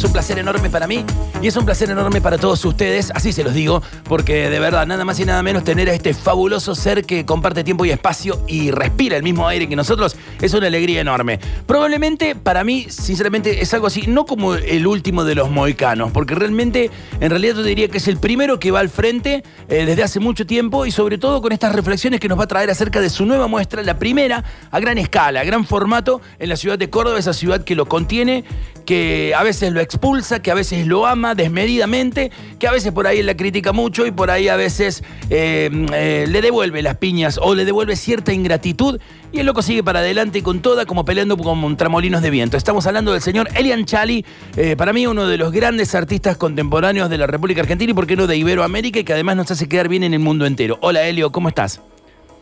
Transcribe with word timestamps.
Es 0.00 0.06
un 0.06 0.12
placer 0.14 0.38
enorme 0.38 0.70
para 0.70 0.86
mí 0.86 1.04
y 1.42 1.46
es 1.46 1.56
un 1.56 1.66
placer 1.66 1.90
enorme 1.90 2.22
para 2.22 2.38
todos 2.38 2.64
ustedes, 2.64 3.12
así 3.14 3.34
se 3.34 3.44
los 3.44 3.52
digo, 3.52 3.82
porque 4.04 4.48
de 4.48 4.58
verdad, 4.58 4.86
nada 4.86 5.04
más 5.04 5.20
y 5.20 5.26
nada 5.26 5.42
menos 5.42 5.62
tener 5.62 5.90
a 5.90 5.92
este 5.92 6.14
fabuloso 6.14 6.74
ser 6.74 7.04
que 7.04 7.26
comparte 7.26 7.64
tiempo 7.64 7.84
y 7.84 7.90
espacio 7.90 8.42
y 8.48 8.70
respira 8.70 9.18
el 9.18 9.22
mismo 9.22 9.46
aire 9.46 9.68
que 9.68 9.76
nosotros 9.76 10.16
es 10.40 10.54
una 10.54 10.68
alegría 10.68 11.02
enorme. 11.02 11.38
Probablemente 11.66 12.34
para 12.34 12.64
mí, 12.64 12.86
sinceramente, 12.88 13.60
es 13.60 13.74
algo 13.74 13.88
así, 13.88 14.06
no 14.06 14.24
como 14.24 14.54
el 14.54 14.86
último 14.86 15.22
de 15.22 15.34
los 15.34 15.50
moicanos, 15.50 16.12
porque 16.12 16.34
realmente, 16.34 16.90
en 17.20 17.28
realidad 17.28 17.56
yo 17.56 17.62
diría 17.62 17.88
que 17.88 17.98
es 17.98 18.08
el 18.08 18.16
primero 18.16 18.58
que 18.58 18.70
va 18.70 18.80
al 18.80 18.88
frente 18.88 19.44
eh, 19.68 19.84
desde 19.84 20.02
hace 20.02 20.18
mucho 20.18 20.46
tiempo 20.46 20.86
y 20.86 20.92
sobre 20.92 21.18
todo 21.18 21.42
con 21.42 21.52
estas 21.52 21.74
reflexiones 21.74 22.20
que 22.20 22.28
nos 22.28 22.38
va 22.38 22.44
a 22.44 22.48
traer 22.48 22.70
acerca 22.70 23.02
de 23.02 23.10
su 23.10 23.26
nueva 23.26 23.48
muestra, 23.48 23.82
la 23.82 23.98
primera 23.98 24.44
a 24.70 24.80
gran 24.80 24.96
escala, 24.96 25.40
a 25.40 25.44
gran 25.44 25.66
formato 25.66 26.22
en 26.38 26.48
la 26.48 26.56
ciudad 26.56 26.78
de 26.78 26.88
Córdoba, 26.88 27.18
esa 27.18 27.34
ciudad 27.34 27.64
que 27.64 27.74
lo 27.74 27.84
contiene, 27.84 28.44
que 28.84 29.34
a 29.36 29.42
veces 29.42 29.72
lo 29.72 29.80
expulsa, 29.80 30.40
que 30.42 30.50
a 30.50 30.54
veces 30.54 30.86
lo 30.86 31.06
ama 31.06 31.34
desmedidamente, 31.34 32.30
que 32.58 32.66
a 32.66 32.72
veces 32.72 32.92
por 32.92 33.06
ahí 33.06 33.22
la 33.22 33.36
critica 33.36 33.72
mucho 33.72 34.06
y 34.06 34.10
por 34.10 34.30
ahí 34.30 34.48
a 34.48 34.56
veces 34.56 35.02
eh, 35.30 35.70
eh, 35.92 36.26
le 36.28 36.42
devuelve 36.42 36.82
las 36.82 36.96
piñas 36.96 37.38
o 37.40 37.54
le 37.54 37.64
devuelve 37.64 37.96
cierta 37.96 38.32
ingratitud 38.32 39.00
y 39.32 39.38
el 39.38 39.46
loco 39.46 39.62
sigue 39.62 39.82
para 39.84 40.00
adelante 40.00 40.42
con 40.42 40.60
toda 40.60 40.86
como 40.86 41.04
peleando 41.04 41.36
contra 41.36 41.88
molinos 41.88 42.22
de 42.22 42.30
viento. 42.30 42.56
Estamos 42.56 42.86
hablando 42.86 43.12
del 43.12 43.22
señor 43.22 43.48
Elian 43.54 43.84
Chali, 43.84 44.24
eh, 44.56 44.76
para 44.76 44.92
mí 44.92 45.06
uno 45.06 45.26
de 45.26 45.36
los 45.36 45.52
grandes 45.52 45.94
artistas 45.94 46.36
contemporáneos 46.36 47.10
de 47.10 47.18
la 47.18 47.26
República 47.26 47.60
Argentina 47.60 47.90
y 47.90 47.94
por 47.94 48.06
qué 48.06 48.16
no 48.16 48.26
de 48.26 48.36
Iberoamérica 48.36 49.00
y 49.00 49.04
que 49.04 49.12
además 49.12 49.36
nos 49.36 49.50
hace 49.50 49.68
quedar 49.68 49.88
bien 49.88 50.02
en 50.02 50.14
el 50.14 50.20
mundo 50.20 50.46
entero. 50.46 50.78
Hola 50.80 51.02
Elio, 51.04 51.30
¿cómo 51.32 51.48
estás? 51.48 51.80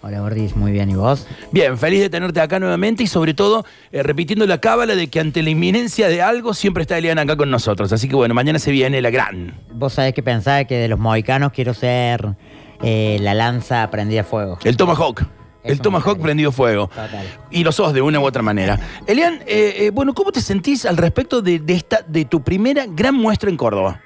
Hola 0.09 0.21
Gordis, 0.21 0.57
muy 0.57 0.73
bien, 0.73 0.89
¿y 0.89 0.95
vos? 0.95 1.27
Bien, 1.53 1.77
feliz 1.77 2.01
de 2.01 2.09
tenerte 2.09 2.41
acá 2.41 2.59
nuevamente 2.59 3.03
y 3.03 3.07
sobre 3.07 3.35
todo 3.35 3.67
eh, 3.93 4.03
repitiendo 4.03 4.47
la 4.47 4.59
cábala 4.59 4.95
de 4.95 5.09
que 5.09 5.21
ante 5.21 5.43
la 5.43 5.51
inminencia 5.51 6.09
de 6.09 6.23
algo 6.23 6.55
siempre 6.55 6.81
está 6.81 6.97
Elian 6.97 7.19
acá 7.19 7.37
con 7.37 7.51
nosotros. 7.51 7.93
Así 7.93 8.09
que 8.09 8.17
bueno, 8.17 8.33
mañana 8.33 8.59
se 8.59 8.71
viene 8.71 9.03
la 9.03 9.11
gran. 9.11 9.61
Vos 9.71 9.93
sabés 9.93 10.15
que 10.15 10.23
pensaba 10.23 10.65
que 10.65 10.77
de 10.77 10.89
los 10.89 10.99
mohicanos 10.99 11.53
quiero 11.53 11.75
ser 11.75 12.37
eh, 12.83 13.19
la 13.21 13.35
lanza 13.35 13.91
prendida 13.91 14.23
a 14.23 14.25
fuego. 14.25 14.59
El 14.65 14.79
Tomahawk. 14.79 15.27
El 15.63 15.83
Tomahawk 15.83 16.19
prendido 16.23 16.53
fuego. 16.53 16.89
Total. 16.89 17.27
Y 17.51 17.63
lo 17.63 17.71
sos 17.71 17.93
de 17.93 18.01
una 18.01 18.19
u 18.19 18.25
otra 18.25 18.41
manera. 18.41 18.81
Elian, 19.07 19.43
eh, 19.47 19.75
eh, 19.77 19.91
bueno, 19.93 20.15
¿cómo 20.15 20.33
te 20.33 20.41
sentís 20.41 20.87
al 20.87 20.97
respecto 20.97 21.43
de, 21.43 21.59
de 21.59 21.75
esta, 21.75 22.01
de 22.09 22.25
tu 22.25 22.41
primera 22.41 22.87
gran 22.89 23.15
muestra 23.15 23.51
en 23.51 23.59
Córdoba? 23.59 24.01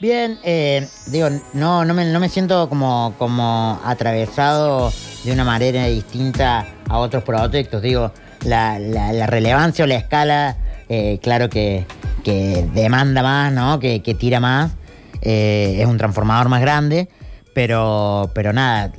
Bien, 0.00 0.38
eh, 0.44 0.88
digo, 1.08 1.28
no, 1.52 1.84
no, 1.84 1.92
me, 1.92 2.06
no 2.06 2.20
me 2.20 2.30
siento 2.30 2.68
como, 2.70 3.14
como 3.18 3.78
atravesado 3.84 4.90
de 5.24 5.32
una 5.32 5.44
manera 5.44 5.84
distinta 5.86 6.66
a 6.88 6.98
otros 6.98 7.22
proyectos. 7.22 7.82
Digo, 7.82 8.10
la, 8.44 8.78
la- 8.78 9.12
la 9.12 9.26
relevancia 9.26 9.84
o 9.84 9.86
la 9.86 9.96
escala, 9.96 10.56
eh, 10.88 11.18
claro 11.22 11.50
que, 11.50 11.84
que 12.24 12.66
demanda 12.72 13.22
más, 13.22 13.52
¿no? 13.52 13.78
Que, 13.78 14.02
que 14.02 14.14
tira 14.14 14.40
más. 14.40 14.72
Eh, 15.20 15.76
es 15.80 15.86
un 15.86 15.98
transformador 15.98 16.48
más 16.48 16.62
grande, 16.62 17.10
pero, 17.52 18.30
pero 18.34 18.54
nada, 18.54 18.90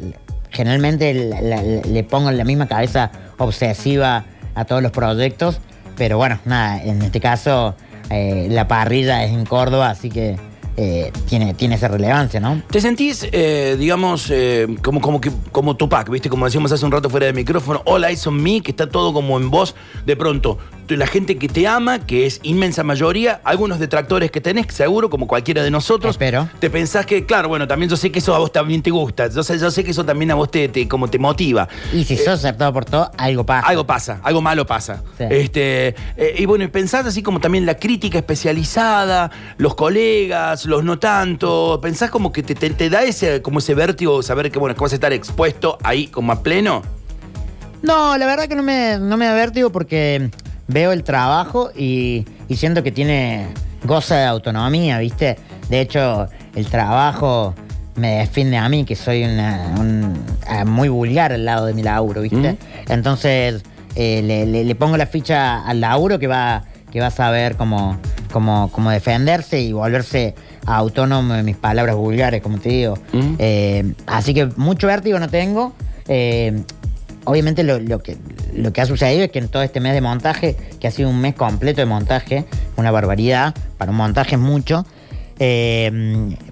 generalmente 0.52 1.16
le 1.84 2.04
pongo 2.04 2.30
la 2.30 2.44
misma 2.44 2.68
cabeza 2.68 3.10
obsesiva 3.40 4.26
a 4.54 4.66
todos 4.66 4.84
los 4.84 4.92
proyectos. 4.92 5.60
Pero 5.98 6.18
bueno, 6.18 6.38
nada, 6.46 6.80
en 6.84 7.02
este 7.02 7.20
caso 7.20 7.76
eh, 8.12 8.48
la 8.52 8.68
parrilla 8.68 9.24
es 9.24 9.32
en 9.32 9.46
Córdoba, 9.48 9.90
así 9.90 10.12
que 10.12 10.38
eh, 10.78 11.12
tiene, 11.28 11.54
tiene 11.54 11.76
esa 11.76 11.88
relevancia, 11.88 12.40
¿no? 12.40 12.62
¿Te 12.70 12.80
sentís, 12.80 13.28
eh, 13.32 13.76
digamos, 13.78 14.30
eh, 14.32 14.68
como, 14.82 15.02
como, 15.02 15.20
que, 15.20 15.32
como 15.52 15.76
Tupac, 15.76 16.10
viste? 16.10 16.30
Como 16.30 16.46
decíamos 16.46 16.72
hace 16.72 16.86
un 16.86 16.92
rato 16.92 17.10
fuera 17.10 17.26
de 17.26 17.34
micrófono, 17.34 17.82
All 17.86 18.04
Eyes 18.04 18.26
on 18.28 18.42
Me, 18.42 18.62
que 18.62 18.72
está 18.72 18.88
todo 18.88 19.14
como 19.14 19.38
en 19.38 19.50
voz. 19.50 19.76
De 20.06 20.16
pronto, 20.16 20.58
la 20.90 21.08
gente 21.08 21.38
que 21.38 21.48
te 21.48 21.68
ama, 21.68 22.00
que 22.06 22.26
es 22.26 22.40
inmensa 22.44 22.84
mayoría, 22.84 23.42
algunos 23.44 23.80
detractores 23.80 24.32
que 24.32 24.42
tenés, 24.42 24.68
seguro, 24.74 25.10
como 25.10 25.28
cualquiera 25.28 25.64
de 25.64 25.72
nosotros. 25.72 26.12
Espero. 26.16 26.50
Te 26.60 26.70
pensás 26.70 27.06
que, 27.06 27.26
claro, 27.26 27.48
bueno, 27.50 27.68
también 27.68 27.90
yo 27.90 27.96
sé 27.98 28.12
que 28.12 28.20
eso 28.20 28.36
a 28.36 28.40
vos 28.40 28.52
también 28.52 28.82
te 28.82 28.92
gusta. 28.92 29.28
Yo 29.30 29.44
sé, 29.44 29.58
yo 29.60 29.72
sé 29.72 29.84
que 29.84 29.92
eso 29.92 30.04
también 30.06 30.32
a 30.32 30.36
vos 30.36 30.52
te, 30.52 30.68
te- 30.70 30.88
como 30.88 31.10
te 31.10 31.18
motiva. 31.20 31.68
Y 31.94 32.04
si 32.04 32.18
sos 32.18 32.28
aceptado 32.30 32.74
por 32.74 32.86
todo, 32.86 33.10
algo 33.18 33.46
pasa. 33.46 33.68
Algo 33.68 33.86
pasa, 33.86 34.20
algo 34.24 34.42
malo 34.42 34.66
pasa. 34.66 35.04
Sí. 35.18 35.26
Este, 35.30 35.88
eh, 36.18 36.36
y 36.38 36.46
bueno, 36.46 36.70
pensás 36.72 37.06
así 37.06 37.22
como 37.24 37.40
también 37.40 37.66
la 37.66 37.76
crítica 37.76 38.18
especializada, 38.18 39.32
los 39.58 39.76
colegas, 39.76 40.66
los 40.66 40.84
no 40.84 41.00
tanto. 41.00 41.80
Pensás 41.82 42.10
como 42.10 42.32
que 42.32 42.44
te, 42.44 42.56
te- 42.56 42.70
te 42.72 42.90
da 42.90 43.04
ese, 43.04 43.42
como 43.42 43.60
ese 43.60 43.74
vértigo 43.76 44.22
saber 44.24 44.52
que 44.52 44.60
bueno, 44.60 44.76
que 44.76 44.82
vas 44.82 44.92
a 44.92 44.96
estar 44.96 45.14
expuesto 45.14 45.78
ahí 45.84 46.08
como 46.08 46.32
a 46.32 46.44
pleno. 46.44 46.82
No, 47.82 48.16
la 48.18 48.26
verdad 48.28 48.48
que 48.48 48.56
no 48.56 48.62
me, 48.62 49.00
no 49.00 49.18
me 49.18 49.26
da 49.26 49.34
vértigo 49.34 49.72
porque 49.72 50.30
veo 50.72 50.92
el 50.92 51.04
trabajo 51.04 51.72
y, 51.76 52.26
y 52.48 52.56
siento 52.56 52.84
que 52.84 52.92
tiene 52.92 53.48
goza 53.84 54.16
de 54.18 54.26
autonomía, 54.26 55.00
¿viste? 55.00 55.38
De 55.70 55.82
hecho, 55.82 56.28
el 56.56 56.68
trabajo 56.68 57.54
me 57.96 58.18
define 58.20 58.58
a 58.58 58.70
mí, 58.70 58.86
que 58.86 58.96
soy 58.96 59.24
una, 59.24 59.74
un- 59.80 60.14
ah, 60.48 60.66
muy 60.66 60.90
vulgar 60.90 61.34
al 61.34 61.46
lado 61.46 61.66
de 61.66 61.74
mi 61.74 61.84
laburo, 61.84 62.22
¿viste? 62.22 62.58
Entonces, 62.90 63.64
eh, 63.96 64.22
le, 64.24 64.46
le- 64.46 64.64
le 64.64 64.76
pongo 64.76 64.98
la 64.98 65.06
ficha 65.06 65.66
al 65.66 65.82
laburo 65.82 66.18
que 66.20 66.28
va, 66.28 66.64
que 66.92 67.00
va 67.02 67.08
a 67.08 67.12
saber 67.12 67.56
cómo, 67.58 67.98
cómo, 68.32 68.70
cómo 68.72 68.90
defenderse 68.92 69.60
y 69.62 69.74
volverse 69.74 70.36
autónomo 70.66 71.34
de 71.34 71.44
mis 71.44 71.58
palabras 71.58 71.96
vulgares, 71.96 72.42
como 72.42 72.60
te 72.60 72.70
digo. 72.70 72.94
Mm. 73.14 73.36
Eh, 73.40 73.94
así 74.08 74.34
que 74.34 74.46
mucho 74.58 74.88
vértigo 74.88 75.20
no 75.20 75.28
tengo. 75.28 75.74
Eh, 76.08 76.62
obviamente 77.26 77.64
lo, 77.64 77.80
lo 77.80 78.00
que, 78.00 78.18
lo 78.56 78.74
que 78.74 78.82
ha 78.82 78.86
sucedido 78.86 79.24
es 79.24 79.32
que 79.32 79.40
en 79.40 79.48
todo 79.48 79.64
este 79.64 79.80
mes 79.80 79.94
de 79.94 80.02
montaje, 80.02 80.56
que 80.80 80.88
ha 80.88 80.92
sido 80.92 81.10
un 81.10 81.20
mes 81.22 81.36
completo 81.36 81.82
de 81.82 81.86
montaje, 81.86 82.46
una 82.78 82.92
barbaridad, 82.92 83.56
para 83.78 83.92
un 83.92 83.98
montaje 83.98 84.36
es 84.36 84.42
mucho, 84.42 84.86
eh, 85.40 85.90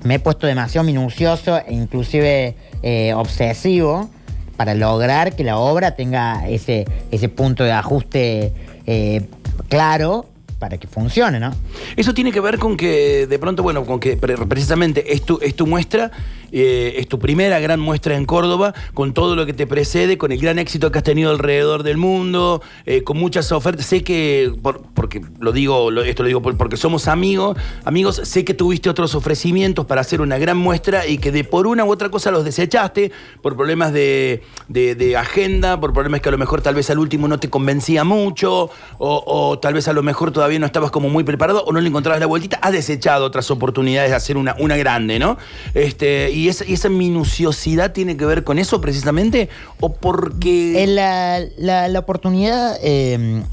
me 0.03 0.15
he 0.15 0.19
puesto 0.19 0.47
demasiado 0.47 0.85
minucioso 0.85 1.57
e 1.59 1.73
inclusive 1.73 2.55
eh, 2.81 3.13
obsesivo 3.13 4.09
para 4.57 4.73
lograr 4.73 5.35
que 5.35 5.43
la 5.43 5.57
obra 5.57 5.95
tenga 5.95 6.47
ese, 6.49 6.85
ese 7.11 7.29
punto 7.29 7.63
de 7.63 7.71
ajuste 7.71 8.51
eh, 8.87 9.21
claro 9.69 10.25
para 10.57 10.77
que 10.77 10.87
funcione, 10.87 11.39
¿no? 11.39 11.53
Eso 11.95 12.13
tiene 12.13 12.33
que 12.33 12.41
ver 12.41 12.57
con 12.59 12.75
que, 12.75 13.27
de 13.27 13.39
pronto, 13.39 13.63
bueno, 13.63 13.85
con 13.85 13.99
que 13.99 14.17
pre- 14.17 14.35
precisamente 14.35 15.13
es 15.13 15.21
tu, 15.23 15.39
es 15.41 15.55
tu 15.55 15.65
muestra, 15.65 16.11
eh, 16.51 16.95
es 16.97 17.07
tu 17.07 17.19
primera 17.19 17.59
gran 17.59 17.79
muestra 17.79 18.15
en 18.15 18.25
Córdoba, 18.25 18.73
con 18.93 19.13
todo 19.13 19.35
lo 19.35 19.45
que 19.45 19.53
te 19.53 19.67
precede, 19.67 20.17
con 20.17 20.31
el 20.31 20.39
gran 20.39 20.59
éxito 20.59 20.91
que 20.91 20.97
has 20.99 21.03
tenido 21.03 21.29
alrededor 21.31 21.83
del 21.83 21.97
mundo, 21.97 22.61
eh, 22.85 23.03
con 23.03 23.17
muchas 23.17 23.51
ofertas. 23.51 23.85
Sé 23.85 24.03
que, 24.03 24.51
por- 24.61 24.81
porque 24.93 25.21
lo 25.39 25.51
digo, 25.51 25.91
esto 26.01 26.23
lo 26.23 26.27
digo 26.27 26.41
por- 26.41 26.57
porque 26.57 26.77
somos 26.77 27.07
amigos, 27.07 27.57
amigos, 27.85 28.21
sé 28.23 28.43
que 28.45 28.53
tuviste 28.53 28.89
otros 28.89 29.15
ofrecimientos 29.15 29.85
para 29.85 30.01
hacer 30.01 30.21
una 30.21 30.37
gran 30.37 30.57
muestra 30.57 31.07
y 31.07 31.17
que 31.17 31.31
de 31.31 31.43
por 31.43 31.67
una 31.67 31.85
u 31.85 31.91
otra 31.91 32.09
cosa 32.09 32.31
los 32.31 32.43
desechaste, 32.45 33.11
por 33.41 33.55
problemas 33.55 33.93
de, 33.93 34.41
agenda, 35.17 35.79
por 35.79 35.93
problemas 35.93 36.21
que 36.21 36.29
a 36.29 36.31
lo 36.31 36.37
mejor 36.37 36.61
tal 36.61 36.75
vez 36.75 36.89
al 36.89 36.99
último 36.99 37.27
no 37.27 37.39
te 37.39 37.49
convencía 37.49 38.03
mucho, 38.03 38.69
o, 38.97 39.59
tal 39.61 39.73
vez 39.73 39.87
a 39.87 39.93
lo 39.93 40.03
mejor 40.03 40.31
todavía 40.31 40.59
no 40.59 40.65
estabas 40.65 40.91
como 40.91 41.09
muy 41.09 41.23
preparado 41.23 41.63
o 41.65 41.71
no 41.71 41.79
le 41.81 41.89
encontrabas 41.89 42.19
la 42.19 42.25
vueltita, 42.25 42.57
has 42.61 42.71
desechado 42.71 43.25
otras 43.25 43.49
oportunidades 43.51 44.11
de 44.11 44.15
hacer 44.15 44.37
una, 44.37 44.55
una 44.59 44.77
grande, 44.77 45.19
¿no? 45.19 45.37
Este, 45.73 46.31
y 46.47 46.73
esa 46.73 46.89
minuciosidad 46.89 47.91
tiene 47.91 48.15
que 48.17 48.25
ver 48.25 48.43
con 48.43 48.59
eso 48.59 48.79
precisamente, 48.81 49.49
o 49.79 49.93
porque... 49.93 50.85
La, 50.87 51.39
la- 51.57 51.87
la 51.87 51.99
oportunidad, 51.99 52.77
eh, 52.81 53.43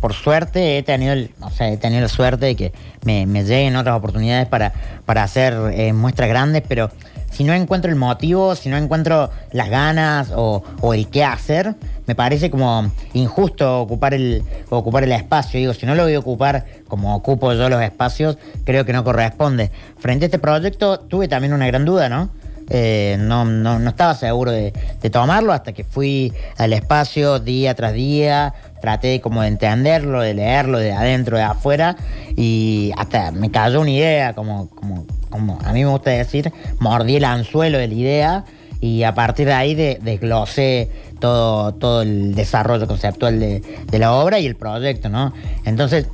por 0.00 0.12
suerte, 0.12 0.78
he 0.78 0.82
tenido, 0.82 1.14
o 1.40 1.50
sea, 1.50 1.70
he 1.70 1.76
tenido 1.76 2.02
la 2.02 2.08
suerte 2.08 2.46
de 2.46 2.56
que 2.56 2.72
me, 3.04 3.26
me 3.26 3.44
lleguen 3.44 3.76
otras 3.76 3.96
oportunidades 3.96 4.46
para, 4.46 4.72
para 5.04 5.22
hacer 5.22 5.54
eh, 5.72 5.92
muestras 5.92 6.28
grandes, 6.28 6.62
pero 6.68 6.90
si 7.36 7.44
no 7.44 7.52
encuentro 7.52 7.90
el 7.90 7.98
motivo, 7.98 8.54
si 8.54 8.70
no 8.70 8.78
encuentro 8.78 9.30
las 9.52 9.68
ganas 9.68 10.32
o, 10.34 10.62
el 10.94 11.06
qué 11.08 11.22
hacer, 11.22 11.74
me 12.06 12.14
parece 12.14 12.50
como 12.50 12.90
injusto 13.12 13.82
ocupar 13.82 14.14
el, 14.14 14.42
ocupar 14.70 15.04
el 15.04 15.12
espacio. 15.12 15.60
Digo, 15.60 15.74
si 15.74 15.84
no 15.84 15.94
lo 15.94 16.04
voy 16.04 16.14
a 16.14 16.18
ocupar 16.18 16.64
como 16.88 17.14
ocupo 17.14 17.52
yo 17.52 17.68
los 17.68 17.82
espacios, 17.82 18.38
creo 18.64 18.86
que 18.86 18.94
no 18.94 19.04
corresponde. 19.04 19.70
Frente 19.98 20.24
a 20.24 20.28
este 20.28 20.38
proyecto 20.38 20.98
tuve 21.00 21.28
también 21.28 21.52
una 21.52 21.66
gran 21.66 21.84
duda, 21.84 22.08
¿no? 22.08 22.30
Eh, 22.68 23.16
no, 23.20 23.44
no, 23.44 23.78
no 23.78 23.90
estaba 23.90 24.14
seguro 24.14 24.50
de, 24.50 24.72
tomarlo 25.12 25.52
hasta 25.52 25.72
que 25.72 25.84
fui 25.84 26.32
al 26.58 26.72
espacio 26.72 27.38
día 27.38 27.74
tras 27.74 27.92
día, 27.92 28.54
traté 28.80 29.20
como 29.20 29.42
de 29.42 29.48
entenderlo, 29.48 30.20
de 30.20 30.34
leerlo 30.34 30.78
de 30.78 30.92
adentro, 30.92 31.36
de 31.36 31.44
afuera, 31.44 31.96
y 32.36 32.90
hasta 32.96 33.30
me 33.30 33.50
cayó 33.50 33.80
una 33.80 33.90
idea, 33.90 34.32
como, 34.34 34.68
como, 34.70 35.06
como 35.30 35.58
a 35.64 35.72
mí 35.72 35.84
me 35.84 35.90
gusta 35.90 36.10
decir, 36.10 36.52
mordí 36.80 37.16
el 37.16 37.24
anzuelo 37.24 37.78
de 37.78 37.86
la 37.86 37.94
idea 37.94 38.44
y 38.80 39.04
a 39.04 39.14
partir 39.14 39.46
de 39.46 39.52
ahí 39.54 39.74
de- 39.74 39.98
desglosé 40.02 40.90
todo, 41.20 41.72
todo 41.72 42.02
el 42.02 42.34
desarrollo 42.34 42.86
conceptual 42.86 43.38
de 43.38 43.98
la 43.98 44.12
obra 44.12 44.38
y 44.38 44.46
el 44.46 44.56
proyecto, 44.56 45.08
¿no? 45.08 45.32
Entonces, 45.64 46.08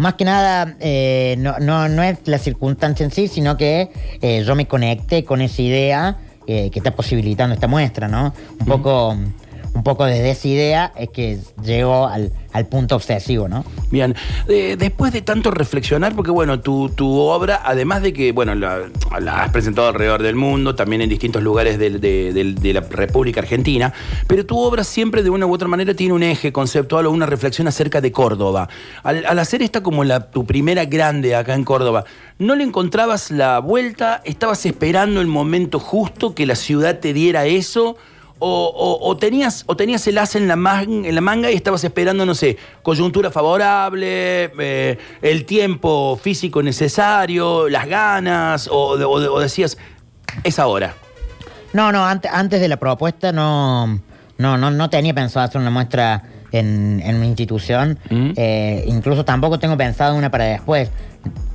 más 0.00 0.14
que 0.14 0.24
nada, 0.24 0.76
eh, 0.80 1.36
no, 1.38 1.58
no, 1.58 1.88
no 1.88 2.02
es 2.02 2.18
la 2.24 2.38
circunstancia 2.38 3.04
en 3.04 3.10
sí, 3.10 3.28
sino 3.28 3.56
que 3.56 3.90
eh, 4.22 4.42
yo 4.44 4.54
me 4.54 4.66
conecté 4.66 5.24
con 5.24 5.42
esa 5.42 5.62
idea 5.62 6.16
eh, 6.46 6.70
que 6.70 6.78
está 6.78 6.96
posibilitando 6.96 7.54
esta 7.54 7.68
muestra, 7.68 8.08
¿no? 8.08 8.34
Un 8.58 8.66
poco, 8.66 9.16
un 9.74 9.82
poco 9.82 10.04
desde 10.04 10.30
esa 10.30 10.48
idea 10.48 10.92
es 10.96 11.10
que 11.10 11.38
llego 11.62 12.06
al, 12.06 12.32
punto 12.68 12.96
obsesivo, 12.96 13.48
¿no? 13.48 13.64
Bien, 13.90 14.14
después 14.46 15.12
de 15.12 15.22
tanto 15.22 15.50
reflexionar, 15.50 16.14
porque 16.14 16.30
bueno, 16.30 16.60
tu, 16.60 16.90
obra, 17.00 17.62
además 17.64 18.02
de 18.02 18.12
que, 18.12 18.32
bueno, 18.32 18.54
la, 18.54 18.90
has 19.10 19.50
presentado 19.50 19.88
alrededor 19.88 20.22
del 20.22 20.34
mundo, 20.34 20.74
también 20.74 21.00
en 21.00 21.08
distintos 21.08 21.42
lugares 21.42 21.78
de, 21.78 22.72
la 22.74 22.80
República 22.80 23.40
Argentina, 23.40 23.92
pero 24.26 24.44
tu 24.44 24.58
obra 24.58 24.84
siempre 24.84 25.22
de 25.22 25.30
una 25.30 25.46
u 25.46 25.54
otra 25.54 25.68
manera 25.68 25.94
tiene 25.94 26.12
un 26.12 26.22
eje 26.22 26.52
conceptual 26.52 27.06
o 27.06 27.10
una 27.12 27.26
reflexión 27.26 27.68
acerca 27.68 28.00
de 28.00 28.12
Córdoba. 28.12 28.68
Al, 29.02 29.38
hacer 29.38 29.62
esta 29.62 29.82
como 29.82 30.04
la, 30.04 30.30
tu 30.30 30.44
primera 30.44 30.84
grande 30.84 31.34
acá 31.36 31.54
en 31.54 31.64
Córdoba, 31.64 32.04
¿no 32.38 32.56
le 32.56 32.64
encontrabas 32.64 33.30
la 33.30 33.60
vuelta? 33.60 34.20
¿Estabas 34.24 34.66
esperando 34.66 35.20
el 35.20 35.28
momento 35.28 35.78
justo 35.78 36.34
que 36.34 36.46
la 36.46 36.56
ciudad 36.56 36.98
te 36.98 37.12
diera 37.12 37.46
eso? 37.46 37.96
O, 38.42 39.16
tenías, 39.20 39.64
o 39.66 39.76
tenías 39.76 40.06
el 40.06 40.16
as 40.16 40.34
en 40.34 40.48
la, 40.48 40.54
en 40.82 41.14
la 41.14 41.20
manga 41.20 41.50
y 41.50 41.54
estabas 41.54 41.84
esperando, 41.84 42.24
no 42.24 42.34
sé, 42.34 42.56
coyuntura 42.82 43.30
favorable, 43.30 44.50
eh, 44.58 44.98
el 45.20 45.44
tiempo 45.44 46.18
físico 46.20 46.62
necesario, 46.62 47.68
las 47.68 47.86
ganas, 47.86 48.68
o, 48.72 49.38
decías, 49.40 49.76
es 50.42 50.58
ahora. 50.58 50.94
No, 51.74 51.92
no, 51.92 52.06
antes, 52.06 52.30
antes 52.32 52.60
de 52.60 52.68
la 52.68 52.78
propuesta 52.78 53.30
no, 53.30 54.00
no, 54.38 54.56
no, 54.56 54.70
no 54.70 54.90
tenía 54.90 55.12
pensado 55.12 55.44
hacer 55.44 55.60
una 55.60 55.70
muestra 55.70 56.22
en, 56.52 57.00
en 57.04 57.20
mi 57.20 57.26
institución. 57.26 57.98
Mm. 58.08 58.30
Eh, 58.36 58.84
incluso 58.86 59.24
tampoco 59.24 59.58
tengo 59.58 59.76
pensado 59.76 60.14
una 60.14 60.30
para 60.30 60.44
después. 60.44 60.90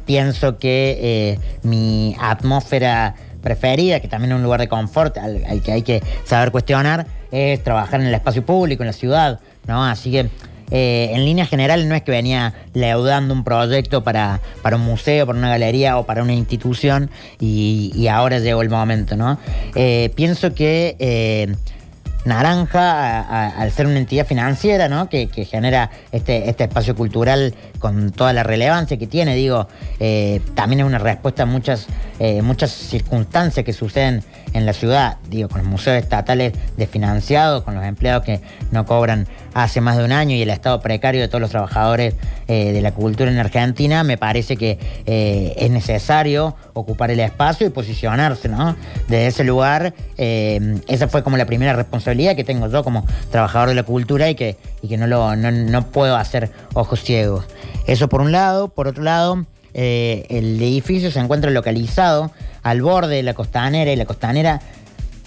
Pienso 0.05 0.59
que 0.59 0.99
eh, 1.01 1.39
mi 1.63 2.15
atmósfera 2.19 3.15
preferida, 3.45 3.99
que 3.99 4.07
también 4.09 4.31
es 4.31 4.37
un 4.37 4.43
lugar 4.43 4.59
de 4.59 4.67
confort 4.67 5.17
al, 5.17 5.61
que 5.61 5.71
hay 5.71 5.83
que 5.83 6.01
saber 6.25 6.51
cuestionar, 6.51 7.05
es 7.31 7.63
trabajar 7.63 8.01
en 8.01 8.07
el 8.07 8.13
espacio 8.13 8.43
público, 8.43 8.81
en 8.81 8.87
la 8.87 8.93
ciudad, 8.93 9.39
¿no? 9.67 9.85
Así 9.85 10.11
que 10.11 10.29
eh, 10.71 11.11
en 11.13 11.23
línea 11.23 11.45
general 11.45 11.87
no 11.87 11.93
es 11.93 12.01
que 12.01 12.11
venía 12.11 12.55
leudando 12.73 13.35
un 13.35 13.43
proyecto 13.43 14.03
para, 14.03 14.41
para 14.63 14.77
un 14.77 14.81
museo, 14.81 15.27
para 15.27 15.37
una 15.37 15.49
galería 15.49 15.99
o 15.99 16.07
para 16.07 16.23
una 16.23 16.33
institución 16.33 17.11
y, 17.39 18.07
ahora 18.07 18.39
llegó 18.39 18.63
el 18.63 18.69
momento, 18.69 19.15
¿no? 19.15 19.37
Eh, 19.75 20.11
pienso 20.15 20.55
que 20.55 20.95
eh, 20.97 21.55
Naranja, 22.25 23.49
al 23.49 23.71
ser 23.71 23.85
una 23.85 23.99
entidad 23.99 24.25
financiera, 24.25 24.89
¿no? 24.89 25.07
Que, 25.09 25.27
genera 25.45 25.91
este, 26.11 26.49
este 26.49 26.65
espacio 26.65 26.95
cultural 26.95 27.53
con 27.79 28.11
toda 28.11 28.33
la 28.33 28.43
relevancia 28.43 28.97
que 28.97 29.07
tiene, 29.07 29.35
digo, 29.35 29.67
eh, 29.99 30.41
también 30.55 30.81
es 30.81 30.85
una 30.85 30.97
respuesta 30.97 31.43
a 31.43 31.45
muchas, 31.45 31.87
eh, 32.19 32.41
muchas 32.41 32.71
circunstancias 32.71 33.63
que 33.63 33.73
suceden 33.73 34.23
en 34.55 34.65
la 34.65 34.73
ciudad, 34.73 35.17
digo, 35.29 35.49
con 35.49 35.59
los 35.59 35.67
museos 35.67 35.97
estatales 35.97 36.53
desfinanciados, 36.77 37.63
con 37.63 37.75
los 37.75 37.83
empleados 37.83 38.23
que 38.23 38.41
no 38.71 38.85
cobran 38.85 39.27
hace 39.53 39.81
más 39.81 39.97
de 39.97 40.05
un 40.05 40.11
año 40.11 40.35
y 40.35 40.41
el 40.41 40.49
estado 40.49 40.81
precario 40.81 41.21
de 41.21 41.27
todos 41.27 41.41
los 41.41 41.51
trabajadores 41.51 42.15
eh, 42.47 42.73
de 42.73 42.81
la 42.81 42.93
cultura 42.93 43.29
en 43.29 43.37
Argentina, 43.37 44.03
me 44.03 44.17
parece 44.17 44.57
que 44.57 44.79
es 45.05 45.71
necesario 45.71 46.55
ocupar 46.73 47.11
el 47.11 47.19
espacio 47.19 47.67
y 47.67 47.69
posicionarse, 47.69 48.49
¿no? 48.49 48.75
Desde 49.07 49.27
ese 49.27 49.43
lugar, 49.43 49.93
esa 50.17 51.07
fue 51.07 51.23
como 51.23 51.37
la 51.37 51.45
primera 51.45 51.73
responsabilidad 51.73 52.35
que 52.35 52.43
tengo 52.43 52.67
yo 52.67 52.83
como 52.83 53.05
trabajador 53.31 53.69
de 53.69 53.75
la 53.75 53.83
cultura 53.83 54.29
y 54.29 54.35
que, 54.35 54.57
y 54.81 54.87
que 54.87 54.97
no, 54.97 55.07
lo, 55.07 55.35
no 55.35 55.87
puedo 55.87 56.15
hacer 56.15 56.51
ojos 56.73 57.03
ciegos. 57.03 57.45
Eso 57.87 58.09
por 58.09 58.21
un 58.21 58.31
lado. 58.31 58.69
Por 58.69 58.87
otro 58.87 59.03
lado, 59.03 59.45
eh, 59.77 60.25
el 60.29 60.61
edificio 60.61 61.11
se 61.11 61.19
encuentra 61.19 61.51
localizado 61.51 62.31
al 62.63 62.81
borde 62.81 63.17
de 63.17 63.23
la 63.23 63.33
costanera 63.33 63.91
y 63.91 63.97
la 63.97 64.05
costanera 64.05 64.61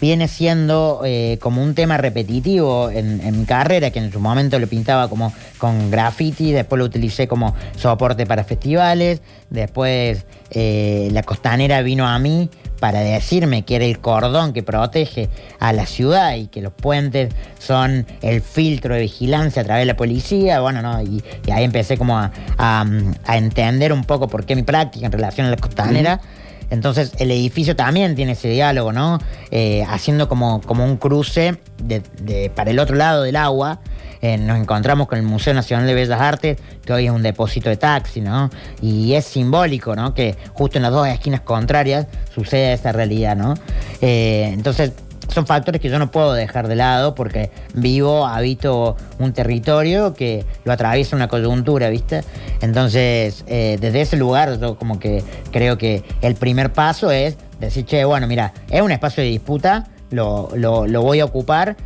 viene 0.01 0.27
siendo 0.27 1.03
eh, 1.05 1.39
como 1.41 1.63
un 1.63 1.75
tema 1.75 1.99
repetitivo 1.99 2.91
en, 2.91 3.39
mi 3.39 3.45
carrera, 3.45 3.91
que 3.91 3.99
en 3.99 4.11
su 4.11 4.21
momento 4.21 4.59
lo 4.59 4.67
pintaba 4.67 5.09
como 5.09 5.35
con 5.59 5.91
graffiti, 5.91 6.53
después 6.53 6.79
lo 6.79 6.87
utilicé 6.87 7.29
como 7.29 7.55
soporte 7.77 8.25
para 8.25 8.43
festivales, 8.45 9.21
después 9.51 10.25
eh, 10.51 11.11
la 11.13 11.23
costanera 11.25 11.83
vino 11.83 12.07
a 12.07 12.19
mí 12.19 12.49
para 12.79 13.01
decirme 13.01 13.65
que 13.65 13.77
era 13.77 13.85
el 13.85 13.99
cordón 13.99 14.53
que 14.53 14.63
protege 14.63 15.29
a 15.59 15.73
la 15.73 15.87
ciudad 15.87 16.35
y 16.37 16.47
que 16.47 16.61
los 16.61 16.73
puentes 16.73 17.35
son 17.59 18.07
el 18.23 18.41
filtro 18.41 18.95
de 18.95 19.01
vigilancia 19.03 19.63
a 19.63 19.65
través 19.65 19.83
de 19.83 19.87
la 19.87 19.97
policía, 19.97 20.61
bueno, 20.61 20.83
no, 20.83 21.03
y, 21.03 21.23
ahí 21.53 21.65
empecé 21.65 21.97
como 21.97 22.19
a, 22.19 22.87
entender 23.29 23.93
un 23.93 24.05
poco 24.05 24.29
por 24.29 24.45
qué 24.45 24.57
mi 24.57 24.63
práctica 24.63 25.07
en 25.07 25.13
relación 25.13 25.47
a 25.47 25.51
la 25.51 25.57
costanera. 25.57 26.21
Entonces 26.71 27.13
el 27.19 27.31
edificio 27.31 27.75
también 27.77 28.15
tiene 28.15 28.33
ese 28.33 28.49
diálogo, 28.49 28.93
¿no? 28.93 29.19
Eh, 29.51 29.85
haciendo 29.89 30.29
como, 30.29 30.61
como 30.61 30.85
un 30.85 30.97
cruce 30.97 31.59
de, 31.83 32.51
para 32.55 32.71
el 32.71 32.79
otro 32.79 32.97
lado 32.97 33.23
del 33.23 33.37
agua. 33.37 33.81
Eh, 34.21 34.37
nos 34.37 34.59
encontramos 34.59 35.07
con 35.07 35.19
el 35.19 35.25
Museo 35.25 35.55
Nacional 35.55 35.87
de 35.87 35.95
Bellas 35.95 36.21
Artes, 36.21 36.59
que 36.85 36.93
hoy 36.93 37.07
es 37.07 37.13
un 37.13 37.23
depósito 37.23 37.69
de 37.69 37.77
taxi, 37.77 38.21
¿no? 38.21 38.51
Y 38.83 39.15
es 39.15 39.25
simbólico, 39.25 39.95
¿no? 39.95 40.13
Que 40.13 40.37
justo 40.53 40.79
en 40.79 40.83
las 40.83 40.93
dos 40.93 41.07
esquinas 41.07 41.43
contrarias 41.43 42.07
sucede 42.35 42.73
esa 42.73 42.91
realidad, 42.91 43.37
¿no? 43.37 43.55
Eh, 44.01 44.51
entonces 44.53 44.93
son 45.39 45.47
factores 45.47 45.81
que 45.81 45.89
yo 45.89 46.01
no 46.01 46.11
puedo 46.11 46.33
dejar 46.33 46.67
de 46.67 46.75
lado 46.75 47.15
porque 47.15 47.53
vivo, 47.73 48.27
habito 48.27 48.97
un 49.21 49.33
territorio 49.33 50.13
que 50.13 50.45
lo 50.65 50.73
atraviesa 50.73 51.15
una 51.15 51.29
coyuntura, 51.29 51.89
¿viste? 51.91 52.25
Entonces, 52.61 53.45
eh, 53.47 53.79
desde 53.81 54.01
ese 54.01 54.17
lugar 54.17 54.59
yo 54.59 54.77
como 54.77 54.99
que 54.99 55.23
creo 55.53 55.79
que 55.79 56.03
el 56.23 56.35
primer 56.35 56.73
paso 56.73 57.13
es 57.13 57.37
decir, 57.61 57.85
che, 57.85 58.05
bueno, 58.05 58.27
mira, 58.27 58.53
es 58.69 58.83
un 58.83 58.91
espacio 58.91 59.23
de 59.23 59.29
disputa, 59.29 59.87
lo, 60.11 60.51
lo 60.57 61.03
voy 61.03 61.21
a 61.21 61.25
ocupar, 61.25 61.77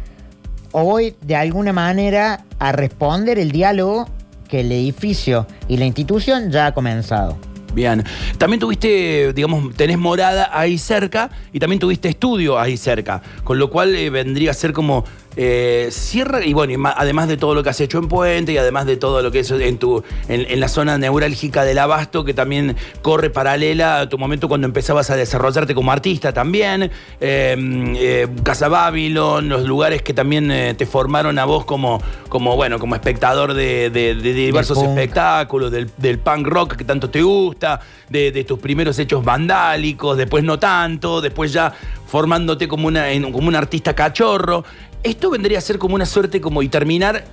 o 0.70 0.84
voy 0.84 1.14
de 1.20 1.36
alguna 1.36 1.74
manera 1.74 2.46
a 2.58 2.72
responder 2.72 3.38
el 3.38 3.52
diálogo 3.52 4.08
que 4.48 4.60
el 4.60 4.72
edificio 4.72 5.46
y 5.68 5.76
la 5.76 5.84
institución 5.84 6.50
ya 6.50 6.68
ha 6.68 6.72
comenzado. 6.72 7.36
Bien. 7.74 8.04
También 8.38 8.60
tuviste, 8.60 9.32
digamos, 9.32 9.74
tenés 9.74 9.98
morada 9.98 10.50
ahí 10.52 10.76
cerca 10.78 11.30
y 11.52 11.58
también 11.58 11.80
tuviste 11.80 12.08
estudio 12.08 12.58
ahí 12.58 12.76
cerca, 12.76 13.22
con 13.44 13.58
lo 13.58 13.70
cual 13.70 13.94
eh, 13.94 14.10
vendría 14.10 14.50
a 14.50 14.54
ser 14.54 14.72
como 14.72 15.04
eh, 15.36 15.88
cierra, 15.90 16.44
y 16.44 16.52
bueno, 16.52 16.92
además 16.96 17.28
de 17.28 17.36
todo 17.36 17.54
lo 17.54 17.62
que 17.62 17.70
has 17.70 17.80
hecho 17.80 17.98
en 17.98 18.08
Puente 18.08 18.52
y 18.52 18.58
además 18.58 18.86
de 18.86 18.96
todo 18.96 19.22
lo 19.22 19.30
que 19.30 19.40
es 19.40 19.50
en, 19.50 19.78
tu, 19.78 20.02
en, 20.28 20.60
la 20.60 20.68
zona 20.68 20.98
neurálgica 20.98 21.64
del 21.64 21.78
abasto, 21.78 22.24
que 22.24 22.34
también 22.34 22.76
corre 23.00 23.30
paralela 23.30 24.00
a 24.00 24.08
tu 24.08 24.18
momento 24.18 24.48
cuando 24.48 24.66
empezabas 24.66 25.10
a 25.10 25.16
desarrollarte 25.16 25.74
como 25.74 25.90
artista 25.90 26.32
también, 26.32 26.84
eh, 26.84 26.90
eh, 27.20 28.28
Casa 28.42 28.68
Babylon, 28.68 29.48
los 29.48 29.64
lugares 29.64 30.02
que 30.02 30.12
también 30.12 30.76
te 30.76 30.86
formaron 30.86 31.38
a 31.38 31.44
vos 31.44 31.64
como, 31.64 32.02
como, 32.28 32.56
bueno, 32.56 32.78
como 32.78 32.94
espectador 32.94 33.54
de, 33.54 33.90
diversos 33.90 34.82
espectáculos, 34.82 35.70
del, 35.70 36.18
punk 36.18 36.46
rock 36.46 36.76
que 36.76 36.84
tanto 36.84 37.08
te 37.08 37.22
gusta, 37.22 37.80
de, 38.08 38.30
de 38.30 38.44
tus 38.44 38.58
primeros 38.58 38.98
hechos 38.98 39.24
vandálicos, 39.24 40.16
después 40.16 40.44
no 40.44 40.58
tanto, 40.58 41.20
después 41.20 41.52
ya 41.52 41.72
formándote 42.12 42.68
como, 42.68 42.88
una, 42.88 43.06
como 43.32 43.48
un 43.48 43.56
artista 43.56 43.94
cachorro. 43.94 44.64
Esto 45.02 45.30
vendría 45.30 45.58
a 45.58 45.60
ser 45.60 45.78
como 45.78 45.94
una 45.94 46.06
suerte 46.06 46.40
como 46.40 46.62
y 46.62 46.68
terminar 46.68 47.24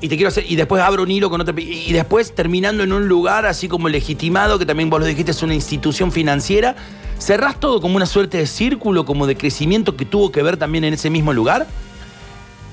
y 0.00 0.08
te 0.08 0.16
quiero 0.16 0.28
hacer 0.28 0.44
y 0.48 0.54
después 0.54 0.80
abro 0.80 1.02
un 1.02 1.10
hilo 1.10 1.28
con 1.28 1.40
otra 1.40 1.52
y 1.58 1.92
después 1.92 2.32
terminando 2.32 2.84
en 2.84 2.92
un 2.92 3.08
lugar 3.08 3.46
así 3.46 3.66
como 3.66 3.88
legitimado 3.88 4.56
que 4.56 4.64
también 4.64 4.90
vos 4.90 5.00
lo 5.00 5.06
dijiste 5.06 5.32
es 5.32 5.42
una 5.42 5.54
institución 5.54 6.12
financiera 6.12 6.76
cerrás 7.18 7.58
todo 7.58 7.80
como 7.80 7.96
una 7.96 8.06
suerte 8.06 8.38
de 8.38 8.46
círculo 8.46 9.04
como 9.04 9.26
de 9.26 9.36
crecimiento 9.36 9.96
que 9.96 10.04
tuvo 10.04 10.30
que 10.30 10.40
ver 10.40 10.56
también 10.56 10.84
en 10.84 10.94
ese 10.94 11.10
mismo 11.10 11.32
lugar 11.32 11.66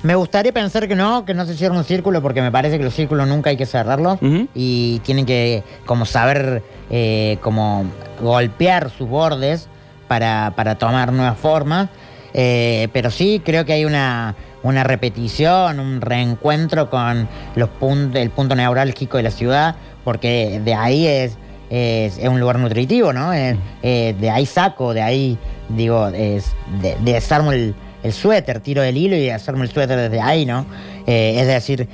me 0.02 0.14
gustaría 0.14 0.52
pensar 0.52 0.86
que 0.86 0.94
no, 0.94 1.24
que 1.24 1.34
no 1.34 1.46
se 1.46 1.56
cierra 1.56 1.76
un 1.76 1.82
círculo, 1.82 2.22
porque 2.22 2.40
me 2.40 2.52
parece 2.52 2.78
que 2.78 2.84
los 2.84 2.94
círculos 2.94 3.26
nunca 3.26 3.50
hay 3.50 3.56
que 3.56 3.66
cerrarlos 3.66 4.18
y 4.54 5.00
tienen 5.00 5.26
que 5.26 5.64
como 5.84 6.06
saber 6.06 6.62
eh, 6.90 7.38
como 7.40 7.84
golpear 8.20 8.90
sus 8.90 9.08
bordes 9.08 9.68
para, 10.06 10.52
para 10.54 10.76
tomar 10.76 11.12
nuevas 11.12 11.36
formas. 11.38 11.88
Eh, 12.38 12.88
pero 12.92 13.10
sí 13.10 13.40
creo 13.42 13.64
que 13.64 13.72
hay 13.72 13.86
una, 13.86 14.34
una 14.62 14.84
repetición, 14.84 15.80
un 15.80 16.02
reencuentro 16.02 16.90
con 16.90 17.26
los 17.54 17.70
el 18.14 18.30
punto 18.30 18.54
neurálgico 18.54 19.16
de 19.16 19.22
la 19.22 19.30
ciudad, 19.30 19.76
porque 20.04 20.60
de 20.62 20.74
ahí 20.74 21.06
es, 21.06 21.38
es, 21.70 22.18
un 22.28 22.38
lugar 22.38 22.58
nutritivo, 22.58 23.14
¿no? 23.14 23.30
de 23.30 24.30
ahí 24.30 24.44
saco, 24.44 24.92
de 24.92 25.00
ahí, 25.02 25.38
digo, 25.70 26.08
es, 26.08 26.52
de, 26.82 26.96
desarmo 27.00 27.52
el, 27.52 27.74
el, 28.02 28.12
suéter, 28.12 28.60
tiro 28.60 28.82
del 28.82 28.98
hilo 28.98 29.16
y 29.16 29.26
desarmo 29.26 29.62
el 29.62 29.70
suéter 29.70 29.98
desde 29.98 30.20
ahí, 30.20 30.44
¿no? 30.44 30.66
Eh, 31.06 31.36
es 31.40 31.46
decir, 31.46 31.88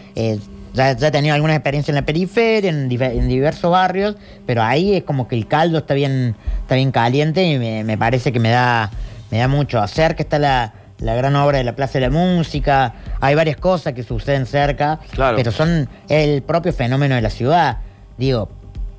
ya, 0.74 0.92
he 0.92 1.10
tenido 1.10 1.34
alguna 1.34 1.54
experiencia 1.54 1.92
en 1.92 1.96
la 1.96 2.06
periferia, 2.06 2.70
en, 2.70 2.88
diversos 2.88 3.70
barrios, 3.70 4.16
pero 4.46 4.62
ahí 4.62 4.94
es 4.96 5.04
como 5.04 5.28
que 5.28 5.36
el 5.36 5.46
caldo 5.46 5.78
está 5.78 5.94
bien, 5.94 6.34
está 6.60 6.76
bien 6.76 6.90
caliente 6.90 7.44
y 7.44 7.84
me, 7.84 7.98
parece 7.98 8.32
que 8.32 8.40
me 8.40 8.48
da, 8.48 8.90
me 9.32 9.38
da 9.38 9.48
mucho. 9.48 9.84
Cerca 9.88 10.22
está 10.22 10.38
la, 10.38 10.74
la 10.98 11.14
gran 11.16 11.34
obra 11.34 11.58
de 11.58 11.64
la 11.64 11.74
Plaza 11.74 11.94
de 11.94 12.02
la 12.02 12.10
Música, 12.10 12.94
hay 13.20 13.34
varias 13.34 13.56
cosas 13.56 13.94
que 13.94 14.04
suceden 14.04 14.46
cerca, 14.46 15.00
pero 15.36 15.50
son 15.50 15.88
el 16.08 16.42
propio 16.42 16.72
fenómeno 16.72 17.16
de 17.16 17.22
la 17.22 17.30
ciudad. 17.30 17.78
Digo, 18.16 18.48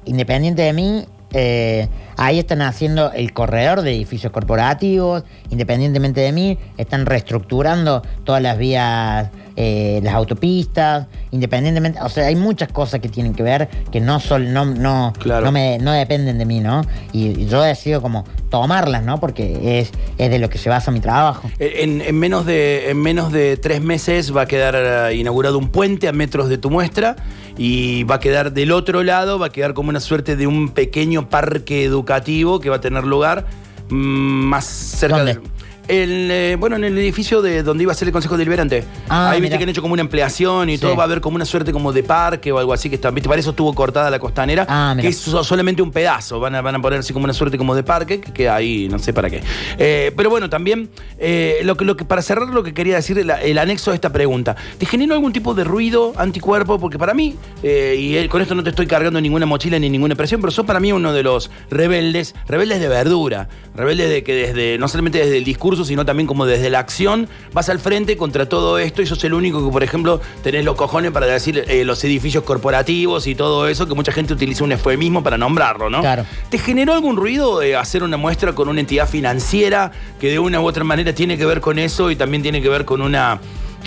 independiente 0.04 0.64
de 0.64 0.74
mí, 0.74 1.06
Eh, 1.36 1.88
ahí 2.16 2.38
están 2.38 2.62
haciendo 2.62 3.12
el 3.12 3.34
corredor 3.34 3.82
de 3.82 3.90
edificios 3.90 4.32
corporativos, 4.32 5.24
independientemente 5.50 6.22
de 6.22 6.32
mí, 6.32 6.60
están 6.78 7.08
reestructurando 7.08 8.04
todas 8.24 8.40
las 8.40 8.56
vías, 8.60 9.32
eh, 9.56 10.00
las 10.04 10.14
autopistas, 10.16 11.08
independientemente, 11.32 12.00
o 12.02 12.10
sea, 12.10 12.26
hay 12.28 12.36
muchas 12.36 12.70
cosas 12.72 13.00
que 13.00 13.10
tienen 13.10 13.34
que 13.34 13.44
ver 13.44 13.70
que 13.92 14.00
no 14.02 14.20
son, 14.20 14.52
no, 14.54 14.66
no, 14.66 15.14
Claro. 15.20 15.46
no, 15.46 15.52
me, 15.52 15.78
no 15.78 15.92
dependen 15.92 16.38
de 16.38 16.46
mí, 16.46 16.60
¿no? 16.60 16.82
Y, 17.12 17.40
y 17.42 17.46
yo 17.48 17.62
decido 17.62 18.02
como 18.02 18.24
tomarlas, 18.50 19.04
¿no? 19.04 19.20
Porque 19.20 19.80
es, 19.80 19.92
es 20.18 20.30
de 20.32 20.40
lo 20.40 20.50
que 20.50 20.58
se 20.58 20.70
basa 20.70 20.92
mi 20.92 21.00
trabajo. 21.00 21.50
En, 21.60 22.02
en 22.02 22.18
menos 22.18 22.46
de, 22.46 22.90
en 22.90 23.02
menos 23.02 23.32
de 23.32 23.58
tres 23.58 23.82
meses 23.82 24.36
va 24.36 24.42
a 24.44 24.46
quedar 24.48 24.76
eh, 25.12 25.16
inaugurado 25.16 25.58
un 25.58 25.70
puente 25.70 26.08
a 26.08 26.12
metros 26.14 26.50
de 26.50 26.58
tu 26.58 26.70
muestra 26.70 27.16
y 27.58 28.04
va 28.06 28.16
a 28.16 28.20
quedar 28.20 28.54
del 28.54 28.72
otro 28.72 29.04
lado, 29.04 29.38
va 29.40 29.48
a 29.48 29.52
quedar 29.52 29.74
como 29.76 29.90
una 29.90 30.00
suerte 30.00 30.36
de 30.36 30.48
un 30.48 30.70
pequeño 30.70 31.30
parque 31.30 31.84
educativo 31.84 32.60
que 32.60 32.70
va 32.70 32.78
a 32.78 32.82
tener 32.82 33.04
lugar 33.04 33.46
mm, 33.90 33.96
más 33.96 34.66
cerca 34.66 35.18
¿Dónde? 35.18 35.34
del- 35.36 35.44
el, 35.88 36.30
eh, 36.32 36.56
bueno, 36.60 36.76
en 36.78 36.84
el 36.86 36.98
edificio 36.98 37.42
de 37.42 37.64
donde 37.64 37.84
iba 37.84 37.92
a 37.92 37.96
ser 37.96 38.08
el 38.08 38.12
Consejo 38.12 38.38
Deliberante. 38.38 38.84
Ah, 39.10 39.32
Ahí 39.32 39.42
viste 39.42 39.50
mirá. 39.56 39.58
que 39.58 39.64
han 39.64 39.70
hecho 39.70 39.82
como 39.82 39.94
una 39.94 40.02
ampliación 40.02 40.70
y 40.70 40.78
Sí. 40.78 40.82
todo, 40.82 40.96
va 40.96 41.04
a 41.04 41.06
haber 41.06 41.22
como 41.22 41.36
una 41.36 41.46
suerte 41.46 41.72
como 41.74 41.92
de 41.92 42.04
parque 42.04 42.52
o 42.52 42.58
algo 42.60 42.74
así 42.74 42.90
que 42.90 42.96
está, 42.96 43.12
viste, 43.12 43.28
para 43.30 43.40
eso 43.40 43.50
estuvo 43.52 43.74
cortada 43.74 44.10
la 44.10 44.20
costanera, 44.20 44.66
Ah, 44.70 44.96
que 45.00 45.08
es 45.10 45.18
so- 45.18 45.44
solamente 45.44 45.82
un 45.82 45.92
pedazo, 45.92 46.40
van 46.40 46.56
a, 46.56 46.62
van 46.62 46.76
a 46.76 46.82
poner 46.82 47.00
así 47.00 47.12
como 47.14 47.26
una 47.26 47.34
suerte 47.34 47.58
como 47.58 47.76
de 47.76 47.84
parque, 47.84 48.22
que 48.22 48.32
queda 48.32 48.56
ahí, 48.56 48.88
no 48.90 49.00
sé 49.00 49.14
para 49.14 49.30
qué. 49.30 49.42
Eh, 49.78 50.12
pero 50.16 50.30
bueno, 50.30 50.50
también, 50.50 50.90
eh, 51.20 51.60
lo 51.64 51.76
que, 51.76 51.86
lo 51.86 51.98
que, 51.98 52.06
para 52.06 52.22
cerrar 52.22 52.48
lo 52.50 52.64
que 52.64 52.74
quería 52.74 52.96
decir, 52.96 53.18
el, 53.18 53.30
el 53.30 53.58
anexo 53.58 53.92
a 53.92 53.96
esta 53.96 54.12
pregunta, 54.12 54.56
¿te 54.78 54.86
generó 54.86 55.14
algún 55.16 55.34
tipo 55.34 55.54
de 55.54 55.64
ruido 55.64 56.14
anticuerpo? 56.18 56.80
Porque 56.80 56.98
para 56.98 57.14
mí, 57.14 57.36
eh, 57.62 57.96
y 58.00 58.16
eh, 58.18 58.30
con 58.30 58.42
esto 58.42 58.56
no 58.56 58.64
te 58.64 58.70
estoy 58.70 58.88
cargando 58.88 59.20
ninguna 59.20 59.46
mochila 59.46 59.78
ni 59.80 59.90
ninguna 59.90 60.16
presión, 60.16 60.40
pero 60.40 60.52
sos 60.52 60.66
para 60.66 60.80
mí 60.80 60.92
uno 60.92 61.12
de 61.14 61.24
los 61.24 61.52
rebeldes, 61.70 62.36
rebeldes 62.48 62.80
de 62.80 62.88
verdura, 62.88 63.48
rebeldes 63.76 64.10
de 64.10 64.24
que 64.24 64.34
desde, 64.34 64.78
no 64.78 64.88
solamente 64.88 65.18
desde 65.20 65.38
el 65.38 65.44
discurso, 65.44 65.73
sino 65.76 66.06
también 66.06 66.28
como 66.28 66.46
desde 66.46 66.70
la 66.70 66.80
acción, 66.80 67.28
vas 67.54 67.70
al 67.70 67.80
frente 67.80 68.16
contra 68.18 68.48
todo 68.48 68.78
esto 68.78 69.02
y 69.02 69.06
sos 69.06 69.24
el 69.24 69.34
único 69.34 69.66
que, 69.66 69.72
por 69.72 69.84
ejemplo, 69.84 70.22
tenés 70.44 70.64
los 70.66 70.76
cojones 70.76 71.12
para 71.12 71.26
decir 71.26 71.64
eh, 71.68 71.84
los 71.84 72.04
edificios 72.04 72.44
corporativos 72.44 73.28
y 73.28 73.36
todo 73.36 73.68
eso, 73.68 73.88
que 73.88 73.96
mucha 73.96 74.12
gente 74.12 74.34
utiliza 74.34 74.64
un 74.64 74.72
eufemismo 74.72 75.24
para 75.24 75.38
nombrarlo, 75.38 75.90
¿no? 75.90 76.02
Claro. 76.02 76.26
¿Te 76.50 76.58
generó 76.58 76.94
algún 76.94 77.18
ruido 77.18 77.60
de 77.60 77.76
hacer 77.76 78.04
una 78.04 78.18
muestra 78.18 78.54
con 78.54 78.70
una 78.70 78.80
entidad 78.80 79.08
financiera 79.08 79.92
que 80.20 80.30
de 80.30 80.40
una 80.40 80.62
u 80.62 80.66
otra 80.66 80.84
manera 80.84 81.14
tiene 81.14 81.38
que 81.38 81.46
ver 81.46 81.62
con 81.62 81.80
eso 81.80 82.12
y 82.12 82.16
también 82.16 82.44
tiene 82.44 82.62
que 82.62 82.70
ver 82.70 82.86
con 82.86 83.02
una 83.02 83.40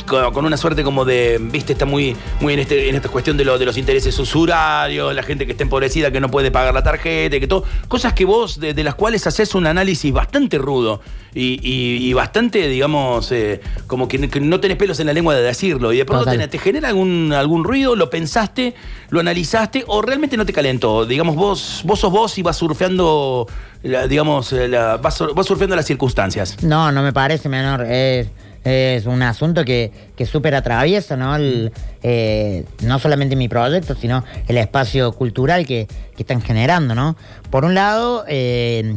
con 0.04 0.44
una 0.44 0.56
suerte 0.56 0.82
como 0.84 1.04
de, 1.04 1.38
viste, 1.40 1.72
está 1.72 1.84
muy, 1.86 2.16
muy 2.40 2.54
en, 2.54 2.60
este, 2.60 2.88
en 2.88 2.94
esta 2.94 3.08
cuestión 3.08 3.36
de, 3.36 3.44
lo- 3.44 3.58
de 3.58 3.64
los 3.64 3.76
intereses 3.76 4.18
usurarios, 4.18 5.14
la 5.14 5.22
gente 5.22 5.46
que 5.46 5.52
está 5.52 5.64
empobrecida, 5.64 6.10
que 6.10 6.20
no 6.20 6.30
puede 6.30 6.50
pagar 6.50 6.74
la 6.74 6.82
tarjeta, 6.82 7.40
que 7.40 7.46
todo, 7.46 7.64
cosas 7.88 8.12
que 8.12 8.24
vos, 8.24 8.60
de, 8.60 8.74
de 8.74 8.84
las 8.84 8.94
cuales 8.94 9.26
haces 9.26 9.54
un 9.54 9.66
análisis 9.66 10.12
bastante 10.12 10.58
rudo 10.58 11.00
y, 11.34 11.58
y- 11.62 12.08
y 12.08 12.12
bastante, 12.12 12.68
digamos, 12.68 13.30
eh, 13.32 13.60
como 13.86 14.08
que, 14.08 14.28
que 14.28 14.40
no 14.40 14.60
tenés 14.60 14.76
pelos 14.76 15.00
en 15.00 15.06
la 15.06 15.12
lengua 15.12 15.34
de 15.34 15.42
decirlo, 15.42 15.92
y 15.92 15.98
de 15.98 16.04
pronto 16.04 16.24
te, 16.30 16.48
¿Te 16.48 16.58
genera 16.58 16.88
algún, 16.88 17.32
algún 17.32 17.64
ruido? 17.64 17.96
¿Lo 17.96 18.08
pensaste? 18.08 18.74
¿Lo 19.10 19.20
analizaste? 19.20 19.84
¿O 19.88 20.02
realmente 20.02 20.36
no 20.36 20.46
te 20.46 20.52
calentó? 20.52 21.04
Digamos, 21.04 21.34
vos, 21.34 21.82
vos 21.84 21.98
sos 21.98 22.12
vos 22.12 22.38
y 22.38 22.42
vas 22.42 22.56
surfeando, 22.56 23.46
la- 23.82 24.06
digamos, 24.06 24.52
eh, 24.52 24.68
la- 24.68 24.96
vas, 24.98 25.22
vas 25.34 25.46
surfeando 25.46 25.74
las 25.76 25.86
circunstancias. 25.86 26.62
No, 26.62 26.92
no 26.92 27.02
me 27.02 27.12
parece 27.12 27.48
menor. 27.48 27.82
Es, 27.88 28.28
es 28.66 29.06
un 29.06 29.23
asunto 29.23 29.64
que, 29.64 29.92
que 30.16 30.26
súper 30.26 30.56
atraviesa, 30.56 31.16
¿no? 31.16 31.37
Eh, 31.38 32.64
no 32.82 32.99
solamente 32.99 33.37
mi 33.37 33.49
proyecto, 33.49 33.94
sino 33.94 34.25
el 34.49 34.58
espacio 34.58 35.12
cultural 35.12 35.64
que, 35.64 35.87
que 36.16 36.23
están 36.25 36.42
generando, 36.42 36.96
¿no? 36.96 37.16
Por 37.50 37.64
un 37.64 37.75
lado, 37.75 38.25
eh, 38.26 38.96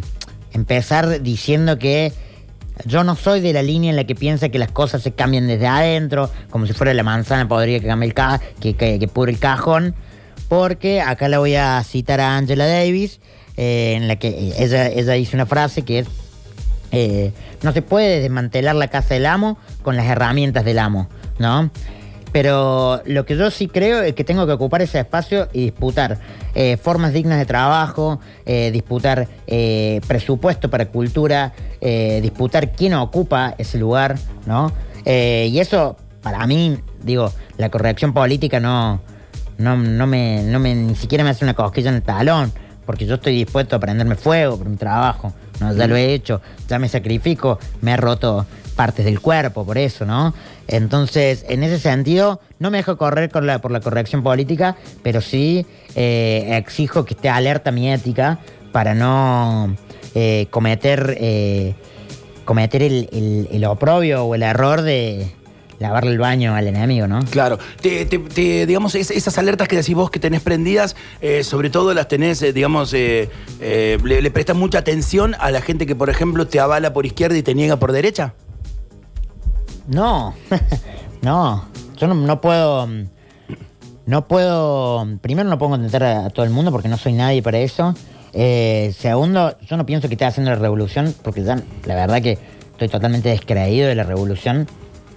empezar 0.53 1.21
diciendo 1.21 1.77
que 1.77 2.11
yo 2.85 3.03
no 3.03 3.15
soy 3.15 3.41
de 3.41 3.53
la 3.53 3.61
línea 3.61 3.91
en 3.91 3.95
la 3.95 4.05
que 4.05 4.15
piensa 4.15 4.49
que 4.49 4.57
las 4.57 4.71
cosas 4.71 5.03
se 5.03 5.11
cambian 5.11 5.45
desde 5.45 5.67
adentro, 5.67 6.31
como 6.49 6.65
si 6.65 6.73
fuera 6.73 6.91
la 6.95 7.03
manzana 7.03 7.47
podría 7.47 7.79
que 7.79 7.85
cambie 7.85 8.07
el 8.07 8.15
ca 8.15 8.41
que, 8.59 8.75
que, 8.75 8.97
el 8.97 9.39
cajón, 9.39 9.93
porque 10.47 10.99
acá 10.99 11.29
la 11.29 11.37
voy 11.37 11.53
a 11.53 11.83
citar 11.83 12.21
a 12.21 12.37
Angela 12.37 12.65
Davis, 12.65 13.19
eh, 13.55 13.93
en 13.95 14.07
la 14.07 14.15
que 14.15 14.29
ella, 14.57 14.87
ella 14.87 15.13
dice 15.13 15.35
una 15.35 15.45
frase 15.45 15.83
que 15.83 15.99
es 15.99 16.07
eh, 16.91 17.33
no 17.63 17.71
se 17.71 17.81
puede 17.81 18.19
desmantelar 18.21 18.75
la 18.75 18.87
casa 18.87 19.13
del 19.13 19.25
amo 19.25 19.57
con 19.81 19.95
las 19.95 20.05
herramientas 20.05 20.65
del 20.65 20.79
amo, 20.79 21.07
¿no? 21.37 21.69
Pero 22.31 23.01
lo 23.05 23.25
que 23.25 23.35
yo 23.35 23.49
sí 23.49 23.67
creo 23.67 24.01
es 24.01 24.13
que 24.13 24.23
tengo 24.23 24.45
que 24.45 24.51
ocupar 24.51 24.83
ese 24.83 24.99
espacio 24.99 25.49
y 25.51 25.65
disputar 25.65 26.19
eh, 26.53 26.77
formas 26.77 27.11
dignas 27.11 27.39
de 27.39 27.45
trabajo, 27.47 28.19
eh, 28.45 28.69
disputar 28.71 29.27
presupuesto 30.07 30.69
para 30.69 30.85
cultura, 30.89 31.53
disputar 32.21 32.71
quién 32.73 32.93
ocupa 32.93 33.55
ese 33.57 33.79
lugar, 33.79 34.17
¿no? 34.45 34.71
Y 35.05 35.57
eso, 35.59 35.97
para 36.21 36.45
mí, 36.45 36.77
digo, 37.01 37.33
la 37.57 37.69
corrección 37.71 38.13
política 38.13 38.59
no, 38.59 39.01
no, 39.57 39.75
no, 39.75 40.05
me, 40.05 40.43
no 40.43 40.59
me, 40.59 40.75
ni 40.75 40.95
siquiera 40.95 41.23
me 41.23 41.31
hace 41.31 41.43
una 41.43 41.53
cosquilla 41.53 41.89
en 41.89 41.95
el 41.95 42.03
talón, 42.03 42.51
porque 42.85 43.05
yo 43.05 43.15
estoy 43.15 43.35
dispuesto 43.35 43.75
a 43.75 43.79
prenderme 43.79 44.15
fuego 44.15 44.57
por 44.57 44.69
mi 44.69 44.77
trabajo, 44.77 45.33
¿no? 45.59 45.73
Ya 45.73 45.87
lo 45.87 45.95
he 45.95 46.13
hecho, 46.13 46.41
ya 46.67 46.79
me 46.79 46.87
sacrifico, 46.89 47.59
me 47.81 47.91
he 47.91 47.97
roto 47.97 48.45
partes 48.75 49.03
del 49.05 49.19
cuerpo 49.19 49.65
por 49.65 49.77
eso, 49.77 50.05
¿no? 50.05 50.33
Entonces, 50.67 51.45
en 51.49 51.63
ese 51.63 51.79
sentido, 51.79 52.39
no 52.59 52.71
me 52.71 52.77
dejo 52.77 52.97
correr 52.97 53.29
por 53.29 53.43
la 53.43 53.59
corrección 53.59 54.23
política, 54.23 54.75
pero 55.03 55.19
sí 55.21 55.65
eh, 55.95 56.55
exijo 56.57 57.03
que 57.05 57.13
esté 57.13 57.27
alerta 57.29 57.71
mi 57.71 57.91
ética 57.91 58.39
para 58.71 58.93
no 58.93 59.75
eh, 60.15 60.47
cometer, 60.51 61.17
eh, 61.19 61.73
cometer 62.45 62.81
el, 62.83 63.09
el- 63.11 63.49
el 63.51 63.65
oprobio 63.65 64.23
o 64.25 64.35
el 64.35 64.43
error 64.43 64.81
de 64.81 65.31
lavarle 65.79 66.11
el 66.11 66.17
baño 66.19 66.55
al 66.55 66.67
enemigo, 66.67 67.07
¿no? 67.07 67.19
Claro, 67.31 67.57
te, 67.81 68.05
te- 68.05 68.19
te- 68.19 68.65
digamos, 68.65 68.95
es- 68.95 69.11
esas 69.11 69.37
alertas 69.37 69.67
que 69.67 69.77
decís 69.77 69.95
vos 69.95 70.11
que 70.11 70.19
tenés 70.19 70.41
prendidas, 70.41 70.95
eh, 71.21 71.43
sobre 71.43 71.69
todo 71.69 71.93
las 71.93 72.07
tenés, 72.07 72.41
eh, 72.41 72.51
digamos, 72.53 72.93
eh, 72.93 73.29
le, 73.59 74.21
le 74.21 74.31
prestas 74.31 74.55
mucha 74.55 74.79
atención 74.79 75.35
a 75.39 75.51
la 75.51 75.61
gente 75.61 75.85
que, 75.85 75.95
por 75.95 76.09
ejemplo, 76.09 76.47
te 76.47 76.59
avala 76.59 76.91
por 76.93 77.05
izquierda 77.05 77.37
y 77.37 77.43
te 77.43 77.55
niega 77.55 77.77
por 77.77 77.91
derecha. 77.91 78.33
No, 79.87 80.35
no, 81.21 81.65
yo 81.97 82.07
no, 82.07 82.13
no 82.13 82.41
puedo, 82.41 82.87
no 84.05 84.27
puedo, 84.27 85.07
primero 85.21 85.49
no 85.49 85.57
puedo 85.57 85.71
contentar 85.71 86.03
a, 86.03 86.25
a 86.25 86.29
todo 86.29 86.45
el 86.45 86.51
mundo 86.51 86.71
porque 86.71 86.87
no 86.89 86.97
soy 86.97 87.13
nadie 87.13 87.41
para 87.41 87.59
eso. 87.59 87.95
Eh, 88.33 88.93
segundo, 88.97 89.57
yo 89.65 89.75
no 89.77 89.85
pienso 89.87 90.07
que 90.07 90.13
esté 90.13 90.25
haciendo 90.25 90.51
la 90.51 90.57
revolución 90.57 91.15
porque 91.23 91.43
ya, 91.43 91.55
la 91.85 91.95
verdad 91.95 92.21
que 92.21 92.37
estoy 92.73 92.87
totalmente 92.89 93.29
descreído 93.29 93.87
de 93.87 93.95
la 93.95 94.03
revolución. 94.03 94.67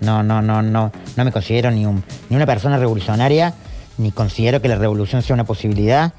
No, 0.02 0.22
no, 0.22 0.42
no, 0.42 0.62
no, 0.62 0.92
no 1.16 1.24
me 1.24 1.32
considero 1.32 1.70
ni, 1.70 1.86
un- 1.86 2.02
ni 2.28 2.36
una 2.36 2.46
persona 2.46 2.76
revolucionaria, 2.78 3.54
ni 3.98 4.10
considero 4.10 4.60
que 4.60 4.68
la 4.68 4.76
revolución 4.76 5.22
sea 5.22 5.34
una 5.34 5.44
posibilidad. 5.44 6.12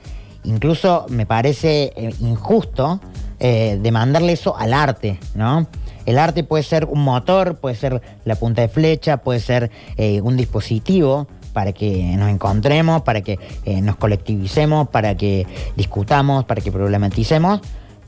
Incluso 0.46 1.06
me 1.10 1.26
parece 1.26 1.94
eh, 1.96 2.14
injusto 2.20 3.00
eh, 3.40 3.80
demandarle 3.82 4.34
eso 4.34 4.58
al 4.58 4.74
arte, 4.74 5.20
¿no? 5.36 5.68
El 6.06 6.20
arte 6.20 6.44
puede 6.44 6.64
ser 6.64 6.86
un 6.86 7.02
motor, 7.02 7.56
puede 7.56 7.76
ser 7.76 8.02
la 8.26 8.36
punta 8.36 8.62
de 8.62 8.68
flecha, 8.68 9.18
puede 9.18 9.40
ser 9.40 9.72
eh, 9.96 10.20
un 10.22 10.36
dispositivo 10.36 11.28
para 11.54 11.72
que 11.72 12.16
nos 12.18 12.30
encontremos, 12.30 13.04
para 13.04 13.22
que 13.22 13.38
nos 13.82 13.96
colectivicemos, 13.98 14.90
para 14.90 15.16
que 15.16 15.46
discutamos, 15.78 16.46
para 16.46 16.62
que 16.62 16.72
problematicemos, 16.72 17.62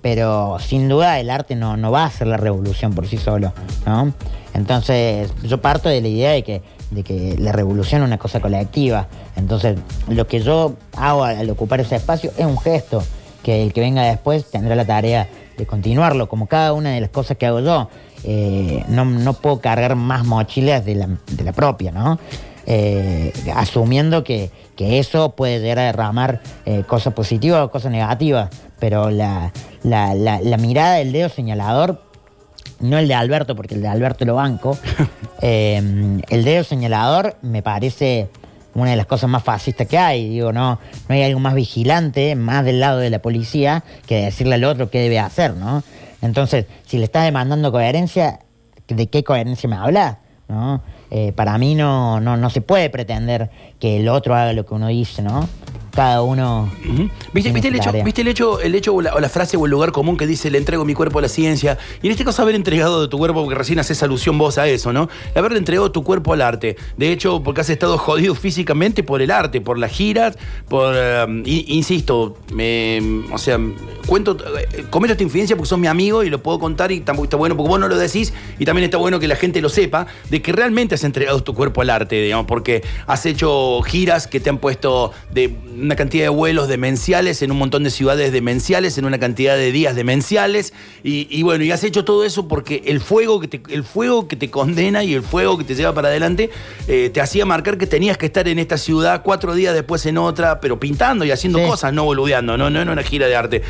pero 0.06 0.58
sin 0.60 0.88
duda 0.88 1.20
el 1.20 1.32
arte 1.32 1.56
no, 1.56 1.78
no 1.78 1.90
va 1.90 2.06
a 2.06 2.12
ser 2.12 2.28
la 2.28 2.38
revolución 2.38 2.94
por 2.94 3.08
sí 3.08 3.18
solo, 3.18 3.54
¿no? 3.88 4.14
Entonces 4.54 5.34
yo 5.42 5.62
parto 5.62 5.90
de 5.90 6.00
la 6.00 6.08
idea 6.08 6.30
de 6.30 6.44
que, 6.44 6.62
de 6.92 7.04
que 7.04 7.36
la 7.40 7.52
revolución 7.52 8.04
es 8.04 8.08
una 8.08 8.20
cosa 8.20 8.40
colectiva, 8.40 9.08
entonces 9.36 9.80
lo 10.08 10.28
que 10.28 10.42
yo 10.42 10.76
hago 10.96 11.24
al, 11.24 11.50
ocupar 11.50 11.82
ese 11.82 11.96
espacio 11.96 12.32
es 12.38 12.46
un 12.46 12.60
gesto, 12.60 13.02
que 13.42 13.64
el 13.64 13.74
que 13.74 13.82
venga 13.82 14.04
después 14.04 14.46
tendrá 14.52 14.76
la 14.76 14.86
tarea 14.86 15.28
de 15.58 15.66
continuarlo, 15.66 16.30
como 16.30 16.46
cada 16.46 16.74
una 16.74 16.92
de 16.92 17.02
las 17.02 17.10
cosas 17.10 17.38
que 17.38 17.48
hago 17.48 17.62
yo. 17.62 17.90
Eh, 18.24 18.84
no, 18.88 19.06
no 19.06 19.34
puedo 19.34 19.60
cargar 19.60 19.96
más 19.96 20.24
mochilas 20.24 20.86
de 20.86 20.94
la, 20.94 21.10
de 21.32 21.44
la 21.44 21.52
propia, 21.52 21.92
¿no? 21.92 22.20
Eh, 22.68 23.32
asumiendo 23.56 24.24
que, 24.24 24.50
que 24.76 24.98
eso 24.98 25.36
puede 25.36 25.60
llegar 25.60 25.80
a 25.80 25.84
derramar 25.84 26.42
eh, 26.66 26.84
cosas 26.88 27.14
positivas 27.14 27.64
o 27.64 27.70
cosas 27.70 27.92
negativas, 27.92 28.50
pero 28.80 29.10
la, 29.10 29.52
la- 29.84 30.14
la- 30.14 30.42
la 30.42 30.58
mirada 30.58 30.96
del 30.96 31.12
dedo 31.12 31.30
señalador, 31.30 32.02
no 32.80 32.98
el 32.98 33.08
de 33.08 33.14
Alberto, 33.14 33.56
porque 33.56 33.76
el 33.76 33.82
de 33.82 33.88
Alberto 33.88 34.26
lo 34.26 34.36
banco, 34.36 34.78
eh, 35.42 36.22
el 36.30 36.44
dedo 36.44 36.64
señalador 36.64 37.38
me 37.42 37.62
parece 37.62 38.30
una 38.74 38.92
de 38.92 38.98
las 38.98 39.06
cosas 39.06 39.30
más 39.30 39.42
fascistas 39.44 39.88
que 39.88 39.98
hay. 39.98 40.28
Digo, 40.30 40.52
no, 40.52 40.80
no 41.08 41.16
hay 41.16 41.24
algo 41.24 41.40
más 41.40 41.54
vigilante, 41.56 42.36
más 42.36 42.66
del 42.66 42.80
lado 42.82 43.00
de 43.00 43.10
la 43.10 43.20
policía, 43.20 43.84
que 44.06 44.24
decirle 44.26 44.56
al 44.56 44.66
otro 44.66 44.90
qué 44.90 45.00
debe 45.00 45.20
hacer, 45.20 45.54
¿no? 45.56 45.82
Entonces, 46.22 46.66
si 46.86 46.98
le 46.98 47.06
estás 47.06 47.24
demandando 47.24 47.72
coherencia, 47.72 48.40
¿de 48.88 49.08
qué 49.08 49.24
coherencia 49.24 49.70
me 49.70 49.78
hablas? 49.78 50.18
¿No? 50.48 50.82
Eh, 51.10 51.32
para 51.34 51.58
mí 51.58 51.74
no, 51.76 52.20
no, 52.20 52.36
no 52.36 52.50
se 52.50 52.62
puede 52.62 52.90
pretender 52.90 53.50
que 53.80 53.98
el 53.98 54.10
otro 54.10 54.36
haga 54.36 54.52
lo 54.54 54.66
que 54.66 54.74
uno 54.74 54.88
dice, 54.90 55.22
¿no? 55.22 55.48
Cada 55.96 56.22
uno. 56.22 56.72
¿Viste, 57.34 57.52
¿viste 57.52 57.70
el 57.70 57.76
hecho, 57.76 57.92
¿Viste 58.04 58.22
el 58.22 58.28
hecho, 58.28 58.60
el 58.60 58.76
hecho 58.76 58.94
o 58.94 59.02
la, 59.02 59.30
frase 59.30 59.58
o 59.58 59.66
el 59.66 59.72
lugar 59.72 59.92
común 59.92 60.18
que 60.18 60.28
dice 60.28 60.52
le 60.52 60.58
entrego 60.58 60.84
mi 60.86 60.94
cuerpo 60.94 61.20
a 61.20 61.22
la 61.22 61.30
ciencia? 61.30 61.78
Y 62.02 62.08
en 62.08 62.12
este 62.12 62.26
caso 62.26 62.42
haber 62.42 62.56
entregado 62.56 63.02
de 63.02 63.08
tu 63.08 63.18
cuerpo, 63.18 63.42
porque 63.42 63.56
recién 63.56 63.80
haces 63.80 64.04
alusión 64.04 64.38
vos 64.38 64.58
a 64.58 64.68
eso, 64.68 64.92
¿no? 64.92 65.10
Haber 65.34 65.54
entregado 65.54 65.92
tu 65.92 66.04
cuerpo 66.04 66.34
al 66.34 66.42
arte. 66.42 66.76
De 66.98 67.12
hecho, 67.12 67.42
porque 67.42 67.62
has 67.62 67.70
estado 67.70 67.98
jodido 67.98 68.36
físicamente 68.36 69.04
por 69.04 69.22
el 69.22 69.32
arte, 69.32 69.62
por 69.62 69.80
las 69.80 69.92
giras, 69.92 70.38
por. 70.68 70.94
Eh, 70.96 71.44
insisto, 71.46 72.38
o 73.32 73.38
sea, 73.38 73.60
cuento, 74.06 74.38
eh, 74.74 74.86
comento 74.90 75.14
esta 75.14 75.24
infidencia 75.24 75.56
porque 75.56 75.70
sos 75.70 75.80
mi 75.80 75.88
amigo 75.88 76.24
y 76.24 76.30
lo 76.30 76.44
puedo 76.44 76.60
contar 76.60 76.92
y 76.92 77.00
tampoco 77.00 77.26
está 77.26 77.38
bueno 77.38 77.56
porque 77.56 77.70
vos 77.70 77.80
no 77.80 77.88
lo 77.88 77.98
decís 77.98 78.34
y 78.60 78.66
también 78.66 78.86
está 78.86 78.98
bueno 78.98 79.20
que 79.20 79.28
la 79.28 79.36
gente 79.36 79.62
lo 79.62 79.70
sepa 79.70 80.08
de 80.30 80.42
que 80.42 80.52
realmente 80.52 80.96
has 80.96 81.04
entregado 81.04 81.42
tu 81.42 81.54
cuerpo 81.54 81.82
al 81.82 81.90
arte, 81.90 82.22
digamos, 82.22 82.46
porque 82.46 82.84
has 83.08 83.26
hecho 83.26 83.82
giras 83.82 84.28
que 84.28 84.40
te 84.40 84.50
han 84.50 84.58
puesto 84.58 85.12
de 85.32 85.56
una 85.86 85.96
cantidad 85.96 86.26
de 86.26 86.30
vuelos 86.30 86.68
demenciales 86.68 87.42
en 87.42 87.52
un 87.52 87.58
montón 87.58 87.84
de 87.84 87.90
ciudades 87.90 88.32
demenciales, 88.32 88.98
en 88.98 89.06
una 89.06 89.20
cantidad 89.20 89.56
de 89.56 89.72
días 89.72 89.96
demenciales 89.96 90.74
y, 91.04 91.44
bueno, 91.44 91.64
y 91.64 91.72
has 91.72 91.84
hecho 91.84 92.06
todo 92.06 92.26
eso 92.26 92.48
porque 92.48 92.84
el 92.86 93.00
fuego 93.00 93.40
que 93.40 93.48
te, 93.48 93.62
el 93.74 93.84
fuego 93.84 94.28
que 94.28 94.36
te 94.36 94.50
condena 94.50 95.04
y 95.04 95.14
el 95.14 95.24
fuego 95.24 95.58
que 95.58 95.64
te 95.64 95.76
lleva 95.76 95.94
para 95.94 96.10
adelante 96.10 96.50
eh, 96.88 97.10
te 97.14 97.22
hacía 97.22 97.46
marcar 97.46 97.78
que 97.78 97.88
tenías 97.88 98.18
que 98.18 98.26
estar 98.26 98.48
en 98.48 98.60
esta 98.60 98.78
ciudad 98.78 99.22
cuatro 99.24 99.54
días 99.56 99.74
después 99.74 100.06
en 100.06 100.18
otra, 100.18 100.60
pero 100.60 100.80
pintando 100.80 101.26
y 101.26 101.32
haciendo 101.32 101.62
cosas, 101.66 101.94
no 101.94 102.04
boludeando, 102.06 102.58
no, 102.58 102.70
no 102.70 102.82
en 102.82 102.90
una 102.90 103.04
gira 103.04 103.28
de 103.28 103.36
arte. 103.36 103.62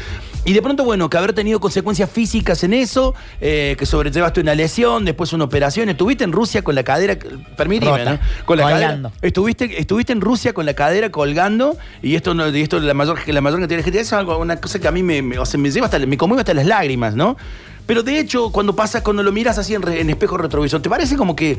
Y 0.45 0.53
de 0.53 0.61
pronto, 0.61 0.83
bueno, 0.83 1.09
que 1.09 1.17
haber 1.17 1.33
tenido 1.33 1.59
consecuencias 1.59 2.07
físicas 2.07 2.63
en 2.63 2.73
eso, 2.73 3.15
eh, 3.41 3.75
que 3.79 3.87
sobrellevaste 3.87 4.41
una 4.41 4.53
lesión, 4.53 5.03
después 5.03 5.33
una 5.33 5.43
operación. 5.45 5.89
Estuviste 5.89 6.23
en 6.23 6.31
Rusia 6.31 6.61
con 6.61 6.75
la 6.75 6.83
cadera, 6.83 7.17
permíteme, 7.57 8.05
¿no? 8.05 8.19
Con 8.45 8.59
la 8.59 8.69
cadera. 8.69 9.11
Estuviste, 9.23 9.79
estuviste 9.79 10.13
en 10.13 10.21
Rusia 10.21 10.53
con 10.53 10.67
la 10.67 10.75
cadera 10.75 11.09
colgando, 11.09 11.75
y 12.03 12.13
esto, 12.13 12.35
no, 12.35 12.47
y 12.47 12.61
esto 12.61 12.79
la 12.79 12.93
mayor, 12.93 13.27
la 13.27 13.41
mayor 13.41 13.59
cantidad 13.59 13.79
de 13.79 13.83
gente, 13.83 13.99
es 13.99 14.13
algo, 14.13 14.37
una 14.37 14.57
cosa 14.57 14.77
que 14.77 14.87
a 14.87 14.91
mí 14.91 15.01
me, 15.01 15.23
me, 15.23 15.35
me 15.57 15.71
lleva 15.71 15.87
hasta, 15.87 15.97
me 15.99 16.15
conmueve 16.15 16.41
hasta 16.41 16.53
las 16.53 16.67
lágrimas, 16.67 17.15
¿no? 17.15 17.37
Pero 17.87 18.03
de 18.03 18.19
hecho, 18.19 18.51
cuando 18.51 18.75
pasa, 18.75 19.03
cuando 19.03 19.23
lo 19.23 19.31
miras 19.31 19.57
así 19.57 19.73
en, 19.73 19.87
en 19.87 20.11
espejo 20.11 20.37
retrovisor, 20.37 20.79
¿te 20.79 20.89
parece 20.89 21.17
como 21.17 21.35
que, 21.35 21.57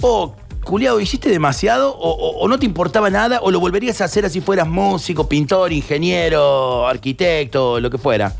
oh, 0.00 0.36
Juliado, 0.64 1.00
¿hiciste 1.00 1.30
demasiado 1.30 1.96
o, 1.98 2.46
no 2.48 2.58
te 2.58 2.66
importaba 2.66 3.08
nada 3.10 3.40
o 3.42 3.50
lo 3.50 3.60
volverías 3.60 4.00
a 4.00 4.04
hacer 4.04 4.24
así 4.24 4.40
fueras 4.40 4.68
músico, 4.68 5.28
pintor, 5.28 5.72
ingeniero, 5.72 6.86
arquitecto, 6.86 7.80
lo 7.80 7.90
que 7.90 7.98
fuera? 7.98 8.34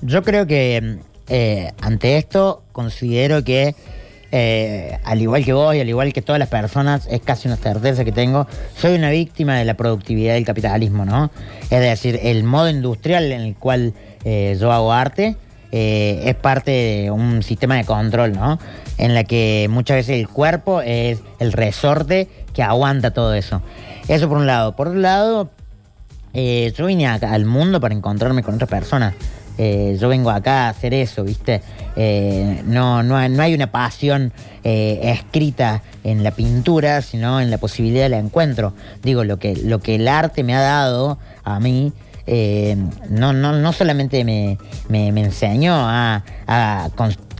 Yo 0.00 0.22
creo 0.22 0.46
que 0.46 0.98
eh, 1.28 1.72
ante 1.80 2.16
esto 2.16 2.62
considero 2.72 3.44
que 3.44 3.76
eh, 4.34 4.98
al 5.04 5.20
igual 5.20 5.44
que 5.44 5.52
vos 5.52 5.74
y 5.74 5.80
al 5.80 5.88
igual 5.90 6.14
que 6.14 6.22
todas 6.22 6.38
las 6.38 6.48
personas, 6.48 7.06
es 7.10 7.20
casi 7.20 7.48
una 7.48 7.58
certeza 7.58 8.02
que 8.02 8.12
tengo, 8.12 8.46
soy 8.74 8.94
una 8.94 9.10
víctima 9.10 9.58
de 9.58 9.66
la 9.66 9.74
productividad 9.74 10.34
del 10.34 10.46
capitalismo, 10.46 11.04
¿no? 11.04 11.30
Es 11.70 11.80
decir, 11.80 12.18
el 12.22 12.42
modo 12.42 12.70
industrial 12.70 13.30
en 13.30 13.42
el 13.42 13.54
cual 13.54 13.92
eh, 14.24 14.56
yo 14.58 14.72
hago 14.72 14.90
arte 14.90 15.36
es 15.72 16.34
parte 16.34 16.70
de 16.70 17.10
un 17.10 17.42
sistema 17.42 17.76
de 17.76 17.84
control, 17.84 18.32
¿no? 18.32 18.58
en 18.98 19.14
la 19.14 19.24
que 19.24 19.66
muchas 19.70 19.96
veces 19.96 20.20
el 20.20 20.28
cuerpo 20.28 20.80
es 20.80 21.20
el 21.38 21.52
resorte 21.52 22.28
que 22.54 22.62
aguanta 22.62 23.10
todo 23.10 23.34
eso. 23.34 23.62
Eso 24.06 24.28
por 24.28 24.38
un 24.38 24.46
lado. 24.46 24.76
Por 24.76 24.88
otro 24.88 25.00
lado, 25.00 25.50
eh, 26.34 26.72
yo 26.76 26.86
vine 26.86 27.08
al 27.08 27.44
mundo 27.44 27.80
para 27.80 27.94
encontrarme 27.94 28.44
con 28.44 28.54
otras 28.54 28.70
personas. 28.70 29.14
Eh, 29.58 29.98
yo 30.00 30.08
vengo 30.08 30.30
acá 30.30 30.66
a 30.66 30.68
hacer 30.70 30.94
eso, 30.94 31.24
¿viste? 31.24 31.62
Eh, 31.96 32.62
no, 32.64 33.02
no, 33.02 33.16
hay 33.16 33.54
una 33.54 33.70
pasión 33.70 34.32
escrita 34.62 35.82
en 36.04 36.22
la 36.22 36.30
pintura, 36.30 37.02
sino 37.02 37.40
en 37.40 37.50
la 37.50 37.58
posibilidad 37.58 38.04
del 38.04 38.14
encuentro. 38.14 38.72
Digo, 39.02 39.24
lo 39.24 39.40
que, 39.40 39.56
lo 39.56 39.80
que 39.80 39.96
el 39.96 40.06
arte 40.06 40.44
me 40.44 40.54
ha 40.54 40.60
dado 40.60 41.18
a 41.42 41.58
mí 41.58 41.92
no, 42.26 43.32
no, 43.32 43.52
no 43.52 43.72
solamente 43.72 44.24
me, 44.24 44.58
me, 44.88 45.08
enseñó 45.08 45.74
a, 45.74 46.24
a, 46.46 46.90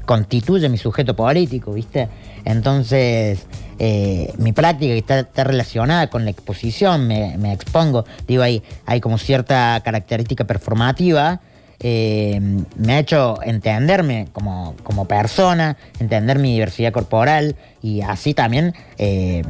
constituye 0.04 0.68
mi 0.68 0.78
sujeto 0.78 1.14
político, 1.14 1.72
¿viste? 1.72 2.08
Entonces, 2.44 3.46
eh, 3.78 4.32
mi 4.38 4.52
práctica 4.52 4.94
está, 4.94 5.20
está, 5.20 5.44
relacionada 5.44 6.08
con 6.08 6.24
la 6.24 6.30
exposición, 6.30 7.06
me, 7.06 7.52
expongo, 7.52 8.04
digo, 8.26 8.42
hay, 8.42 8.62
hay 8.86 9.00
como 9.00 9.18
cierta 9.18 9.80
característica 9.84 10.44
performativa, 10.44 11.40
eh, 11.80 12.40
me 12.76 12.92
ha 12.94 12.98
hecho 13.00 13.42
entenderme 13.42 14.28
como, 14.32 14.76
como, 14.84 15.06
persona, 15.06 15.76
entender 15.98 16.38
mi 16.38 16.52
diversidad 16.52 16.92
corporal 16.92 17.56
y 17.82 18.02
así 18.02 18.34
también 18.34 18.72
eh, 18.98 19.42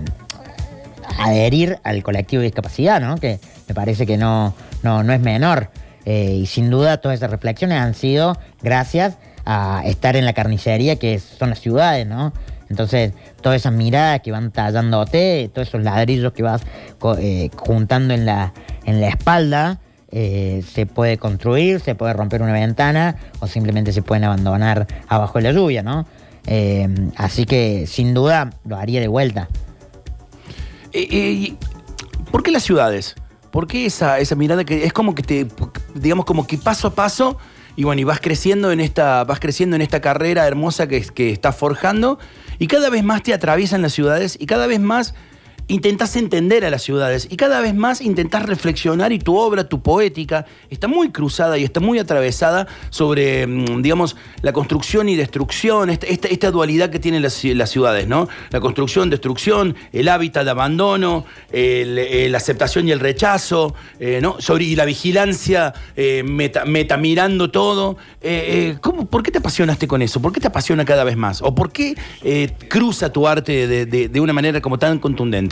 adherir 1.18 1.78
al 1.82 2.02
colectivo 2.02 2.40
de 2.40 2.46
discapacidad, 2.46 3.02
¿no? 3.02 3.16
Que 3.18 3.38
me 3.68 3.74
parece 3.74 4.06
que 4.06 4.16
no, 4.16 4.54
no, 4.82 5.02
no 5.02 5.12
es 5.12 5.20
menor. 5.20 5.70
y 6.04 6.46
sin 6.46 6.70
duda 6.70 6.98
todas 7.00 7.18
esas 7.18 7.30
reflexiones 7.30 7.78
han 7.78 7.94
sido 7.94 8.36
gracias 8.62 9.18
a 9.44 9.82
estar 9.84 10.16
en 10.16 10.24
la 10.24 10.32
carnicería 10.32 10.96
que 10.96 11.18
son 11.18 11.50
las 11.50 11.60
ciudades, 11.60 12.06
¿no? 12.06 12.32
Entonces, 12.72 13.12
todas 13.42 13.60
esas 13.60 13.74
miradas 13.74 14.20
que 14.22 14.32
van 14.32 14.50
tallándote, 14.50 15.50
todos 15.52 15.68
esos 15.68 15.82
ladrillos 15.82 16.32
que 16.32 16.42
vas 16.42 16.62
eh, 17.18 17.50
juntando 17.54 18.14
en 18.14 18.24
la, 18.24 18.54
en 18.86 19.00
la 19.00 19.08
espalda, 19.08 19.78
eh, 20.10 20.64
se 20.66 20.86
puede 20.86 21.18
construir, 21.18 21.80
se 21.80 21.94
puede 21.94 22.14
romper 22.14 22.40
una 22.40 22.54
ventana 22.54 23.16
o 23.40 23.46
simplemente 23.46 23.92
se 23.92 24.00
pueden 24.00 24.24
abandonar 24.24 24.86
abajo 25.08 25.38
de 25.38 25.44
la 25.44 25.52
lluvia, 25.52 25.82
¿no? 25.82 26.06
Eh, 26.46 26.88
así 27.16 27.44
que 27.44 27.86
sin 27.86 28.14
duda 28.14 28.50
lo 28.64 28.76
haría 28.76 29.00
de 29.00 29.08
vuelta. 29.08 29.48
¿Por 32.30 32.42
qué 32.42 32.50
las 32.50 32.62
ciudades? 32.62 33.16
¿Por 33.52 33.66
qué 33.66 33.86
esa, 33.86 34.18
esa 34.18 34.34
mirada 34.34 34.64
que 34.64 34.84
es 34.84 34.92
como 34.92 35.14
que 35.14 35.22
te, 35.22 35.46
digamos, 35.94 36.24
como 36.24 36.46
que 36.46 36.56
paso 36.58 36.88
a 36.88 36.94
paso 36.94 37.38
y 37.76 37.84
bueno, 37.84 38.00
y 38.00 38.04
vas 38.04 38.18
creciendo 38.18 38.72
en 38.72 38.80
esta, 38.80 39.22
vas 39.24 39.40
creciendo 39.40 39.76
en 39.76 39.82
esta 39.82 40.00
carrera 40.00 40.46
hermosa 40.46 40.88
que, 40.88 41.00
que 41.02 41.30
estás 41.30 41.54
forjando 41.54 42.18
y 42.58 42.66
cada 42.66 42.90
vez 42.90 43.04
más 43.04 43.22
te 43.22 43.34
atraviesan 43.34 43.82
las 43.82 43.92
ciudades 43.92 44.36
y 44.40 44.46
cada 44.46 44.66
vez 44.66 44.80
más 44.80 45.14
intentás 45.68 46.16
entender 46.16 46.64
a 46.64 46.70
las 46.70 46.82
ciudades 46.82 47.28
y 47.30 47.36
cada 47.36 47.60
vez 47.60 47.74
más 47.74 48.00
intentás 48.00 48.44
reflexionar 48.44 49.12
y 49.12 49.18
tu 49.18 49.36
obra, 49.36 49.68
tu 49.68 49.82
poética, 49.82 50.46
está 50.70 50.88
muy 50.88 51.10
cruzada 51.10 51.58
y 51.58 51.64
está 51.64 51.80
muy 51.80 51.98
atravesada 51.98 52.66
sobre, 52.90 53.46
mm, 53.46 53.82
digamos, 53.82 54.16
la 54.42 54.52
construcción 54.52 55.08
y 55.08 55.16
destrucción, 55.16 55.90
esta, 55.90 56.06
esta, 56.06 56.50
dualidad 56.50 56.90
que 56.90 56.98
tienen 56.98 57.22
las, 57.22 57.34
ciudades, 57.34 58.06
¿no? 58.06 58.28
La 58.50 58.60
construcción, 58.60 59.08
destrucción, 59.08 59.74
el 59.92 60.08
hábitat 60.08 60.44
de 60.44 60.50
abandono, 60.50 61.24
la 61.52 62.36
aceptación 62.36 62.88
y 62.88 62.92
el 62.92 63.00
rechazo, 63.00 63.74
eh, 63.98 64.20
¿no? 64.20 64.36
Y 64.58 64.76
la 64.76 64.84
vigilancia 64.84 65.72
eh, 65.96 66.22
meta, 66.24 66.64
todo. 67.50 67.96
Eh, 68.20 68.76
¿Por 69.10 69.22
qué 69.22 69.30
te 69.30 69.38
apasionaste 69.38 69.88
con 69.88 70.02
eso? 70.02 70.20
¿Por 70.20 70.32
qué 70.32 70.40
te 70.40 70.48
apasiona 70.48 70.84
cada 70.84 71.04
vez 71.04 71.16
más? 71.16 71.42
¿O 71.42 71.54
por 71.54 71.72
qué 71.72 71.94
cruza 72.68 73.12
tu 73.12 73.26
arte 73.26 73.86
de 73.86 74.20
una 74.20 74.32
manera 74.32 74.60
como 74.60 74.78
tan 74.78 74.98
contundente? 74.98 75.51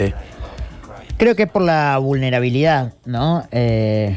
Creo 1.16 1.36
que 1.36 1.42
es 1.44 1.50
por 1.50 1.62
la 1.62 1.98
vulnerabilidad, 1.98 2.94
¿no? 3.04 3.46
Eh, 3.50 4.16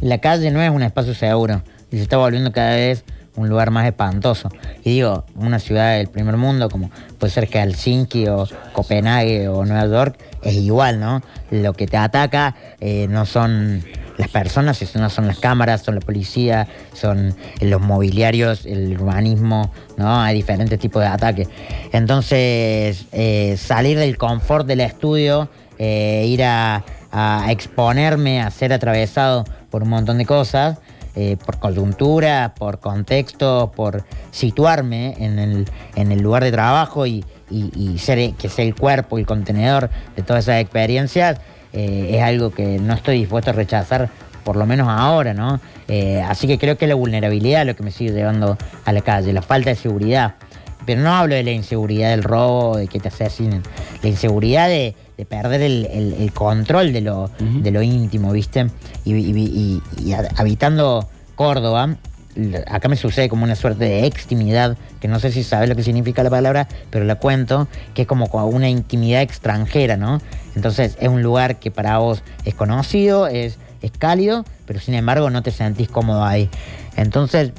la 0.00 0.18
calle 0.18 0.50
no 0.50 0.62
es 0.62 0.70
un 0.70 0.82
espacio 0.82 1.14
seguro 1.14 1.62
y 1.90 1.96
se 1.96 2.02
está 2.02 2.18
volviendo 2.18 2.52
cada 2.52 2.76
vez 2.76 3.04
un 3.36 3.48
lugar 3.48 3.70
más 3.70 3.86
espantoso. 3.86 4.50
Y 4.84 4.90
digo, 4.90 5.24
una 5.34 5.58
ciudad 5.58 5.96
del 5.96 6.08
primer 6.08 6.36
mundo 6.36 6.68
como 6.68 6.90
puede 7.18 7.32
ser 7.32 7.48
Helsinki 7.48 8.28
o 8.28 8.46
Copenhague 8.72 9.48
o 9.48 9.64
Nueva 9.64 9.86
York 9.86 10.18
es 10.42 10.54
igual, 10.54 11.00
¿no? 11.00 11.22
Lo 11.50 11.72
que 11.74 11.86
te 11.86 11.96
ataca 11.96 12.54
eh, 12.80 13.06
no 13.08 13.26
son 13.26 13.82
las 14.16 14.28
personas, 14.28 14.78
sino 14.78 15.10
son 15.10 15.26
las 15.26 15.38
cámaras, 15.38 15.82
son 15.82 15.96
la 15.96 16.00
policía, 16.00 16.66
son 16.92 17.34
los 17.60 17.80
mobiliarios, 17.80 18.66
el 18.66 18.96
urbanismo, 18.98 19.70
¿no? 19.96 20.20
Hay 20.20 20.34
diferentes 20.34 20.78
tipos 20.78 21.02
de 21.02 21.08
ataques. 21.08 21.48
Entonces, 21.92 23.06
eh, 23.12 23.56
salir 23.58 23.98
del 23.98 24.16
confort 24.16 24.66
del 24.66 24.80
estudio, 24.80 25.48
eh, 25.78 26.24
ir 26.28 26.42
a, 26.44 26.84
exponerme, 27.48 28.42
a 28.42 28.50
ser 28.50 28.74
atravesado 28.74 29.44
por 29.70 29.84
un 29.84 29.88
montón 29.88 30.18
de 30.18 30.26
cosas, 30.26 30.78
eh, 31.14 31.38
por 31.46 31.58
coyuntura, 31.58 32.54
por 32.58 32.78
contexto, 32.78 33.72
por 33.74 34.04
situarme 34.32 35.14
en 35.18 35.38
el, 35.38 36.22
lugar 36.22 36.44
de 36.44 36.52
trabajo 36.52 37.06
y, 37.06 37.24
ser 37.96 38.34
que 38.34 38.50
sea 38.50 38.66
el 38.66 38.74
cuerpo, 38.74 39.16
el 39.16 39.24
contenedor 39.24 39.88
de 40.14 40.22
todas 40.22 40.44
esas 40.44 40.60
experiencias, 40.60 41.40
es 41.76 42.22
algo 42.22 42.50
que 42.50 42.78
no 42.78 42.94
estoy 42.94 43.18
dispuesto 43.18 43.50
a 43.50 43.52
rechazar, 43.52 44.10
por 44.44 44.56
lo 44.56 44.66
menos 44.66 44.88
ahora, 44.88 45.34
¿no? 45.34 45.60
así 46.26 46.46
que 46.46 46.58
creo 46.58 46.76
que 46.76 46.86
la 46.86 46.94
vulnerabilidad 46.94 47.60
es 47.60 47.66
lo 47.68 47.76
que 47.76 47.82
me 47.82 47.92
sigue 47.92 48.12
llevando 48.12 48.56
a 48.84 48.92
la 48.92 49.00
calle, 49.02 49.32
la 49.32 49.42
falta 49.42 49.70
de 49.70 49.76
seguridad. 49.76 50.34
Pero 50.86 51.02
no 51.02 51.12
hablo 51.12 51.34
de 51.34 51.42
la 51.42 51.50
inseguridad 51.50 52.10
del 52.10 52.22
robo, 52.22 52.76
de 52.76 52.86
que 52.86 53.00
te 53.00 53.08
asesinen. 53.08 53.62
La 54.02 54.08
inseguridad 54.08 54.68
de, 54.68 54.94
perder 55.28 55.62
el, 55.62 56.30
control 56.32 56.92
de 56.92 57.00
lo, 57.00 57.28
de 57.38 57.70
lo 57.72 57.82
íntimo, 57.82 58.30
¿viste? 58.32 58.68
Y, 59.04 59.82
habitando 60.36 61.08
Córdoba, 61.34 61.96
acá 62.66 62.88
me 62.88 62.96
sucede 62.96 63.28
como 63.28 63.44
una 63.44 63.56
suerte 63.56 63.84
de 63.84 64.06
extimidad, 64.06 64.76
que 65.00 65.08
no 65.08 65.20
sé 65.20 65.32
si 65.32 65.42
sabes 65.42 65.68
lo 65.68 65.76
que 65.76 65.82
significa 65.82 66.22
la 66.22 66.30
palabra, 66.30 66.68
pero 66.90 67.04
la 67.04 67.16
cuento, 67.16 67.68
que 67.94 68.02
es 68.02 68.08
como 68.08 68.26
una 68.26 68.68
intimidad 68.68 69.22
extranjera, 69.22 69.96
¿no? 69.96 70.20
Entonces 70.54 70.96
es 71.00 71.08
un 71.08 71.22
lugar 71.22 71.58
que 71.58 71.70
para 71.70 71.98
vos 71.98 72.22
es 72.44 72.54
conocido, 72.54 73.26
es 73.26 73.58
es 73.82 73.92
cálido, 73.92 74.44
pero 74.66 74.80
sin 74.80 74.94
embargo 74.94 75.30
no 75.30 75.42
te 75.42 75.50
sentís 75.50 75.88
cómodo 75.88 76.24
ahí. 76.24 76.50
Entonces, 76.96 77.52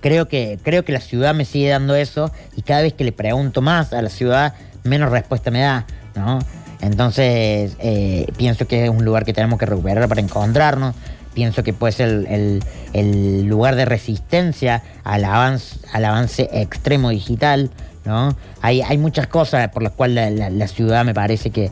creo 0.00 0.28
que, 0.28 0.58
creo 0.62 0.84
que 0.84 0.92
la 0.92 1.00
ciudad 1.00 1.34
me 1.34 1.44
sigue 1.44 1.68
dando 1.68 1.94
eso 1.94 2.32
y 2.56 2.62
cada 2.62 2.82
vez 2.82 2.92
que 2.92 3.04
le 3.04 3.12
pregunto 3.12 3.62
más 3.62 3.92
a 3.92 4.02
la 4.02 4.10
ciudad, 4.10 4.54
menos 4.82 5.10
respuesta 5.10 5.50
me 5.50 5.60
da, 5.60 5.86
¿no? 6.14 6.38
Entonces, 6.80 7.76
eh, 7.78 8.26
pienso 8.36 8.66
que 8.66 8.84
es 8.84 8.90
un 8.90 9.04
lugar 9.04 9.24
que 9.24 9.32
tenemos 9.32 9.58
que 9.58 9.66
recuperar 9.66 10.08
para 10.08 10.20
encontrarnos. 10.20 10.94
Pienso 11.36 11.62
que 11.62 11.74
puede 11.74 11.92
ser 11.92 12.62
el, 12.94 13.46
lugar 13.46 13.76
de 13.76 13.84
resistencia 13.84 14.82
al 15.04 15.22
avance, 15.22 15.78
al 15.92 16.06
avance 16.06 16.48
extremo 16.50 17.10
digital. 17.10 17.70
¿no? 18.06 18.34
Hay, 18.62 18.80
hay 18.80 18.96
muchas 18.96 19.26
cosas 19.26 19.68
por 19.68 19.82
las 19.82 19.92
cuales 19.92 20.32
la, 20.50 20.66
ciudad 20.66 21.04
me 21.04 21.12
parece 21.12 21.50
que, 21.50 21.70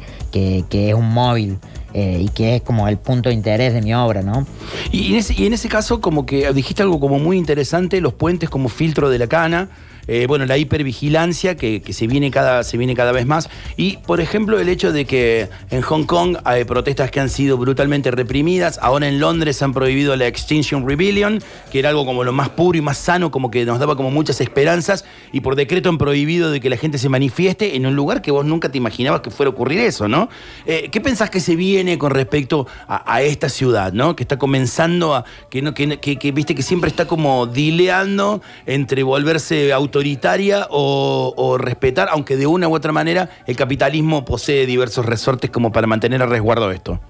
es 0.70 0.94
un 0.94 1.09
móvil. 1.09 1.57
Eh, 1.94 2.24
y 2.24 2.29
que 2.29 2.57
es 2.57 2.62
como 2.62 2.88
el 2.88 2.98
punto 2.98 3.31
de 3.31 3.37
interés 3.37 3.72
de 3.72 3.81
mi 3.81 3.94
obra, 3.94 4.20
¿no? 4.20 4.44
Y 4.90 5.12
en, 5.12 5.18
ese, 5.20 5.33
y 5.33 5.46
en 5.46 5.53
ese 5.53 5.68
caso, 5.68 6.00
como 6.00 6.27
que 6.27 6.53
dijiste 6.53 6.83
algo 6.83 6.98
como 6.98 7.20
muy 7.20 7.38
interesante, 7.38 8.00
los 8.00 8.12
puentes 8.12 8.50
como 8.50 8.68
filtro 8.68 9.11
de 9.11 9.18
la 9.20 9.29
cana, 9.29 9.68
eh, 10.07 10.27
bueno, 10.27 10.47
la 10.47 10.59
hipervigilancia 10.59 11.57
que, 11.57 11.83
se, 11.90 12.07
viene 12.07 12.31
cada, 12.31 12.62
se 12.64 12.77
viene 12.77 12.95
cada 12.95 13.12
vez 13.12 13.27
más. 13.27 13.49
Y, 13.77 13.99
por 13.99 14.21
ejemplo, 14.21 14.59
el 14.59 14.69
hecho 14.69 14.93
de 14.93 15.05
que 15.05 15.49
en 15.71 15.83
Hong 15.83 16.05
Kong 16.05 16.38
hay 16.45 16.64
protestas 16.64 17.11
que 17.11 17.21
han 17.21 17.29
sido 17.29 17.57
brutalmente 17.57 18.11
reprimidas. 18.11 18.79
Ahora 18.83 19.09
en 19.09 19.21
Londres 19.21 19.62
han 19.62 19.73
prohibido 19.73 20.17
la 20.17 20.27
Extinction 20.27 20.87
Rebellion, 20.87 21.43
que 21.71 21.79
era 21.79 21.90
algo 21.90 22.05
como 22.05 22.25
lo 22.25 22.33
más 22.33 22.51
puro 22.51 22.79
y 22.79 22.81
más 22.81 22.99
sano, 22.99 23.31
como 23.31 23.51
que 23.51 23.64
nos 23.64 23.79
daba 23.79 23.97
como 23.97 24.11
muchas 24.11 24.40
esperanzas. 24.40 25.05
Y 25.33 25.40
por 25.40 25.57
decreto 25.57 25.88
han 25.88 25.99
prohibido 25.99 26.51
de 26.51 26.61
que 26.61 26.71
la 26.71 26.77
gente 26.77 26.99
se 26.99 27.09
manifieste 27.09 27.77
en 27.77 27.87
un 27.87 27.97
lugar 27.97 28.23
que 28.23 28.31
vos 28.31 28.45
nunca 28.45 28.69
te 28.69 28.79
imaginabas 28.79 29.21
que 29.21 29.31
fuera 29.31 29.51
a 29.51 29.53
ocurrir 29.53 29.81
eso, 29.81 30.09
¿no? 30.09 30.29
Eh, 30.67 30.88
¿Qué 30.90 31.01
pensás 31.01 31.31
que 31.31 31.40
se 31.40 31.57
viene 31.57 31.99
con 31.99 32.11
respecto 32.11 32.67
a, 32.88 33.23
esta 33.23 33.49
ciudad, 33.49 33.93
¿no? 33.93 34.17
Que 34.17 34.25
está 34.25 34.38
comenzando 34.38 35.14
a. 35.14 35.25
Que, 35.51 35.62
no, 35.62 35.75
que, 35.75 35.99
que, 35.99 36.33
viste 36.33 36.55
que 36.55 36.62
siempre 36.62 36.90
está 36.90 37.07
como 37.07 37.47
dileando 37.47 38.43
entre 38.67 39.03
volverse 39.03 39.73
autoritaria 39.94 40.66
o, 40.70 41.57
respetar, 41.59 42.09
aunque 42.11 42.37
de 42.37 42.46
una 42.48 42.66
u 42.66 42.74
otra 42.74 42.90
manera 42.90 43.30
el 43.46 43.57
capitalismo 43.57 44.24
posee 44.24 44.66
diversos 44.66 45.07
resortes 45.07 45.50
como 45.50 45.70
para 45.70 45.87
mantener 45.87 46.20
a 46.20 46.26
resguardo 46.26 46.72
esto? 46.72 47.00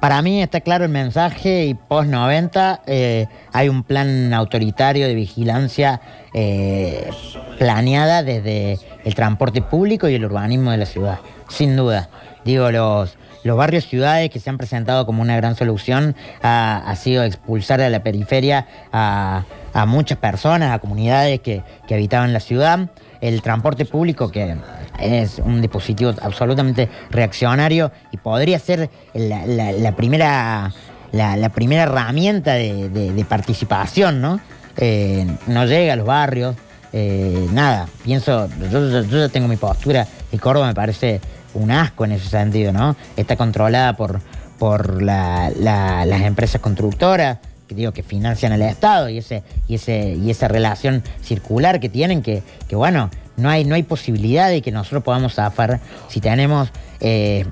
Para 0.00 0.22
mí 0.22 0.42
está 0.42 0.62
claro 0.62 0.86
el 0.86 0.90
mensaje 0.90 1.66
y 1.66 1.74
post 1.74 2.08
90 2.08 2.82
eh, 2.86 3.26
hay 3.52 3.68
un 3.68 3.82
plan 3.82 4.32
autoritario 4.32 5.06
de 5.06 5.14
vigilancia 5.14 6.00
eh, 6.32 7.10
planeada 7.58 8.22
desde 8.22 8.78
el 9.04 9.14
transporte 9.14 9.60
público 9.60 10.08
y 10.08 10.14
el 10.14 10.24
urbanismo 10.24 10.70
de 10.70 10.78
la 10.78 10.86
ciudad, 10.86 11.20
sin 11.50 11.76
duda. 11.76 12.08
Digo, 12.46 12.70
los, 12.70 13.18
los 13.44 13.58
barrios 13.58 13.84
ciudades 13.84 14.30
que 14.30 14.40
se 14.40 14.48
han 14.48 14.56
presentado 14.56 15.04
como 15.04 15.20
una 15.20 15.36
gran 15.36 15.54
solución 15.54 16.16
ha, 16.42 16.94
sido 16.96 17.22
expulsar 17.22 17.78
de 17.78 17.90
la 17.90 18.02
periferia 18.02 18.66
a, 18.90 19.44
muchas 19.86 20.18
personas, 20.18 20.72
a 20.72 20.78
comunidades 20.78 21.40
que, 21.40 21.62
habitaban 21.90 22.32
la 22.32 22.40
ciudad. 22.40 22.90
El 23.20 23.42
transporte 23.42 23.84
público, 23.84 24.30
que 24.30 24.56
es 24.98 25.38
un 25.38 25.60
dispositivo 25.60 26.14
absolutamente 26.22 26.88
reaccionario 27.10 27.92
y 28.12 28.16
podría 28.16 28.58
ser 28.58 28.88
la, 29.12 29.92
primera, 29.96 30.72
la, 31.12 31.48
primera 31.50 31.82
herramienta 31.82 32.54
de, 32.54 33.26
participación, 33.28 34.20
¿no? 34.20 34.40
Eh, 34.76 35.26
no 35.46 35.66
llega 35.66 35.92
a 35.92 35.96
los 35.96 36.06
barrios, 36.06 36.56
eh, 36.92 37.46
nada, 37.52 37.86
pienso, 38.02 38.48
yo, 38.70 39.02
yo, 39.02 39.28
tengo 39.28 39.46
mi 39.46 39.56
postura, 39.56 40.06
y 40.32 40.38
Córdoba 40.38 40.68
me 40.68 40.74
parece 40.74 41.20
un 41.54 41.70
asco 41.70 42.04
en 42.04 42.12
ese 42.12 42.28
sentido, 42.28 42.72
¿no? 42.72 42.96
Está 43.16 43.36
controlada 43.36 43.94
por, 43.96 44.20
por 44.58 45.02
las 45.02 46.22
empresas 46.22 46.60
constructoras, 46.60 47.38
que 47.70 47.76
digo 47.76 47.92
que 47.92 48.02
financian 48.02 48.50
el 48.52 48.62
Estado 48.62 49.08
y 49.08 49.18
ese, 49.18 49.44
y 49.68 49.76
ese, 49.76 50.16
y 50.20 50.28
esa 50.28 50.48
relación 50.48 51.04
circular 51.22 51.78
que 51.78 51.88
tienen, 51.88 52.20
que, 52.20 52.42
que 52.66 52.74
bueno, 52.74 53.10
no 53.36 53.48
hay, 53.48 53.64
no 53.64 53.76
hay 53.76 53.84
posibilidad 53.84 54.48
de 54.48 54.60
que 54.60 54.72
nosotros 54.72 55.04
podamos 55.04 55.34
zafar 55.34 55.78
si 56.08 56.20
tenemos 56.20 56.72
eh, 56.98 57.46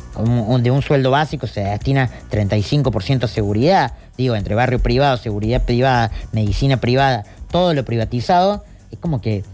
de 0.61 0.70
un 0.72 0.83
sueldo 0.83 1.12
básico 1.12 1.46
se 1.46 1.61
destina 1.61 2.11
35% 2.33 3.22
a 3.22 3.28
seguridad, 3.28 3.92
digo, 4.16 4.35
entre 4.35 4.57
barrio 4.57 4.81
privado, 4.81 5.16
seguridad 5.18 5.62
privada, 5.62 6.11
medicina 6.33 6.78
privada, 6.78 7.24
todo 7.52 7.72
lo 7.72 7.85
privatizado, 7.85 8.64
es 8.90 8.98
como 8.98 9.20
que 9.20 9.44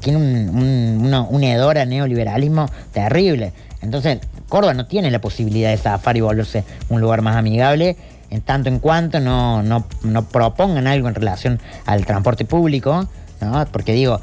tiene 0.00 0.18
un, 0.18 0.48
un, 0.48 1.14
un 1.14 1.44
hedor 1.44 1.78
a 1.78 1.84
neoliberalismo 1.84 2.68
terrible. 2.92 3.52
Entonces, 3.82 4.18
Córdoba 4.48 4.74
no 4.74 4.86
tiene 4.86 5.12
la 5.12 5.20
posibilidad 5.20 5.70
de 5.70 5.76
zafar 5.76 6.16
y 6.16 6.22
volverse 6.22 6.64
un 6.88 7.00
lugar 7.00 7.22
más 7.22 7.36
amigable, 7.36 7.96
en 8.30 8.40
tanto 8.42 8.68
en 8.68 8.78
cuanto 8.78 9.20
no, 9.20 9.62
no, 9.62 9.86
no 10.02 10.28
propongan 10.28 10.86
algo 10.86 11.08
en 11.08 11.14
relación 11.14 11.60
al 11.86 12.04
transporte 12.06 12.44
público, 12.44 13.08
¿no? 13.40 13.66
Porque 13.72 13.92
digo, 13.92 14.20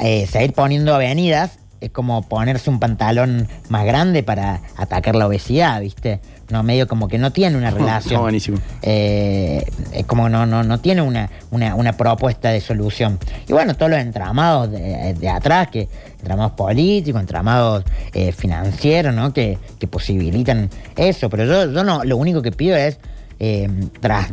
eh, 0.00 0.26
seguir 0.26 0.52
poniendo 0.52 0.94
avenidas 0.94 1.58
es 1.80 1.90
como 1.90 2.22
ponerse 2.22 2.70
un 2.70 2.80
pantalón 2.80 3.48
más 3.68 3.84
grande 3.84 4.22
para 4.22 4.60
atacar 4.76 5.14
la 5.14 5.26
obesidad, 5.26 5.80
¿viste? 5.80 6.20
No, 6.50 6.62
medio 6.62 6.88
como 6.88 7.08
que 7.08 7.18
no 7.18 7.30
tiene 7.30 7.56
una 7.56 7.70
relación. 7.72 8.20
buenísimo. 8.20 8.58
Eh, 8.82 9.64
es 9.92 10.06
como 10.06 10.28
no, 10.28 10.46
no, 10.46 10.62
no 10.64 10.80
tiene 10.80 11.02
una, 11.02 11.30
una, 11.50 11.92
propuesta 11.92 12.50
de 12.50 12.60
solución. 12.60 13.18
Y 13.46 13.52
bueno, 13.52 13.74
todos 13.74 13.90
los 13.90 14.00
entramados 14.00 14.70
de, 14.70 15.28
atrás, 15.28 15.68
que 15.68 15.88
entramados 16.18 16.52
políticos, 16.52 17.20
entramados 17.20 17.84
eh, 18.12 18.32
financieros, 18.32 19.14
¿no? 19.14 19.32
Que, 19.32 19.58
posibilitan 19.90 20.68
eso. 20.96 21.30
Pero 21.30 21.44
yo, 21.44 21.72
yo 21.72 21.84
no, 21.84 22.04
lo 22.04 22.16
único 22.16 22.42
que 22.42 22.52
pido 22.52 22.76
es 22.76 22.98
eh, 23.40 23.68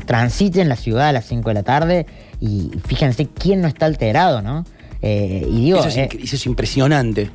transiten 0.06 0.70
la 0.70 0.76
ciudad 0.76 1.10
a 1.10 1.12
las 1.12 1.26
5 1.26 1.50
de 1.50 1.54
la 1.54 1.64
tarde 1.64 2.06
y 2.40 2.72
fíjense 2.88 3.28
quién 3.28 3.62
no 3.62 3.68
está 3.68 3.86
alterado, 3.86 4.42
¿no? 4.42 4.66
Eh, 5.02 5.46
y 5.48 5.66
digo, 5.66 5.84
eso, 5.86 6.00
es, 6.00 6.46
impresionante. 6.46 7.30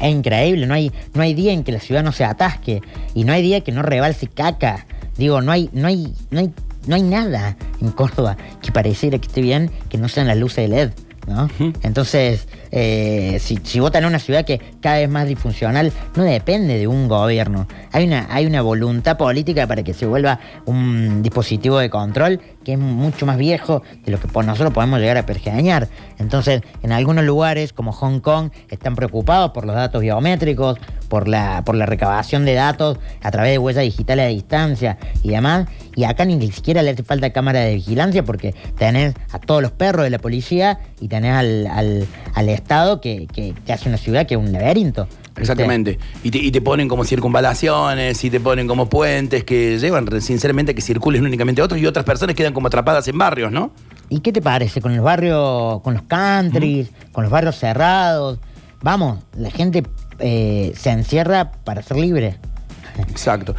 Es 0.00 0.10
increíble, 0.10 0.66
no 0.66 0.74
hay, 0.74 0.92
no 1.12 1.22
hay 1.22 1.34
día 1.34 1.52
en 1.52 1.64
que 1.64 1.72
la 1.72 1.80
ciudad 1.80 2.02
no 2.02 2.12
se 2.12 2.24
atasque 2.24 2.80
y 3.14 3.24
no 3.24 3.32
hay 3.32 3.42
día 3.42 3.60
que 3.62 3.72
no 3.72 3.82
rebalse 3.82 4.28
caca. 4.28 4.86
Digo, 5.16 5.42
no 5.42 5.52
hay, 5.52 5.68
no 5.72 5.88
hay, 5.88 6.14
no 6.30 6.40
hay, 6.40 6.52
no 6.86 6.94
hay 6.94 7.02
nada 7.02 7.56
en 7.80 7.90
Córdoba 7.90 8.36
que 8.62 8.72
pareciera 8.72 9.18
que 9.18 9.26
esté 9.26 9.42
bien 9.42 9.70
que 9.90 9.98
no 9.98 10.08
sean 10.08 10.28
las 10.28 10.38
luces 10.38 10.56
de 10.56 10.68
LED. 10.68 10.90
¿no? 11.26 11.50
Entonces, 11.82 12.48
eh, 12.70 13.38
si, 13.40 13.80
vos 13.80 13.90
tenés 13.90 14.08
una 14.08 14.18
ciudad 14.18 14.44
que 14.44 14.60
cada 14.80 14.98
vez 14.98 15.08
más 15.08 15.26
disfuncional, 15.26 15.92
no 16.14 16.24
depende 16.24 16.78
de 16.78 16.86
un 16.86 17.08
gobierno. 17.08 17.66
Hay 17.92 18.06
una, 18.06 18.26
hay 18.30 18.46
una 18.46 18.62
voluntad 18.62 19.16
política 19.16 19.66
para 19.66 19.82
que 19.82 19.94
se 19.94 20.06
vuelva 20.06 20.40
un 20.66 21.22
dispositivo 21.22 21.78
de 21.78 21.90
control 21.90 22.40
que 22.68 22.74
es 22.74 22.78
mucho 22.78 23.24
más 23.24 23.38
viejo 23.38 23.82
de 24.04 24.12
lo 24.12 24.20
que 24.20 24.28
nosotros 24.44 24.74
podemos 24.74 25.00
llegar 25.00 25.16
a 25.16 25.24
pergeñar. 25.24 25.88
Entonces, 26.18 26.60
en 26.82 26.92
algunos 26.92 27.24
lugares, 27.24 27.72
como 27.72 27.92
Hong 27.92 28.20
Kong, 28.20 28.50
están 28.68 28.94
preocupados 28.94 29.52
por 29.52 29.64
los 29.64 29.74
datos 29.74 30.02
biométricos, 30.02 30.78
por 31.08 31.28
la, 31.28 31.62
por 31.64 31.74
la 31.74 31.86
recabación 31.86 32.44
de 32.44 32.52
datos 32.52 32.98
a 33.22 33.30
través 33.30 33.52
de 33.52 33.58
huellas 33.58 33.84
digitales 33.84 34.26
a 34.26 34.28
distancia 34.28 34.98
y 35.22 35.30
demás. 35.30 35.66
Y 35.96 36.04
acá 36.04 36.24
ni 36.26 36.52
siquiera 36.52 36.82
le 36.82 36.90
hace 36.90 37.02
falta 37.02 37.30
cámara 37.30 37.60
de 37.60 37.74
vigilancia 37.74 38.22
porque 38.22 38.54
tenés 38.76 39.14
a 39.32 39.38
todos 39.38 39.62
los 39.62 39.72
perros 39.72 40.04
de 40.04 40.10
la 40.10 40.18
policía 40.18 40.78
y 41.00 41.08
tenés 41.08 41.32
al, 41.32 41.66
al, 41.66 42.06
al 42.34 42.48
Estado 42.58 43.00
que, 43.00 43.26
que, 43.26 43.54
hace 43.72 43.88
una 43.88 43.98
ciudad 43.98 44.26
que 44.26 44.34
es 44.34 44.40
un 44.40 44.52
laberinto. 44.52 45.08
Exactamente. 45.36 45.98
Y 46.22 46.30
te, 46.30 46.38
y 46.38 46.50
te, 46.50 46.60
ponen 46.60 46.88
como 46.88 47.04
circunvalaciones 47.04 48.22
y 48.24 48.30
te 48.30 48.40
ponen 48.40 48.66
como 48.66 48.88
puentes 48.88 49.44
que 49.44 49.78
llevan, 49.78 50.20
sinceramente, 50.20 50.74
que 50.74 50.82
circulen 50.82 51.24
únicamente 51.24 51.62
otros 51.62 51.80
y 51.80 51.86
otras 51.86 52.04
personas 52.04 52.34
quedan 52.34 52.52
como 52.52 52.66
atrapadas 52.66 53.06
en 53.08 53.18
barrios, 53.18 53.52
¿no? 53.52 53.72
¿Y 54.08 54.20
qué 54.20 54.32
te 54.32 54.40
parece 54.40 54.80
con 54.80 54.96
los 54.96 55.04
barrios, 55.04 55.80
con 55.82 55.94
los 55.94 56.02
countries, 56.02 56.90
con 57.12 57.24
los 57.24 57.30
barrios 57.30 57.56
cerrados? 57.56 58.38
Vamos, 58.82 59.18
la 59.36 59.50
gente 59.50 59.84
eh, 60.18 60.72
se 60.76 60.90
encierra 60.90 61.50
para 61.64 61.82
ser 61.82 61.98
libre. 61.98 62.36
Exacto. 63.08 63.54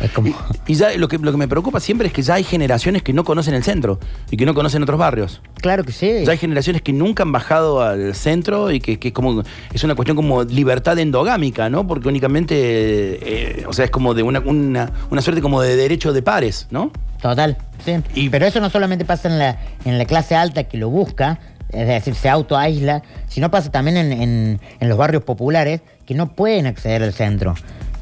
Y, 0.68 0.76
ya 0.76 0.96
lo 0.98 1.08
que, 1.08 1.18
lo 1.18 1.32
que 1.32 1.38
me 1.38 1.48
preocupa 1.48 1.80
siempre 1.80 2.08
es 2.08 2.14
que 2.14 2.22
ya 2.22 2.36
hay 2.36 2.44
generaciones 2.44 3.04
que 3.04 3.14
no 3.14 3.24
conocen 3.24 3.54
el 3.54 3.64
centro 3.64 4.00
y 4.30 4.38
que 4.38 4.46
no 4.46 4.54
conocen 4.54 4.84
otros 4.84 5.00
barrios. 5.00 5.42
Claro 5.56 5.84
que 5.84 5.92
sí. 5.92 6.26
Ya 6.26 6.32
hay 6.32 6.38
generaciones 6.38 6.82
que 6.82 6.94
nunca 6.94 7.24
han 7.24 7.32
bajado 7.32 7.82
al 7.82 8.16
centro 8.16 8.72
y 8.72 8.80
que, 8.80 9.14
como 9.14 9.44
es 9.74 9.84
una 9.84 9.96
cuestión 9.96 10.16
como 10.16 10.44
libertad 10.44 10.98
endogámica, 11.00 11.70
¿no? 11.70 11.88
Porque 11.88 12.08
únicamente, 12.08 12.56
eh, 12.56 13.66
o 13.68 13.74
sea, 13.74 13.86
es 13.86 13.92
como 13.92 14.14
de 14.14 14.24
una, 14.24 14.40
una, 14.40 15.22
suerte 15.22 15.42
como 15.42 15.62
de 15.62 15.76
derecho 15.76 16.14
de 16.14 16.22
pares, 16.22 16.68
¿no? 16.72 16.92
Total, 17.22 17.58
sí. 17.84 18.30
Pero 18.30 18.46
eso 18.46 18.60
no 18.60 18.70
solamente 18.70 19.06
pasa 19.06 19.28
en 19.30 19.40
la, 19.40 19.60
en 19.86 19.98
la 19.98 20.06
clase 20.06 20.36
alta 20.36 20.64
que 20.66 20.78
lo 20.78 20.90
busca, 20.90 21.40
es 21.70 21.88
decir, 21.88 22.16
se 22.16 22.30
autoaísla, 22.30 23.04
sino 23.28 23.52
pasa 23.52 23.72
también 23.72 23.98
en, 23.98 24.60
en 24.80 24.90
los 24.90 24.98
barrios 24.98 25.24
populares 25.24 25.82
que 26.06 26.16
no 26.16 26.34
pueden 26.34 26.66
acceder 26.66 27.04
al 27.04 27.14
centro. 27.14 27.54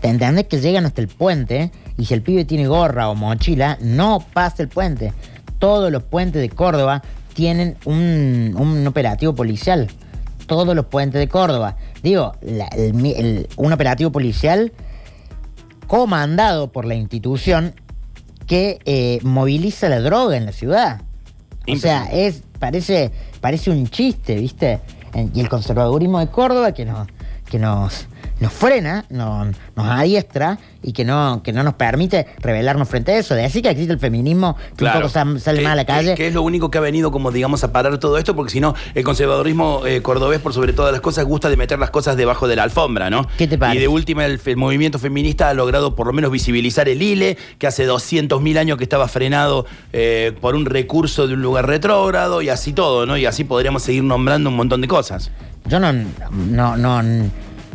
¿Te 0.08 0.12
entendés 0.12 0.48
que 0.48 0.62
llegan 0.62 0.86
hasta 0.86 1.02
el 1.02 1.10
puente 1.10 1.70
y 1.98 2.06
si 2.06 2.14
el 2.14 2.22
pibe 2.22 2.46
tiene 2.46 2.66
gorra 2.66 3.10
o 3.10 3.16
mochila, 3.16 3.78
no 3.82 4.24
pasa 4.32 4.64
el 4.64 4.70
puente? 4.70 5.12
Todos 5.60 5.92
los 5.92 6.02
puentes 6.02 6.42
de 6.42 6.48
Córdoba 6.48 7.04
tienen 7.34 7.76
un, 7.84 8.86
operativo 8.88 9.36
policial. 9.36 9.90
Todos 10.46 10.74
los 10.78 10.86
puentes 10.86 11.20
de 11.20 11.28
Córdoba. 11.28 11.76
Digo, 12.04 12.38
un 13.58 13.74
operativo 13.74 14.10
policial 14.10 14.72
comandado 15.88 16.72
por 16.72 16.86
la 16.86 16.96
institución 16.96 17.76
que 18.46 18.80
eh, 18.86 19.20
moviliza 19.24 19.90
la 19.90 20.00
droga 20.00 20.38
en 20.38 20.46
la 20.46 20.54
ciudad. 20.54 21.02
O 21.68 21.76
sea, 21.76 22.06
es 22.06 22.44
parece 22.60 23.12
parece 23.42 23.72
un 23.72 23.86
chiste, 23.88 24.36
¿viste? 24.36 24.80
Y 25.34 25.42
el 25.42 25.50
conservadurismo 25.50 26.20
de 26.20 26.28
Córdoba 26.28 26.72
que 26.72 26.86
nos 26.86 27.10
que 27.50 27.60
nos 27.60 28.08
nos 28.40 28.54
frena, 28.54 29.06
nos, 29.10 29.48
nos 29.76 29.86
adiestra 29.88 30.60
y 30.84 30.94
que 30.94 31.04
no, 31.04 31.42
que 31.44 31.52
no 31.52 31.64
nos 31.64 31.74
permite 31.74 32.28
rebelarnos 32.40 32.88
frente 32.88 33.12
a 33.14 33.18
eso. 33.18 33.36
De 33.36 33.44
así 33.44 33.62
que 33.62 33.70
existe 33.70 33.94
el 33.94 34.00
feminismo, 34.00 34.56
que 34.76 34.86
un 34.86 34.94
poco 34.94 35.10
sale 35.10 35.62
más 35.62 35.74
a 35.74 35.76
la 35.76 35.86
calle. 35.86 36.16
Que, 36.16 36.28
es 36.28 36.34
lo 36.34 36.44
único 36.44 36.70
que 36.70 36.78
ha 36.78 36.82
venido, 36.82 37.12
como 37.12 37.32
digamos, 37.32 37.64
a 37.64 37.72
parar 37.72 37.98
todo 37.98 38.18
esto, 38.18 38.36
porque 38.36 38.52
si 38.52 38.60
no, 38.60 38.76
el 38.94 39.04
conservadurismo 39.04 39.86
eh, 39.86 40.02
cordobés, 40.02 40.40
por 40.40 40.54
sobre 40.54 40.74
todas 40.74 40.92
las 40.92 41.02
cosas, 41.02 41.26
gusta 41.26 41.50
de 41.50 41.58
meter 41.58 41.80
las 41.80 41.90
cosas 41.90 42.16
debajo 42.16 42.48
de 42.48 42.56
la 42.56 42.64
alfombra, 42.64 43.10
¿no? 43.10 43.28
¿Qué 43.38 43.48
te 43.48 43.58
parece? 43.58 43.78
Y 43.78 43.82
de 43.82 43.88
última, 43.88 44.26
el, 44.26 44.40
movimiento 44.56 45.00
feminista 45.00 45.50
ha 45.50 45.54
logrado 45.54 45.96
por 45.96 46.08
lo 46.08 46.14
menos 46.14 46.32
visibilizar 46.32 46.88
el 46.90 47.02
ILE, 47.02 47.38
que 47.58 47.68
hace 47.68 47.88
200.000 47.88 48.58
años 48.58 48.78
que 48.78 48.84
estaba 48.84 49.08
frenado 49.08 49.66
eh, 49.94 50.34
por 50.40 50.56
un 50.56 50.66
recurso 50.66 51.28
de 51.28 51.34
un 51.34 51.42
lugar 51.42 51.68
retrógrado 51.68 52.42
y 52.42 52.50
así 52.50 52.74
todo, 52.74 53.06
¿no? 53.06 53.18
Y 53.18 53.26
así 53.26 53.44
podríamos 53.44 53.84
seguir 53.84 54.04
nombrando 54.04 54.50
un 54.50 54.56
montón 54.56 54.82
de 54.82 54.88
cosas. 54.88 55.32
Yo 55.66 55.80
no, 55.80 55.92
no, 55.92 56.78
no 56.78 57.02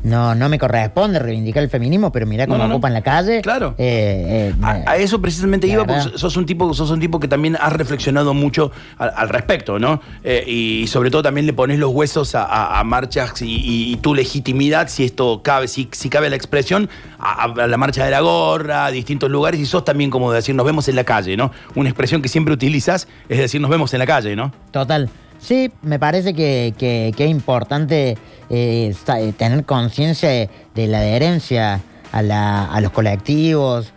no, 0.03 0.35
no 0.35 0.49
me 0.49 0.59
corresponde 0.59 1.19
reivindicar 1.19 1.62
el 1.62 1.71
feminismo, 1.71 2.11
pero 2.12 2.27
mirá 2.27 2.47
cómo 2.47 2.65
ocupan 2.65 2.93
la 2.93 3.03
calle. 3.03 3.41
Claro. 3.43 3.75
Eh, 3.79 4.53
eh, 4.53 4.55
a, 4.62 4.97
eso 4.97 5.21
precisamente 5.21 5.67
iba, 5.67 5.85
porque 5.85 6.19
sos 6.19 6.37
un 6.37 6.47
tipo, 6.47 6.75
sos 6.75 6.91
un 6.91 7.01
tipo 7.01 7.21
que 7.21 7.29
también 7.29 7.57
has 7.61 7.73
reflexionado 7.73 8.35
mucho 8.35 8.73
al, 8.99 9.29
respecto, 9.29 9.79
¿no? 9.79 10.01
Eh, 10.25 10.45
y 10.47 10.87
sobre 10.88 11.11
todo 11.11 11.23
también 11.23 11.47
le 11.47 11.53
pones 11.53 11.79
los 11.79 11.91
huesos 11.91 12.35
a, 12.35 12.83
marchas 12.85 13.35
y, 13.41 13.97
tu 14.03 14.15
legitimidad, 14.15 14.88
si 14.88 15.05
esto 15.05 15.43
cabe, 15.43 15.69
si, 15.69 15.88
si 15.93 16.09
cabe 16.09 16.29
la 16.31 16.37
expresión, 16.37 16.88
a, 17.19 17.49
la 17.67 17.77
marcha 17.77 18.05
de 18.05 18.11
la 18.11 18.21
gorra, 18.21 18.87
a 18.87 18.91
distintos 18.91 19.31
lugares, 19.31 19.61
y 19.61 19.67
sos 19.67 19.85
también 19.85 20.11
como 20.11 20.33
decir, 20.33 20.55
nos 20.55 20.67
vemos 20.67 20.88
en 20.88 20.97
la 20.97 21.05
calle, 21.05 21.37
¿no? 21.37 21.53
Una 21.75 21.88
expresión 21.88 22.23
que 22.23 22.29
siempre 22.29 22.53
utilizas 22.53 22.83
es 23.29 23.38
decir, 23.38 23.61
nos 23.61 23.71
vemos 23.71 23.93
en 23.93 23.99
la 23.99 24.07
calle, 24.07 24.37
¿no? 24.37 24.53
Total. 24.71 25.09
Sí, 25.43 25.73
me 25.83 25.99
parece 25.99 26.35
que, 26.35 26.73
es 27.19 27.29
importante 27.29 28.17
eh, 28.49 28.95
eh, 29.09 29.33
tener 29.37 29.65
conciencia 29.65 30.29
de, 30.29 30.87
la 30.87 30.99
adherencia 30.99 31.81
a, 32.13 32.81
los 32.81 32.93
colectivos, 32.93 33.93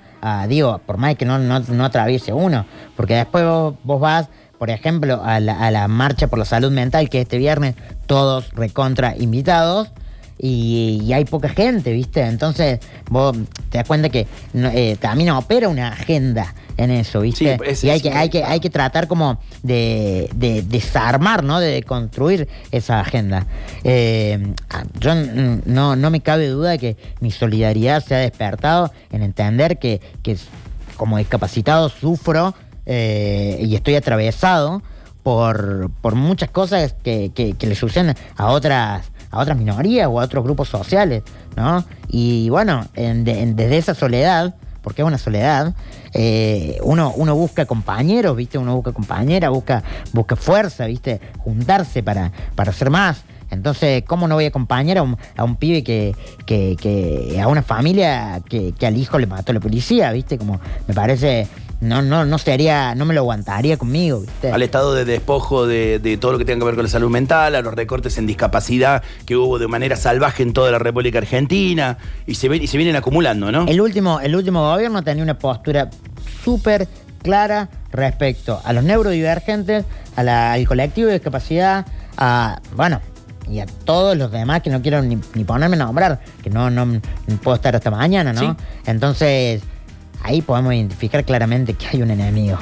digo, 0.48 0.80
por 0.84 0.98
más 0.98 1.16
que 1.16 1.26
no, 1.26 1.38
no, 1.38 1.86
atraviese 1.86 2.34
uno, 2.34 2.66
porque 2.96 3.14
después 3.14 3.46
vos, 3.46 4.00
vas, 4.02 4.28
por 4.58 4.72
ejemplo, 4.72 5.22
a 5.24 5.40
la, 5.40 5.88
marcha 5.88 6.28
por 6.28 6.40
la 6.40 6.46
salud 6.46 6.72
mental, 6.72 7.10
que 7.10 7.22
este 7.22 7.38
viernes 7.38 7.76
todos 8.08 8.50
recontra 8.54 9.16
invitados, 9.16 9.92
y, 10.38 11.12
hay 11.14 11.26
poca 11.26 11.50
gente, 11.50 11.94
¿viste? 11.94 12.22
Entonces 12.22 12.80
vos 13.10 13.36
te 13.70 13.78
das 13.78 13.88
cuenta 13.88 14.10
que 14.10 14.28
eh, 14.54 14.98
también 15.00 15.30
opera 15.32 15.70
una 15.70 15.90
agenda 15.90 16.54
en 16.78 16.92
eso, 16.92 17.22
¿viste? 17.22 17.58
y 17.84 17.90
hay, 17.90 18.02
que, 18.02 18.12
hay, 18.12 18.30
que, 18.30 18.44
hay 18.44 18.60
que 18.60 18.70
tratar 18.70 19.08
como 19.08 19.40
de, 19.64 20.30
desarmar, 20.68 21.44
¿no? 21.44 21.60
De 21.60 21.84
construir 21.84 22.48
esa 22.72 23.00
agenda. 23.00 23.48
Eh, 23.84 24.54
yo 25.00 25.16
no, 25.16 25.96
no 25.96 26.10
me 26.10 26.20
cabe 26.20 26.48
duda 26.48 26.72
de 26.72 26.80
que 26.80 26.98
mi 27.22 27.32
solidaridad 27.32 28.04
se 28.04 28.16
ha 28.16 28.20
despertado 28.20 28.92
en 29.12 29.24
entender 29.24 29.80
que, 29.80 30.02
como 30.98 31.18
discapacitado 31.18 31.90
sufro 31.90 32.56
eh, 32.86 33.58
y 33.62 33.76
estoy 33.76 33.96
atravesado 33.96 34.82
por, 35.24 35.90
por 36.02 36.16
muchas 36.16 36.50
cosas 36.52 36.94
que, 37.04 37.32
que, 37.34 37.68
le 37.68 37.76
suceden 37.76 38.16
a 38.36 38.52
otras 38.52 39.12
a 39.36 39.40
otras 39.40 39.58
minorías 39.58 40.08
o 40.08 40.20
a 40.20 40.24
otros 40.24 40.44
grupos 40.44 40.70
sociales, 40.70 41.24
¿no? 41.56 41.84
Y 42.08 42.50
bueno, 42.50 42.88
desde 42.96 43.78
esa 43.78 43.94
soledad, 43.94 44.56
porque 44.82 45.02
es 45.02 45.08
una 45.08 45.18
soledad, 45.18 45.74
eh, 46.14 46.78
uno, 46.84 47.12
uno 47.16 47.36
busca 47.36 47.66
compañeros, 47.66 48.38
¿viste? 48.38 48.58
Uno 48.58 48.76
busca 48.76 48.94
compañera, 48.94 49.50
busca, 49.50 49.84
busca 50.14 50.38
fuerza, 50.38 50.86
¿viste? 50.86 51.20
Juntarse 51.40 52.02
para, 52.02 52.32
para 52.56 52.72
hacer 52.72 52.90
más. 52.90 53.24
Entonces, 53.52 54.04
¿cómo 54.08 54.28
no 54.28 54.36
voy 54.36 54.46
a 54.46 54.48
acompañar 54.48 54.98
a 54.98 55.04
un, 55.04 55.18
a 55.36 55.44
un 55.44 55.58
pibe 55.58 55.84
que, 55.84 56.16
que, 56.46 57.40
a 57.42 57.48
una 57.48 57.62
familia 57.62 58.42
que, 58.48 58.74
que, 58.74 58.88
al 58.88 58.98
hijo 58.98 59.20
le 59.20 59.28
mató 59.28 59.52
la 59.54 59.60
policía, 59.60 60.12
¿viste? 60.14 60.38
Como 60.38 60.60
me 60.88 60.94
parece 60.94 61.48
no, 61.86 62.02
no, 62.02 62.26
no 62.26 62.38
sería, 62.38 62.96
no 62.96 63.06
me 63.06 63.14
lo 63.14 63.22
aguantaría 63.22 63.78
conmigo. 63.78 64.24
Al 64.52 64.62
estado 64.62 64.94
de 64.94 65.06
despojo 65.06 65.68
de, 65.68 66.18
todo 66.20 66.34
lo 66.34 66.38
que 66.38 66.46
tenga 66.46 66.60
que 66.60 66.66
ver 66.66 66.76
con 66.76 66.84
la 66.84 66.90
salud 66.90 67.10
mental, 67.10 67.56
a 67.56 67.62
los 67.62 67.74
recortes 67.74 68.18
en 68.18 68.28
discapacidad 68.28 69.04
que 69.26 69.36
hubo 69.36 69.60
de 69.60 69.68
manera 69.68 69.96
salvaje 69.96 70.44
en 70.44 70.54
toda 70.54 70.72
la 70.72 70.80
República 70.80 71.20
Argentina, 71.20 71.98
y 72.26 72.36
se, 72.36 72.54
y 72.56 72.68
se 72.68 72.78
vienen 72.78 72.96
acumulando, 72.96 73.52
¿no? 73.52 73.68
El 73.68 73.80
último, 73.80 74.20
el 74.20 74.36
último 74.36 74.62
gobierno 74.62 75.04
tenía 75.04 75.24
una 75.24 75.38
postura 75.38 75.90
súper 76.44 76.88
clara 77.22 77.70
respecto 77.92 78.62
a 78.64 78.74
los 78.74 78.84
neurodivergentes, 78.84 79.86
al 80.16 80.68
colectivo 80.68 81.08
de 81.08 81.14
discapacidad, 81.14 81.86
a, 82.18 82.60
bueno, 82.76 83.02
y 83.50 83.60
a 83.60 83.66
todos 83.66 84.18
los 84.18 84.32
demás 84.32 84.62
que 84.62 84.70
no 84.70 84.82
quiero 84.82 85.02
ni, 85.02 85.18
ponerme 85.44 85.76
a 85.76 85.80
nombrar, 85.80 86.20
que 86.44 86.50
no, 86.50 86.70
no, 86.70 87.00
puedo 87.44 87.56
estar 87.56 87.76
hasta 87.76 87.92
mañana, 87.92 88.34
¿no? 88.34 88.58
Entonces 88.86 89.62
ahí 90.26 90.42
podemos 90.42 90.74
identificar 90.74 91.24
claramente 91.24 91.74
que 91.74 91.88
hay 91.88 92.02
un 92.02 92.12
enemigo. 92.12 92.58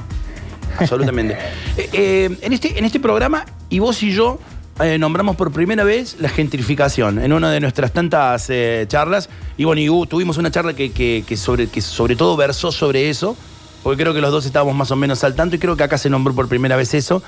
Absolutamente. 0.77 1.37
Eh, 1.75 1.89
eh, 1.91 2.37
en, 2.41 2.53
este, 2.53 2.77
en 2.77 2.85
este 2.85 2.99
programa, 2.99 3.45
y 3.67 3.79
vos 3.79 4.03
y 4.03 4.11
yo 4.11 4.39
eh, 4.79 4.99
nombramos 4.99 5.35
por 5.35 5.51
primera 5.51 5.83
vez 5.83 6.17
la 6.19 6.29
gentrificación 6.29 7.17
en 7.17 7.33
una 7.33 7.49
de 7.49 7.59
nuestras 7.59 7.91
tantas 7.91 8.47
charlas. 8.87 9.27
Y 9.57 9.63
bueno, 9.63 9.81
y, 9.81 10.07
tuvimos 10.07 10.37
una 10.37 10.51
charla 10.51 10.73
que, 10.73 11.25
sobre, 11.35 11.67
que 11.67 11.81
sobre 11.81 12.15
todo 12.15 12.37
versó 12.37 12.71
sobre 12.71 13.09
eso, 13.09 13.35
porque 13.81 14.03
creo 14.03 14.13
que 14.13 14.21
los 14.21 14.31
dos 14.31 14.45
estábamos 14.45 14.75
más 14.75 14.91
o 14.91 14.95
menos 14.95 15.23
al 15.23 15.33
tanto 15.33 15.55
y 15.55 15.59
creo 15.59 15.75
que 15.75 15.83
acá 15.83 15.97
se 15.97 16.11
nombró 16.11 16.35
por 16.35 16.47
primera 16.47 16.75
vez 16.75 16.93
eso. 16.93 17.23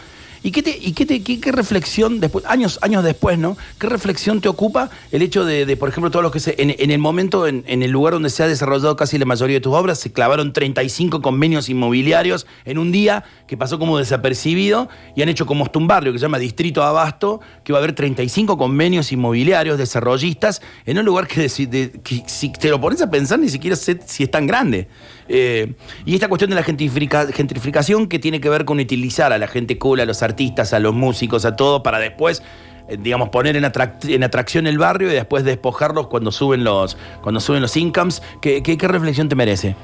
¿Y 0.45 0.51
qué, 0.51 0.61
te, 0.61 0.77
y 0.79 0.91
qué, 0.91 1.07
te, 1.07 1.23
qué, 1.23 1.51
reflexión, 1.51 2.19
después, 2.19 2.45
años, 2.45 2.77
años 2.83 3.03
después, 3.03 3.39
¿no? 3.39 3.57
¿Qué 3.79 3.87
reflexión 3.87 4.41
te 4.41 4.47
ocupa 4.47 4.91
el 5.11 5.23
hecho 5.23 5.43
de, 5.43 5.75
por 5.75 5.89
ejemplo, 5.89 6.11
todo 6.11 6.21
lo 6.21 6.29
que 6.29 6.39
se. 6.39 6.53
En, 6.59 6.91
el 6.91 6.99
momento, 6.99 7.47
en, 7.47 7.63
el 7.65 7.89
lugar 7.89 8.13
donde 8.13 8.29
se 8.29 8.43
ha 8.43 8.47
desarrollado 8.47 8.95
casi 8.95 9.17
la 9.17 9.25
mayoría 9.25 9.55
de 9.55 9.61
tus 9.61 9.73
obras, 9.73 9.97
se 9.97 10.11
clavaron 10.11 10.53
35 10.53 11.23
convenios 11.23 11.67
inmobiliarios 11.67 12.45
en 12.63 12.77
un 12.77 12.91
día 12.91 13.23
que 13.47 13.57
pasó 13.57 13.79
como 13.79 13.97
desapercibido 13.97 14.87
y 15.15 15.23
han 15.23 15.29
hecho 15.29 15.47
como 15.47 15.67
un 15.73 15.87
barrio 15.87 16.13
que 16.13 16.19
se 16.19 16.25
llama 16.25 16.37
Distrito 16.37 16.83
Abasto, 16.83 17.41
que 17.63 17.73
va 17.73 17.79
a 17.79 17.81
haber 17.81 17.95
35 17.95 18.55
convenios 18.55 19.11
inmobiliarios, 19.11 19.79
desarrollistas, 19.79 20.61
en 20.85 20.99
un 20.99 21.05
lugar 21.05 21.25
que, 21.25 21.49
si 21.49 21.65
te 21.65 22.69
lo 22.69 22.79
pones 22.79 23.01
a 23.01 23.09
pensar 23.09 23.39
ni 23.39 23.49
siquiera 23.49 23.75
sé 23.75 23.99
si 24.05 24.25
es 24.25 24.29
tan 24.29 24.45
grande. 24.45 24.89
Eh, 25.27 25.73
y 26.05 26.13
esta 26.13 26.27
cuestión 26.27 26.51
de 26.51 26.55
la 26.55 26.63
gentrificación 26.63 28.07
que 28.07 28.19
tiene 28.19 28.39
que 28.39 28.49
ver 28.49 28.65
con 28.65 28.79
utilizar 28.79 29.33
a 29.33 29.37
la 29.37 29.47
gente 29.47 29.77
cool, 29.77 29.99
a 29.99 30.05
los 30.05 30.21
artistas, 30.21 30.73
a 30.73 30.79
los 30.79 30.93
músicos, 30.93 31.45
a 31.45 31.55
todo, 31.55 31.83
para 31.83 31.99
después 31.99 32.43
eh, 32.87 32.97
digamos, 32.99 33.29
poner 33.29 33.55
en, 33.55 33.65
atracción 33.65 34.67
el 34.67 34.77
barrio 34.77 35.09
y 35.09 35.13
después 35.13 35.43
despojarlos 35.43 36.07
cuando 36.07 36.31
suben 36.31 36.63
los, 36.63 36.97
cuando 37.21 37.39
suben 37.39 37.61
los 37.61 37.75
incomes. 37.75 38.21
¿Qué, 38.41 38.61
qué 38.61 38.87
reflexión 38.87 39.29
te 39.29 39.35
merece? 39.35 39.75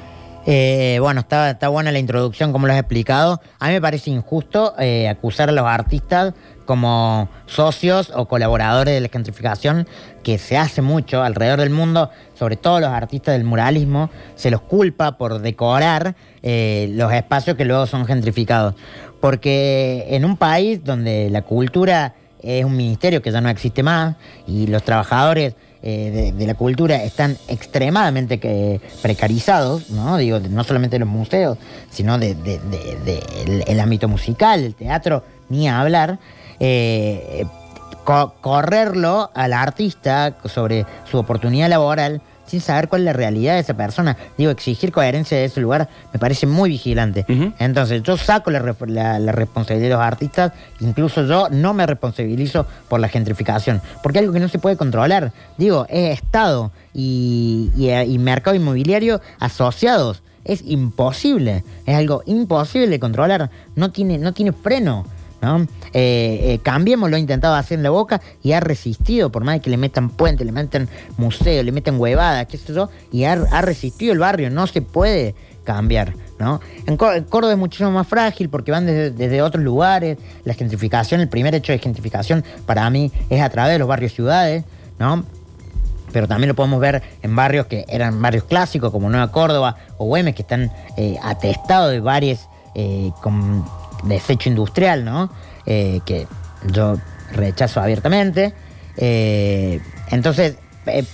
Eh, 0.47 0.97
bueno, 0.99 1.21
está, 1.21 1.51
está 1.51 1.67
buena 1.67 1.91
la 1.91 1.99
introducción, 1.99 2.51
como 2.51 2.65
lo 2.65 2.73
has 2.73 2.79
explicado. 2.79 3.41
A 3.59 3.67
mí 3.67 3.73
me 3.73 3.81
parece 3.81 4.09
injusto 4.09 4.73
eh, 4.79 5.07
acusar 5.07 5.49
a 5.49 5.51
los 5.51 5.65
artistas 5.65 6.33
como 6.65 7.29
socios 7.45 8.11
o 8.15 8.27
colaboradores 8.27 8.93
de 8.93 9.01
la 9.01 9.09
gentrificación, 9.09 9.87
que 10.23 10.37
se 10.37 10.57
hace 10.57 10.81
mucho 10.81 11.21
alrededor 11.21 11.59
del 11.59 11.69
mundo, 11.69 12.09
sobre 12.33 12.55
todo 12.55 12.79
los 12.79 12.89
artistas 12.89 13.33
del 13.33 13.43
muralismo, 13.43 14.09
se 14.35 14.49
los 14.49 14.61
culpa 14.61 15.17
por 15.17 15.39
decorar 15.39 16.15
eh, 16.41 16.89
los 16.93 17.11
espacios 17.13 17.55
que 17.55 17.65
luego 17.65 17.85
son 17.85 18.05
gentrificados. 18.05 18.75
Porque 19.19 20.07
en 20.09 20.25
un 20.25 20.37
país 20.37 20.83
donde 20.83 21.29
la 21.29 21.43
cultura 21.43 22.15
es 22.41 22.65
un 22.65 22.75
ministerio 22.75 23.21
que 23.21 23.31
ya 23.31 23.41
no 23.41 23.49
existe 23.49 23.83
más 23.83 24.15
y 24.47 24.67
los 24.67 24.81
trabajadores 24.81 25.55
eh, 25.83 26.33
de, 26.35 26.47
la 26.47 26.53
cultura 26.53 27.03
están 27.03 27.37
extremadamente 27.47 28.79
precarizados, 29.01 29.89
¿no? 29.89 30.17
Digo, 30.17 30.39
no 30.39 30.63
solamente 30.63 30.99
los 30.99 31.09
museos, 31.09 31.57
sino 31.89 32.17
de, 32.17 32.35
el, 33.65 33.79
ámbito 33.79 34.07
musical, 34.07 34.63
el 34.63 34.75
teatro, 34.75 35.23
ni 35.49 35.67
a 35.67 35.79
hablar. 35.79 36.19
Eh, 36.59 37.45
correrlo 38.03 39.29
al 39.33 39.53
artista 39.53 40.35
sobre 40.45 40.85
su 41.09 41.17
oportunidad 41.17 41.69
laboral 41.69 42.21
sin 42.51 42.59
saber 42.59 42.89
cuál 42.89 43.03
es 43.03 43.05
la 43.05 43.13
realidad 43.13 43.53
de 43.53 43.61
esa 43.61 43.75
persona. 43.75 44.17
Digo, 44.37 44.51
exigir 44.51 44.91
coherencia 44.91 45.37
de 45.37 45.45
ese 45.45 45.61
lugar 45.61 45.87
me 46.11 46.19
parece 46.19 46.45
muy 46.47 46.69
vigilante. 46.69 47.25
Entonces, 47.59 48.03
yo 48.03 48.17
saco 48.17 48.51
la, 48.51 48.59
responsabilidad 48.59 49.87
de 49.87 49.95
los 49.95 50.01
artistas, 50.01 50.51
incluso 50.81 51.25
yo 51.25 51.47
no 51.49 51.73
me 51.73 51.85
responsabilizo 51.85 52.67
por 52.89 52.99
la 52.99 53.07
gentrificación, 53.07 53.81
porque 54.03 54.19
es 54.19 54.23
algo 54.23 54.33
que 54.33 54.41
no 54.41 54.49
se 54.49 54.59
puede 54.59 54.75
controlar. 54.75 55.31
Digo, 55.57 55.85
es 55.87 56.19
Estado 56.19 56.73
y, 56.93 57.71
y 57.77 58.19
mercado 58.19 58.53
inmobiliario 58.53 59.21
asociados. 59.39 60.21
Es 60.43 60.61
imposible, 60.65 61.63
es 61.85 61.95
algo 61.95 62.21
imposible 62.25 62.89
de 62.89 62.99
controlar, 62.99 63.49
no 63.75 63.93
tiene, 63.93 64.17
no 64.17 64.33
tiene 64.33 64.51
freno. 64.51 65.05
¿No? 65.41 65.61
Eh, 65.93 66.39
eh, 66.43 66.59
cambiemos, 66.61 67.09
lo 67.09 67.15
ha 67.15 67.19
intentado 67.19 67.55
hacer 67.55 67.77
en 67.77 67.83
la 67.83 67.89
boca 67.89 68.21
y 68.43 68.51
ha 68.53 68.59
resistido, 68.59 69.31
por 69.31 69.43
más 69.43 69.59
que 69.59 69.69
le 69.69 69.77
metan 69.77 70.09
puente, 70.09 70.45
le 70.45 70.51
metan 70.51 70.87
museo, 71.17 71.63
le 71.63 71.71
metan 71.71 71.99
huevadas, 71.99 72.45
qué 72.47 72.57
sé 72.57 72.73
yo, 72.73 72.89
y 73.11 73.23
ha, 73.23 73.35
resistido 73.61 74.13
el 74.13 74.19
barrio, 74.19 74.49
no 74.49 74.67
se 74.67 74.81
puede 74.81 75.35
cambiar, 75.63 76.13
¿no? 76.39 76.59
En, 76.85 76.97
Córdoba 76.97 77.53
es 77.53 77.57
muchísimo 77.57 77.91
más 77.91 78.07
frágil 78.07 78.49
porque 78.49 78.71
van 78.71 78.85
desde, 78.85 79.41
otros 79.41 79.63
lugares. 79.63 80.17
La 80.43 80.53
gentrificación, 80.53 81.21
el 81.21 81.29
primer 81.29 81.53
hecho 81.53 81.71
de 81.71 81.79
gentrificación 81.79 82.43
para 82.65 82.89
mí 82.89 83.11
es 83.29 83.41
a 83.41 83.49
través 83.49 83.73
de 83.73 83.79
los 83.79 83.87
barrios 83.87 84.13
ciudades, 84.13 84.63
¿no? 84.97 85.23
Pero 86.11 86.27
también 86.27 86.49
lo 86.49 86.55
podemos 86.55 86.79
ver 86.79 87.01
en 87.21 87.35
barrios 87.35 87.67
que 87.67 87.85
eran 87.87 88.21
barrios 88.21 88.43
clásicos 88.43 88.91
como 88.91 89.09
Nueva 89.09 89.31
Córdoba 89.31 89.77
o 89.97 90.05
Güemes 90.05 90.35
que 90.35 90.41
están 90.41 90.71
eh, 90.97 91.17
atestados 91.23 91.91
de 91.91 91.99
varios 91.99 92.49
eh, 92.75 93.11
desecho 94.03 94.49
industrial, 94.49 95.05
¿no? 95.05 95.31
Eh, 95.65 96.01
que 96.05 96.27
yo 96.71 96.95
rechazo 97.33 97.81
abiertamente. 97.81 98.53
entonces, 98.97 100.55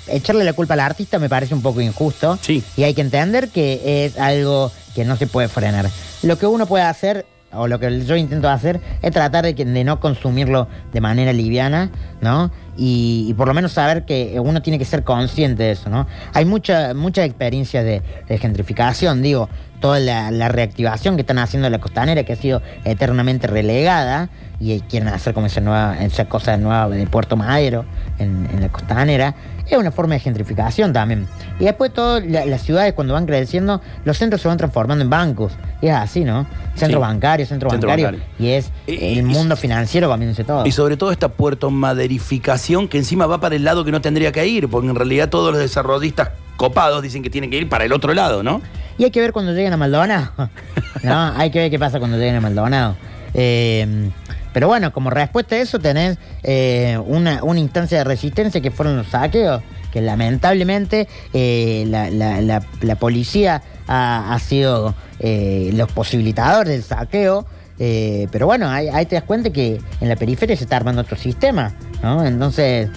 echarle 0.07 0.43
la 0.43 0.53
culpa 0.53 0.73
al 0.73 0.79
artista 0.79 1.19
me 1.19 1.29
parece 1.29 1.53
un 1.53 1.61
poco 1.61 1.81
injusto. 1.81 2.37
Sí. 2.41 2.63
Y 2.75 2.83
hay 2.83 2.93
que 2.93 3.01
entender 3.01 3.49
que 3.49 4.05
es 4.05 4.17
algo 4.17 4.71
que 4.95 5.05
no 5.05 5.15
se 5.15 5.27
puede 5.27 5.47
frenar. 5.47 5.89
Lo 6.23 6.37
que 6.37 6.47
uno 6.47 6.65
puede 6.65 6.83
hacer 6.83 7.25
o 7.51 7.67
lo 7.67 7.79
que 7.79 8.03
yo 8.05 8.15
intento 8.15 8.49
hacer 8.49 8.81
es 9.01 9.11
tratar 9.11 9.45
de, 9.45 9.55
que, 9.55 9.65
de 9.65 9.83
no 9.83 9.99
consumirlo 9.99 10.67
de 10.91 11.01
manera 11.01 11.33
liviana, 11.33 11.91
¿no? 12.21 12.51
Y, 12.77 13.33
por 13.35 13.47
lo 13.47 13.53
menos 13.53 13.71
saber 13.71 14.05
que 14.05 14.39
uno 14.39 14.61
tiene 14.61 14.77
que 14.77 14.85
ser 14.85 15.03
consciente 15.03 15.63
de 15.63 15.71
eso, 15.71 15.89
¿no? 15.89 16.07
Hay 16.33 16.45
mucha, 16.45 16.93
muchas 16.93 17.25
experiencias 17.25 17.83
de, 17.83 18.01
gentrificación, 18.37 19.21
digo, 19.23 19.49
toda 19.79 19.99
la, 19.99 20.47
reactivación 20.49 21.15
que 21.15 21.21
están 21.21 21.39
haciendo 21.39 21.69
la 21.69 21.79
costanera, 21.79 22.23
que 22.23 22.33
ha 22.33 22.35
sido 22.35 22.61
eternamente 22.85 23.47
relegada, 23.47 24.29
y 24.59 24.79
quieren 24.81 25.09
hacer 25.09 25.33
como 25.33 25.47
esa, 25.47 25.61
nueva, 25.61 25.97
esa 26.03 26.25
cosa 26.25 26.57
nueva 26.57 26.89
de 26.89 27.05
Puerto 27.07 27.35
Madero 27.35 27.85
en, 28.17 28.47
en 28.51 28.61
la 28.61 28.69
costanera, 28.69 29.35
es 29.69 29.77
una 29.77 29.91
forma 29.91 30.13
de 30.15 30.19
gentrificación 30.19 30.93
también. 30.93 31.27
Y 31.59 31.65
después 31.65 31.93
todas 31.93 32.23
las 32.25 32.61
ciudades 32.61 32.93
cuando 32.93 33.13
van 33.13 33.25
creciendo, 33.25 33.81
los 34.05 34.17
centros 34.17 34.41
se 34.41 34.47
van 34.47 34.57
transformando 34.57 35.03
en 35.03 35.09
bancos. 35.09 35.53
Y 35.81 35.87
es 35.87 35.93
así, 35.93 36.23
¿no? 36.23 36.47
Centro 36.75 36.99
bancario, 36.99 37.45
centro, 37.45 37.69
bancario, 37.69 38.11
Y 38.39 38.49
es 38.49 38.71
el 38.87 39.23
mundo 39.23 39.55
financiero 39.55 40.09
comiéndose 40.09 40.43
todo. 40.43 40.65
Y 40.65 40.71
sobre 40.71 40.97
todo 40.97 41.11
esta 41.11 41.29
puerto 41.29 41.69
maderificación 41.69 42.87
que 42.87 42.97
encima 42.97 43.27
va 43.27 43.39
para 43.39 43.55
el 43.55 43.63
lado 43.63 43.83
que 43.83 43.91
no 43.91 44.01
tendría 44.01 44.31
que 44.31 44.47
ir, 44.47 44.69
porque 44.69 44.87
en 44.87 44.95
realidad 44.95 45.29
todos 45.29 45.51
los 45.51 45.61
desarrollistas 45.61 46.29
copados 46.55 47.01
dicen 47.01 47.21
que 47.21 47.29
tienen 47.29 47.49
que 47.49 47.57
ir 47.57 47.69
para 47.69 47.85
el 47.85 47.93
otro 47.93 48.13
lado, 48.13 48.43
¿no? 48.43 48.61
Y 48.97 49.03
hay 49.03 49.11
que 49.11 49.21
ver 49.21 49.31
cuando 49.31 49.53
lleguen 49.53 49.73
a 49.73 49.77
Maldonado. 49.77 50.31
¿No? 51.03 51.33
hay 51.35 51.51
que 51.51 51.59
ver 51.59 51.69
qué 51.69 51.77
pasa 51.77 51.99
cuando 51.99 52.17
lleguen 52.17 52.35
a 52.35 52.41
Maldonado. 52.41 52.95
Eh, 53.33 54.09
pero 54.57 54.69
bueno, 54.69 54.91
como 54.91 55.11
respuesta 55.11 55.53
a 55.53 55.59
eso 55.59 55.77
tenés 55.77 56.17
eh, 56.41 56.99
una, 57.05 57.41
instancia 57.57 57.99
de 57.99 58.03
resistencia 58.03 58.59
que 58.59 58.71
fueron 58.71 58.97
los 58.97 59.05
saqueos, 59.05 59.61
que 59.91 60.01
lamentablemente 60.01 61.07
eh, 61.31 61.85
la, 61.85 62.95
policía 62.95 63.61
ha, 63.87 64.35
sido 64.39 64.95
eh, 65.19 65.69
los 65.75 65.91
posibilitadores 65.91 66.73
del 66.73 66.81
saqueo. 66.81 67.45
pero 67.77 68.47
bueno, 68.47 68.67
ahí, 68.67 69.05
te 69.05 69.13
das 69.13 69.25
cuenta 69.25 69.51
que 69.51 69.79
en 70.01 70.09
la 70.09 70.15
periferia 70.15 70.57
se 70.57 70.63
está 70.63 70.77
armando 70.77 71.03
otro 71.03 71.17
sistema, 71.17 71.75
¿no? 72.01 72.25
Entonces, 72.25 72.89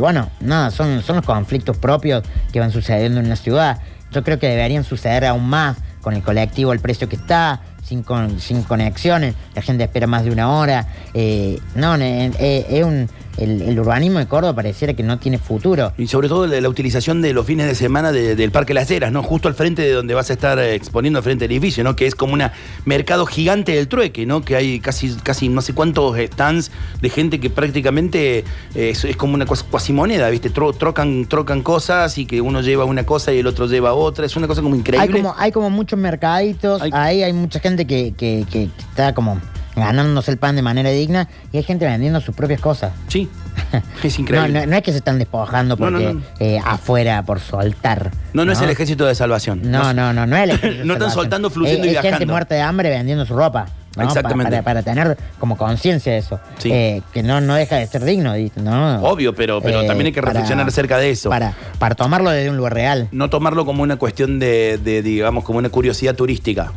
bueno, 0.00 0.28
nada, 0.40 0.70
son, 0.70 1.00
son 1.00 1.16
los 1.16 1.24
conflictos 1.24 1.78
propios 1.78 2.24
que 2.52 2.60
van 2.60 2.72
sucediendo 2.72 3.20
en 3.20 3.30
la 3.30 3.36
ciudad. 3.36 3.80
Yo 4.12 4.22
creo 4.22 4.38
que 4.38 4.48
deberían 4.48 4.84
suceder 4.84 5.24
aún 5.24 5.48
más 5.48 5.78
con 6.02 6.12
el 6.12 6.22
colectivo, 6.22 6.74
el 6.74 6.80
precio 6.80 7.08
que 7.08 7.16
está, 7.16 7.62
sin, 7.84 8.04
sin 8.40 8.62
conexiones, 8.62 9.34
la 9.54 9.62
gente 9.62 9.84
espera 9.84 10.06
más 10.06 10.24
de 10.24 10.30
una 10.30 10.50
hora. 10.50 10.86
Eh, 11.12 11.60
no, 11.74 11.94
es 11.94 12.84
un 12.84 13.08
el, 13.38 13.78
urbanismo 13.78 14.18
de 14.18 14.26
Córdoba 14.26 14.54
pareciera 14.54 14.94
que 14.94 15.02
no 15.02 15.18
tiene 15.18 15.38
futuro. 15.38 15.92
Y 15.98 16.06
sobre 16.06 16.28
todo 16.28 16.46
la, 16.46 16.68
utilización 16.68 17.22
de 17.22 17.32
los 17.32 17.46
fines 17.46 17.66
de 17.66 17.74
semana 17.74 18.12
del 18.12 18.50
Parque 18.50 18.74
Las 18.74 18.90
Heras, 18.90 19.12
¿no? 19.12 19.22
Justo 19.22 19.48
al 19.48 19.54
frente 19.54 19.82
de 19.82 19.92
donde 19.92 20.14
vas 20.14 20.30
a 20.30 20.32
estar 20.32 20.58
eh, 20.58 20.74
exponiendo 20.74 21.18
al 21.18 21.22
frente 21.22 21.44
del 21.44 21.52
edificio, 21.52 21.84
¿no? 21.84 21.96
Que 21.96 22.06
es 22.06 22.14
como 22.14 22.34
un 22.34 22.42
mercado 22.84 23.26
gigante 23.26 23.72
del 23.72 23.88
trueque, 23.88 24.26
¿no? 24.26 24.42
Que 24.42 24.56
hay 24.56 24.80
casi, 24.80 25.14
casi 25.22 25.48
no 25.48 25.60
sé 25.62 25.74
cuántos 25.74 26.16
stands 26.18 26.70
de 27.00 27.10
gente 27.10 27.40
que 27.40 27.50
prácticamente 27.50 28.44
eh, 28.74 28.94
es, 28.94 29.16
como 29.16 29.34
una 29.34 29.46
cuasi 29.46 29.92
moneda, 29.92 30.28
¿viste? 30.30 30.50
trocan, 30.50 31.26
trocan 31.26 31.62
cosas 31.62 32.18
y 32.18 32.26
que 32.26 32.40
uno 32.40 32.60
lleva 32.60 32.84
una 32.84 33.04
cosa 33.04 33.32
y 33.32 33.38
el 33.38 33.46
otro 33.46 33.66
lleva 33.66 33.94
otra. 33.94 34.26
Es 34.26 34.36
una 34.36 34.46
cosa 34.46 34.62
como 34.62 34.74
increíble. 34.74 35.16
Hay 35.16 35.22
como, 35.22 35.34
hay 35.36 35.52
como 35.52 35.70
muchos 35.70 35.98
mercaditos, 35.98 36.82
ahí 36.92 37.22
hay 37.22 37.32
mucha 37.32 37.60
gente 37.60 37.86
que, 37.86 38.14
que 38.16 38.68
está 38.90 39.14
como 39.14 39.40
ganándose 39.76 40.30
el 40.30 40.38
pan 40.38 40.56
de 40.56 40.62
manera 40.62 40.90
digna 40.90 41.28
y 41.52 41.58
hay 41.58 41.62
gente 41.62 41.84
vendiendo 41.86 42.20
sus 42.20 42.34
propias 42.34 42.60
cosas. 42.60 42.92
Sí, 43.08 43.28
es 44.02 44.18
increíble. 44.18 44.66
no, 44.66 44.76
es 44.76 44.82
que 44.82 44.92
se 44.92 44.98
están 44.98 45.18
despojando 45.18 45.76
porque 45.76 46.16
eh, 46.40 46.60
afuera 46.64 47.22
por 47.22 47.40
soltar. 47.40 48.10
No, 48.32 48.44
no, 48.44 48.52
es 48.52 48.60
el 48.60 48.70
ejército 48.70 49.06
de 49.06 49.14
salvación. 49.14 49.60
No, 49.70 49.92
no, 49.92 50.12
no, 50.12 50.26
no, 50.26 50.36
es 50.36 50.44
el 50.44 50.50
ejército 50.56 50.84
No 50.84 50.92
están 50.94 51.10
soltando, 51.10 51.50
fluyendo 51.50 51.86
y 51.86 51.90
viajando. 51.90 52.08
Es 52.08 52.18
gente 52.18 52.32
muerta 52.32 52.54
de 52.54 52.62
hambre 52.62 52.90
vendiendo 52.90 53.26
su 53.26 53.34
ropa. 53.34 53.66
Exactamente. 53.96 54.62
Para, 54.62 54.82
tener 54.82 55.16
como 55.38 55.56
conciencia 55.56 56.12
de 56.12 56.18
eso. 56.18 56.40
Eh, 56.64 57.02
que 57.12 57.22
no, 57.22 57.40
no 57.40 57.54
deja 57.54 57.76
de 57.76 57.86
ser 57.86 58.04
digno, 58.04 58.34
¿no? 58.56 59.02
Obvio, 59.02 59.34
pero, 59.34 59.60
pero 59.60 59.82
eh, 59.82 59.86
también 59.86 60.06
hay 60.06 60.12
que 60.12 60.20
reflexionar 60.20 60.66
acerca 60.66 60.98
de 60.98 61.10
eso. 61.10 61.30
Para, 61.30 61.54
para 61.78 61.94
tomarlo 61.94 62.30
desde 62.30 62.50
un 62.50 62.56
lugar 62.56 62.74
real. 62.74 63.08
No 63.12 63.30
tomarlo 63.30 63.64
como 63.64 63.82
una 63.82 63.96
cuestión 63.96 64.38
de, 64.38 64.78
de 64.82 65.02
digamos, 65.02 65.44
como 65.44 65.60
una 65.60 65.68
curiosidad 65.68 66.16
turística. 66.16 66.72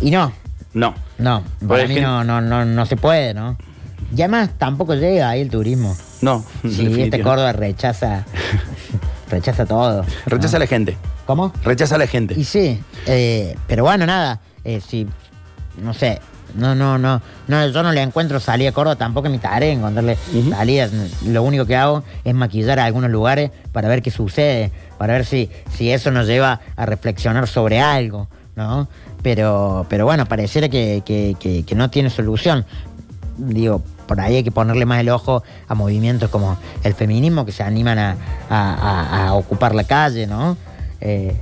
Y 0.00 0.10
no, 0.10 0.32
no. 0.72 0.94
No, 1.18 1.42
para 1.66 1.86
mí 1.86 2.00
no, 2.00 2.24
no, 2.24 2.40
no, 2.40 2.64
no 2.64 2.86
se 2.86 2.96
puede, 2.96 3.34
¿no? 3.34 3.56
Y 4.16 4.22
además 4.22 4.50
tampoco 4.58 4.94
llega 4.94 5.28
ahí 5.28 5.40
el 5.40 5.50
turismo. 5.50 5.96
No. 6.22 6.44
Sí, 6.62 6.86
este 7.02 7.22
Córdoba 7.22 7.52
rechaza, 7.52 8.24
rechaza 9.30 9.66
todo. 9.66 10.04
Rechaza 10.26 10.56
a 10.56 10.60
la 10.60 10.66
gente. 10.66 10.96
¿Cómo? 11.26 11.52
Rechaza 11.62 11.94
a 11.94 11.98
la 11.98 12.06
gente. 12.06 12.34
Y 12.38 12.44
sí, 12.44 12.82
eh, 13.06 13.56
pero 13.66 13.84
bueno, 13.84 14.06
nada, 14.06 14.40
eh, 14.64 14.80
si, 14.80 15.06
no 15.80 15.94
sé, 15.94 16.20
no, 16.54 16.74
no, 16.74 16.98
no, 16.98 17.22
no, 17.46 17.66
yo 17.68 17.82
no 17.82 17.92
le 17.92 18.02
encuentro 18.02 18.40
salida 18.40 18.70
a 18.70 18.72
Córdoba, 18.72 18.96
tampoco 18.96 19.28
es 19.28 19.32
mi 19.32 19.38
tarea 19.38 19.72
encontrarle 19.72 20.16
salidas. 20.50 20.90
Lo 21.24 21.42
único 21.42 21.66
que 21.66 21.76
hago 21.76 22.02
es 22.24 22.34
maquillar 22.34 22.80
a 22.80 22.84
algunos 22.84 23.10
lugares 23.10 23.50
para 23.72 23.88
ver 23.88 24.02
qué 24.02 24.10
sucede, 24.10 24.72
para 24.98 25.14
ver 25.14 25.24
si, 25.24 25.50
si 25.72 25.90
eso 25.92 26.10
nos 26.10 26.26
lleva 26.26 26.60
a 26.76 26.86
reflexionar 26.86 27.46
sobre 27.46 27.80
algo, 27.80 28.28
¿no? 28.56 28.88
Pero, 29.22 29.86
pero 29.88 30.04
bueno, 30.04 30.26
pareciera 30.26 30.68
que, 30.68 31.02
que, 31.04 31.74
no 31.74 31.90
tiene 31.90 32.10
solución. 32.10 32.64
Digo, 33.38 33.82
por 34.06 34.20
ahí 34.20 34.36
hay 34.36 34.44
que 34.44 34.50
ponerle 34.50 34.86
más 34.86 35.00
el 35.00 35.08
ojo 35.08 35.42
a 35.68 35.74
movimientos 35.74 36.30
como 36.30 36.58
el 36.82 36.94
feminismo 36.94 37.44
que 37.44 37.52
se 37.52 37.62
animan 37.62 38.16
a, 38.50 39.30
ocupar 39.34 39.74
la 39.74 39.84
calle, 39.84 40.26
¿no? 40.26 40.56
Eh, 41.00 41.34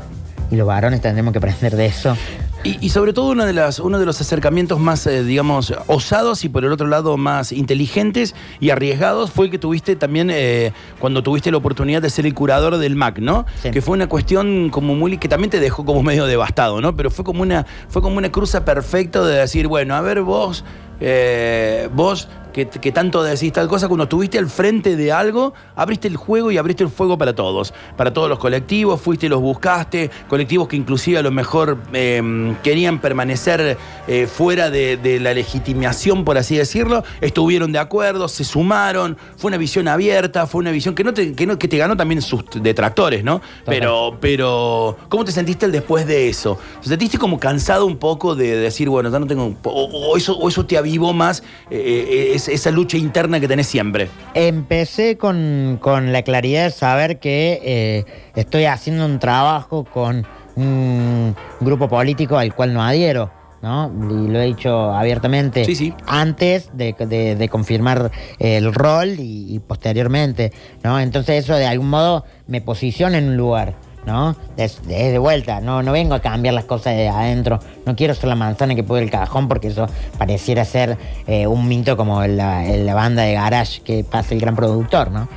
y 0.51 0.57
los 0.57 0.67
varones 0.67 1.01
tendremos 1.01 1.33
que 1.33 1.39
aprender 1.39 1.77
de 1.77 1.87
eso 1.87 2.17
y, 2.65 2.89
sobre 2.91 3.13
todo 3.13 3.31
uno 3.31 3.47
de, 3.47 3.53
las, 3.53 3.79
uno 3.79 3.99
de 3.99 4.07
los 4.07 4.21
acercamientos 4.21 4.81
más, 4.81 5.07
eh, 5.07 5.23
digamos, 5.23 5.73
osados 5.87 6.45
y 6.45 6.49
por 6.49 6.65
el 6.65 6.73
otro 6.73 6.87
lado 6.87 7.17
más 7.17 7.53
inteligentes 7.53 8.35
y 8.61 8.71
arriesgados 8.71 9.31
fue 9.31 9.47
el 9.47 9.51
que 9.51 9.59
tuviste 9.59 9.97
también 9.97 10.29
eh, 10.31 10.73
cuando 10.99 11.23
tuviste 11.23 11.51
la 11.51 11.59
oportunidad 11.59 12.03
de 12.03 12.11
ser 12.11 12.27
el 12.27 12.35
curador 12.35 12.79
del 12.79 12.97
MAC, 12.97 13.21
¿no? 13.21 13.47
Que 13.63 13.81
fue 13.81 13.95
una 13.95 14.09
cuestión 14.09 14.71
como 14.71 14.95
muy, 14.95 15.19
que 15.19 15.29
también 15.29 15.51
te 15.51 15.61
dejó 15.61 15.85
como 15.85 16.03
medio 16.03 16.27
devastado, 16.27 16.81
¿no? 16.81 16.97
Pero 16.97 17.11
fue 17.11 17.25
como 17.25 17.43
una, 17.43 17.65
fue 17.89 18.03
como 18.03 18.19
una 18.19 18.33
cruza 18.33 18.65
perfecta 18.65 19.23
de 19.23 19.37
decir, 19.37 19.69
bueno, 19.69 19.95
a 19.95 20.01
ver 20.01 20.23
vos, 20.23 20.65
eh, 21.01 21.89
vos 21.95 22.29
que, 22.53 22.93
tanto 22.93 23.23
decís 23.23 23.53
tal 23.53 23.69
cosa, 23.69 23.89
cuando 23.89 24.05
estuviste 24.05 24.39
al 24.39 24.49
frente 24.49 24.97
de 24.97 25.13
algo, 25.13 25.55
abriste 25.77 26.09
el 26.09 26.17
juego 26.17 26.51
y 26.51 26.59
abriste 26.59 26.85
el 26.85 26.91
fuego 26.91 27.19
para 27.19 27.35
todos, 27.35 27.75
para 27.97 28.13
todos 28.13 28.29
los 28.29 28.39
colectivos, 28.39 29.01
fuiste 29.01 29.27
y 29.27 29.29
los 29.29 29.41
buscaste, 29.41 30.11
colectivos 30.29 30.69
que 30.69 30.77
inclusive 30.77 31.19
a 31.19 31.23
lo 31.23 31.31
mejor 31.31 31.79
em, 31.93 32.57
querían 32.57 33.01
permanecer 33.01 33.77
eh, 34.07 34.27
fuera 34.27 34.71
de, 34.71 35.19
la 35.21 35.35
legitimación, 35.35 36.25
por 36.25 36.39
así 36.39 36.57
decirlo, 36.57 37.05
estuvieron 37.21 37.73
de 37.73 37.79
acuerdo, 37.79 38.29
se 38.29 38.45
sumaron, 38.45 39.17
fue 39.37 39.49
una 39.49 39.57
visión 39.57 39.89
abierta, 39.89 40.47
fue 40.47 40.61
una 40.61 40.71
visión 40.71 40.95
que 40.95 41.05
no 41.05 41.15
te, 41.15 41.33
que 41.35 41.47
no, 41.47 41.59
que 41.59 41.69
te 41.69 41.79
ganó 41.79 41.97
también 41.97 42.23
sus 42.23 42.45
detractores, 42.55 43.25
¿no? 43.25 43.41
Pero, 43.65 44.17
pero, 44.21 44.97
¿cómo 45.09 45.25
te 45.25 45.33
sentiste 45.33 45.67
el 45.67 45.73
después 45.73 46.07
de 46.07 46.29
eso? 46.29 46.59
¿Te 46.83 46.89
sentiste 46.89 47.19
como 47.19 47.39
cansado 47.39 47.87
un 47.87 47.97
poco 47.97 48.35
de 48.35 48.57
decir, 48.57 48.89
bueno, 48.89 49.11
ya 49.11 49.19
no 49.19 49.27
tengo, 49.27 49.55
o, 49.63 50.17
eso, 50.17 50.37
o 50.37 50.49
eso 50.49 50.65
te 50.67 50.77
avivó 50.77 51.13
más 51.13 51.43
eh, 51.71 52.39
esa 52.49 52.71
lucha 52.71 52.97
interna 52.97 53.41
que 53.41 53.49
tenés 53.49 53.67
siempre? 53.67 54.09
Empecé 54.35 55.17
con, 55.17 55.79
la 56.13 56.23
claridad 56.23 56.65
de 56.65 56.71
saber 56.71 57.19
que 57.19 57.61
eh, 57.63 58.05
estoy 58.37 58.65
haciendo 58.65 59.05
un 59.05 59.19
trabajo 59.19 59.85
con 59.85 60.27
un 60.57 61.37
grupo 61.61 61.89
político 61.89 62.37
al 62.37 62.55
cual 62.55 62.75
no 62.75 62.83
adhiero. 62.83 63.31
¿no? 63.63 63.93
Y 64.09 64.29
lo 64.29 64.41
he 64.41 64.47
dicho 64.47 64.93
abiertamente 64.93 65.67
antes 66.07 66.71
de, 66.75 67.49
confirmar 67.51 68.11
el 68.39 68.73
rol 68.73 69.19
y, 69.19 69.55
y, 69.55 69.59
posteriormente, 69.59 70.53
¿no? 70.85 71.01
Entonces 71.01 71.45
eso 71.45 71.57
de 71.57 71.67
algún 71.67 71.91
modo 71.91 72.25
me 72.47 72.61
posiciona 72.61 73.19
en 73.19 73.31
un 73.31 73.37
lugar. 73.37 73.75
¿No? 74.09 74.35
Es, 74.57 74.85
de 74.89 75.19
vuelta, 75.19 75.61
no, 75.61 75.83
no 75.83 75.93
vengo 75.93 76.15
a 76.15 76.21
cambiar 76.21 76.55
las 76.55 76.65
cosas 76.65 76.97
de 76.97 77.09
adentro, 77.09 77.61
no 77.87 77.95
quiero 77.95 78.15
ser 78.15 78.29
la 78.31 78.35
manzana 78.35 78.75
que 78.75 78.83
puede 78.83 79.05
el 79.05 79.11
cajón 79.11 79.47
porque 79.47 79.69
eso 79.69 79.87
pareciera 80.17 80.65
ser 80.65 80.97
eh, 81.27 81.47
un 81.47 81.69
mito 81.69 81.97
como 81.97 82.27
la, 82.27 82.63
la, 82.65 82.95
banda 82.95 83.23
de 83.23 83.35
garage 83.35 83.83
que 83.83 84.03
pasa 84.03 84.35
el 84.35 84.41
gran 84.41 84.57
productor, 84.57 85.11
¿no? 85.13 85.29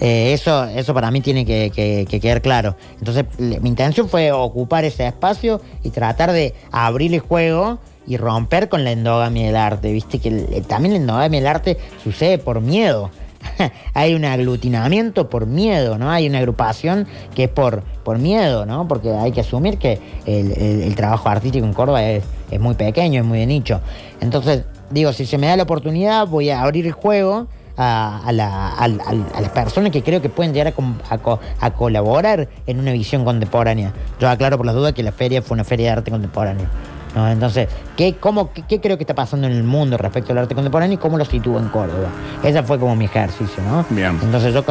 Eh, 0.00 0.32
eso, 0.34 0.64
eso 0.66 0.94
para 0.94 1.10
mí 1.10 1.20
tiene 1.22 1.44
que, 1.44 1.70
que- 1.74 2.06
que 2.08 2.20
quedar 2.20 2.40
claro. 2.42 2.76
Entonces, 2.98 3.24
mi 3.38 3.68
intención 3.68 4.08
fue 4.08 4.32
ocupar 4.32 4.84
ese 4.84 5.06
espacio 5.06 5.60
y 5.82 5.90
tratar 5.90 6.32
de 6.32 6.54
abrir 6.70 7.12
el 7.14 7.20
juego 7.20 7.78
y 8.06 8.16
romper 8.16 8.68
con 8.68 8.82
la 8.84 8.92
endogamia 8.92 9.46
del 9.46 9.56
arte. 9.56 9.92
Viste 9.92 10.18
que 10.18 10.28
el- 10.28 10.66
también 10.66 10.92
la 10.94 11.00
endogamia 11.00 11.40
del 11.40 11.46
arte 11.48 11.78
sucede 12.04 12.38
por 12.38 12.60
miedo. 12.60 13.10
hay 13.94 14.14
un 14.14 14.24
aglutinamiento 14.24 15.28
por 15.30 15.46
miedo, 15.46 15.98
¿no? 15.98 16.10
Hay 16.10 16.28
una 16.28 16.38
agrupación 16.38 17.06
que 17.34 17.44
es 17.44 17.50
por, 17.50 17.82
por 18.04 18.18
miedo, 18.18 18.66
¿no? 18.66 18.86
Porque 18.88 19.10
hay 19.12 19.32
que 19.32 19.40
asumir 19.40 19.78
que 19.78 19.98
el, 20.26 20.52
el- 20.52 20.82
trabajo 20.94 21.28
artístico 21.28 21.64
en 21.66 21.72
Córdoba 21.72 22.02
es, 22.04 22.24
es 22.50 22.60
muy 22.60 22.74
pequeño, 22.74 23.20
es 23.20 23.26
muy 23.26 23.38
de 23.38 23.46
nicho. 23.46 23.80
Entonces, 24.20 24.64
digo, 24.90 25.12
si 25.12 25.24
se 25.26 25.38
me 25.38 25.46
da 25.46 25.56
la 25.56 25.62
oportunidad, 25.62 26.26
voy 26.26 26.50
a 26.50 26.60
abrir 26.62 26.86
el 26.86 26.92
juego 26.92 27.46
a, 27.76 28.20
a 28.26 28.32
las 28.32 29.48
personas 29.54 29.90
que 29.90 30.02
creo 30.02 30.20
que 30.20 30.28
pueden 30.28 30.52
llegar 30.52 30.74
co- 30.74 31.40
a 31.60 31.70
colaborar 31.70 32.48
en 32.66 32.78
una 32.78 32.92
visión 32.92 33.24
contemporánea. 33.24 33.94
Yo 34.20 34.28
aclaro 34.28 34.58
por 34.58 34.66
las 34.66 34.74
dudas 34.74 34.92
que 34.92 35.02
la 35.02 35.12
feria 35.12 35.40
fue 35.40 35.54
una 35.54 35.64
feria 35.64 35.86
de 35.86 35.92
arte 35.92 36.10
contemporáneo. 36.10 36.66
¿No? 37.14 37.28
Entonces, 37.28 37.68
¿qué, 37.96 38.14
cómo, 38.16 38.52
qué, 38.52 38.62
qué 38.62 38.80
creo 38.80 38.96
que 38.96 39.04
está 39.04 39.14
pasando 39.14 39.46
en 39.46 39.52
el 39.52 39.64
mundo 39.64 39.96
respecto 39.96 40.32
al 40.32 40.38
arte 40.38 40.54
contemporáneo 40.54 40.94
y 40.94 40.98
cómo 40.98 41.18
lo 41.18 41.24
sitúo 41.24 41.58
en 41.58 41.68
Córdoba? 41.68 42.08
Ese 42.42 42.62
fue 42.62 42.78
como 42.78 42.96
mi 42.96 43.06
ejercicio, 43.06 43.62
¿no? 43.62 43.84
Bien. 43.90 44.18
Entonces 44.22 44.54
yo 44.54 44.64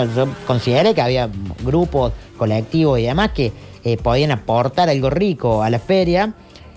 consideré 0.46 0.94
que 0.94 1.02
había 1.02 1.30
grupos, 1.64 2.14
colectivos 2.38 3.00
y 3.00 3.04
demás 3.04 3.32
que 3.32 3.52
eh, 3.84 3.98
podían 3.98 4.32
aportar 4.32 4.90
algo 4.90 5.10
rico 5.10 5.64
a 5.64 5.70
la 5.70 5.80
feria, 5.80 6.34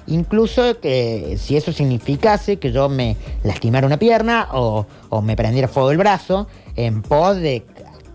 incluso 0.06 0.78
que 0.80 1.36
si 1.38 1.56
eso 1.56 1.72
significase 1.72 2.58
que 2.58 2.72
yo 2.72 2.88
me 2.88 3.16
lastimara 3.44 3.86
una 3.86 3.98
pierna 3.98 4.48
o, 4.52 4.86
o 5.08 5.22
me 5.22 5.36
prendiera 5.36 5.68
fuego 5.68 5.90
el 5.90 5.98
brazo 5.98 6.48
en 6.76 7.02
pos 7.02 7.36
de 7.36 7.64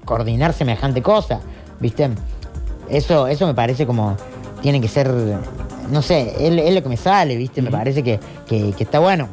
coordinar 0.06 0.54
semejante 0.54 1.02
cosa, 1.02 1.42
¿viste? 1.80 2.10
Eso, 2.90 3.28
eso 3.28 3.46
me 3.46 3.54
parece 3.54 3.86
como 3.86 4.16
tiene 4.62 4.82
que 4.82 4.88
ser, 4.88 5.12
no 5.90 6.02
sé, 6.02 6.34
es, 6.40 6.52
es 6.68 6.74
lo 6.74 6.84
que 6.84 6.90
me 6.90 6.98
sale, 6.98 7.36
¿viste? 7.36 7.62
Me 7.62 7.72
parece 7.72 8.04
que, 8.04 8.20
que- 8.48 8.74
que 8.78 8.84
está 8.84 9.00
bueno. 9.00 9.28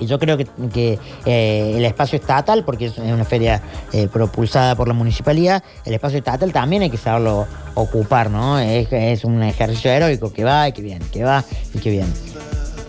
Y 0.00 0.06
yo 0.06 0.18
creo 0.18 0.36
que, 0.36 0.46
que, 0.72 0.98
eh, 1.24 1.74
el 1.76 1.84
espacio 1.84 2.18
estatal, 2.18 2.64
porque 2.64 2.86
es 2.86 2.98
una 2.98 3.24
feria 3.24 3.62
eh, 3.92 4.08
propulsada 4.12 4.74
por 4.74 4.88
la 4.88 4.94
municipalidad, 4.94 5.62
el 5.84 5.94
espacio 5.94 6.18
estatal 6.18 6.52
también 6.52 6.82
hay 6.82 6.90
que 6.90 6.96
saberlo 6.96 7.46
ocupar, 7.74 8.28
¿no? 8.28 8.58
Es, 8.58 8.88
es 8.90 9.24
un 9.24 9.40
ejercicio 9.44 9.92
heroico 9.92 10.32
que 10.32 10.42
va 10.42 10.66
y 10.68 10.72
que 10.72 10.82
viene, 10.82 11.04
que 11.12 11.22
va 11.22 11.44
y 11.72 11.78
que 11.78 11.90
viene. 11.90 12.08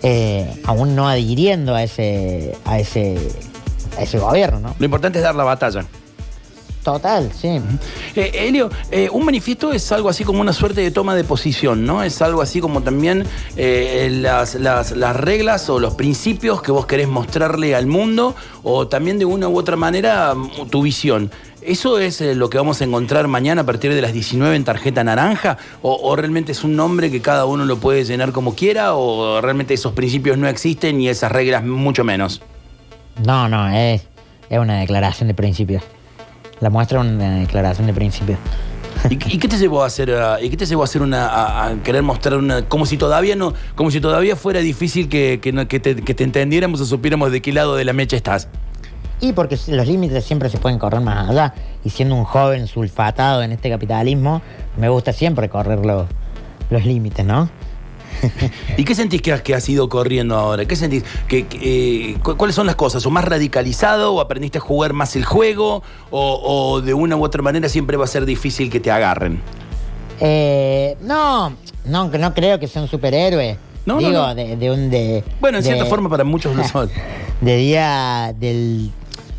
Eh, 0.02 0.62
aún 0.66 0.96
no 0.96 1.08
adhiriendo 1.08 1.76
a 1.76 1.84
ese, 1.84 2.56
a 2.66 2.80
ese, 2.80 3.18
a 4.00 4.02
ese 4.02 4.18
gobierno, 4.18 4.60
¿no? 4.60 4.76
Lo 4.80 4.86
importante 4.86 5.20
es 5.20 5.24
dar 5.24 5.36
la 5.36 5.44
batalla. 5.44 5.86
Total, 6.86 7.32
sí. 7.34 7.60
Eh, 8.16 8.32
Elio, 8.48 8.70
eh, 8.92 9.10
un 9.12 9.26
manifiesto 9.26 9.74
es 9.74 9.92
algo 9.92 10.08
así 10.08 10.24
como 10.24 10.40
una 10.40 10.54
suerte 10.54 10.82
de 10.82 10.92
toma 10.92 11.16
de 11.16 11.24
posición, 11.24 11.84
¿no? 11.84 12.04
Es 12.04 12.22
algo 12.22 12.44
así 12.44 12.62
como 12.62 12.84
también 12.84 13.26
eh, 13.58 14.08
las, 14.22 14.54
las- 14.54 14.92
las 14.92 15.16
reglas 15.16 15.68
o 15.72 15.80
los 15.80 15.96
principios 15.96 16.62
que 16.62 16.72
vos 16.72 16.86
querés 16.86 17.08
mostrarle 17.08 17.74
al 17.74 17.88
mundo 17.88 18.36
o 18.62 18.88
también 18.88 19.18
de 19.18 19.26
una 19.26 19.48
u 19.48 19.58
otra 19.58 19.76
manera 19.78 20.36
mm, 20.36 20.70
tu 20.70 20.84
visión. 20.84 21.32
¿Eso 21.64 21.98
es 21.98 22.22
eh, 22.22 22.36
lo 22.36 22.52
que 22.52 22.60
vamos 22.60 22.80
a 22.82 22.84
encontrar 22.84 23.28
mañana 23.28 23.64
a 23.64 23.66
partir 23.66 23.92
de 23.92 24.02
las 24.04 24.14
19 24.14 24.56
en 24.56 24.64
tarjeta 24.64 25.04
naranja? 25.04 25.58
¿O, 25.82 25.96
o 26.04 26.16
realmente 26.16 26.52
es 26.52 26.64
un 26.64 26.76
nombre 26.76 27.10
que 27.10 27.20
cada 27.20 27.46
uno 27.46 27.66
lo 27.66 27.78
puede 27.78 28.04
llenar 28.06 28.32
como 28.32 28.54
quiera? 28.54 28.94
¿O 28.94 29.42
realmente 29.42 29.74
esos 29.74 29.94
principios 29.94 30.38
no 30.38 30.48
existen 30.48 31.02
y 31.02 31.10
esas 31.10 31.32
reglas 31.32 31.64
mucho 31.66 32.04
menos? 32.04 32.44
No, 33.26 33.50
no, 33.50 33.68
es, 33.70 34.04
es 34.52 34.60
una 34.60 34.78
declaración 34.80 35.28
de 35.30 35.34
principios. 35.34 35.82
La 36.62 36.70
muestra 36.70 37.02
es 37.02 37.08
una 37.08 37.40
declaración 37.40 37.88
de 37.88 37.94
principios. 37.94 38.40
¿Y, 39.10 39.14
y 39.36 39.38
qué 39.38 39.48
te 39.48 39.58
llevó 39.58 39.84
a 39.84 39.88
hacer 39.88 40.12
ah, 40.12 40.38
y 40.42 40.50
qué 40.50 40.58
te 40.58 40.66
llevó 40.66 40.82
a 40.82 40.86
hacer 40.86 41.02
una 41.02 41.28
a, 41.28 41.68
a 41.68 41.76
querer 41.84 42.02
mostrar 42.02 42.38
una 42.40 42.64
como 42.68 42.86
si 42.86 42.98
todavía 42.98 43.36
no 43.36 43.54
como 43.76 43.92
si 43.92 44.00
todavía 44.00 44.36
fuera 44.38 44.62
difícil 44.62 45.10
que, 45.10 45.40
que, 45.42 45.52
no- 45.52 45.68
que 45.68 45.80
te, 45.82 45.96
que 45.98 46.14
te 46.16 46.24
entendiéramos 46.24 46.80
o 46.82 46.86
supiéramos 46.86 47.32
de 47.32 47.42
qué 47.42 47.52
lado 47.52 47.76
de 47.76 47.84
la 47.86 47.92
mecha 47.94 48.16
estás? 48.16 48.48
Y 49.22 49.34
porque 49.34 49.58
los 49.68 49.88
límites 49.88 50.24
siempre 50.26 50.50
se 50.50 50.58
pueden 50.58 50.80
correr 50.80 51.02
más 51.02 51.30
allá. 51.30 51.54
Y 51.84 51.90
siendo 51.90 52.16
un 52.16 52.24
joven 52.26 52.68
sulfatado 52.68 53.44
en 53.44 53.52
este 53.52 53.70
capitalismo, 53.70 54.42
me 54.78 54.90
gusta 54.90 55.14
siempre 55.14 55.50
correr 55.50 55.86
los, 55.86 56.06
los 56.70 56.86
límites, 56.86 57.26
¿no? 57.26 57.50
¿Y 58.78 58.84
qué 58.84 58.96
sentís 58.96 59.22
que 59.22 59.32
has, 59.34 59.42
que 59.42 59.54
has 59.56 59.68
ido 59.70 59.88
corriendo 59.90 60.36
ahora? 60.36 60.66
¿Qué 60.66 60.76
sentís? 60.76 61.04
que 61.28 61.46
que, 61.48 62.12
eh, 62.12 62.18
cu- 62.24 62.36
¿Cuáles 62.38 62.56
son 62.56 62.66
las 62.66 62.76
cosas? 62.76 63.06
¿O 63.06 63.10
más 63.12 63.26
radicalizado? 63.26 64.14
¿O 64.14 64.22
aprendiste 64.22 64.58
a 64.58 64.62
jugar 64.62 64.94
más 64.94 65.16
el 65.16 65.26
juego? 65.26 65.84
¿O, 66.12 66.40
o 66.74 66.82
de 66.82 66.94
una 66.94 67.16
u 67.16 67.24
otra 67.24 67.42
manera 67.42 67.70
siempre 67.70 67.98
va 67.98 68.06
a 68.06 68.08
ser 68.08 68.26
difícil 68.26 68.70
que 68.70 68.80
te 68.80 68.92
agarren? 68.92 69.42
Eh, 70.20 70.96
no, 71.02 71.54
no, 71.86 72.08
no 72.10 72.34
creo 72.34 72.60
que 72.60 72.68
sea 72.68 72.82
un 72.82 72.88
superhéroe. 72.88 73.58
No, 73.86 73.96
no, 73.96 74.00
Digo, 74.00 74.12
no. 74.14 74.36
De, 74.36 74.56
de 74.58 74.72
un 74.72 74.90
de. 74.90 75.24
Bueno, 75.40 75.58
en 75.60 75.64
de- 75.64 75.70
cierta 75.70 75.86
forma 75.86 76.10
para 76.10 76.24
muchos 76.24 76.56
lo 76.56 76.64
son. 76.68 76.90
De 77.42 77.58
día 77.58 78.34
del. 78.40 78.92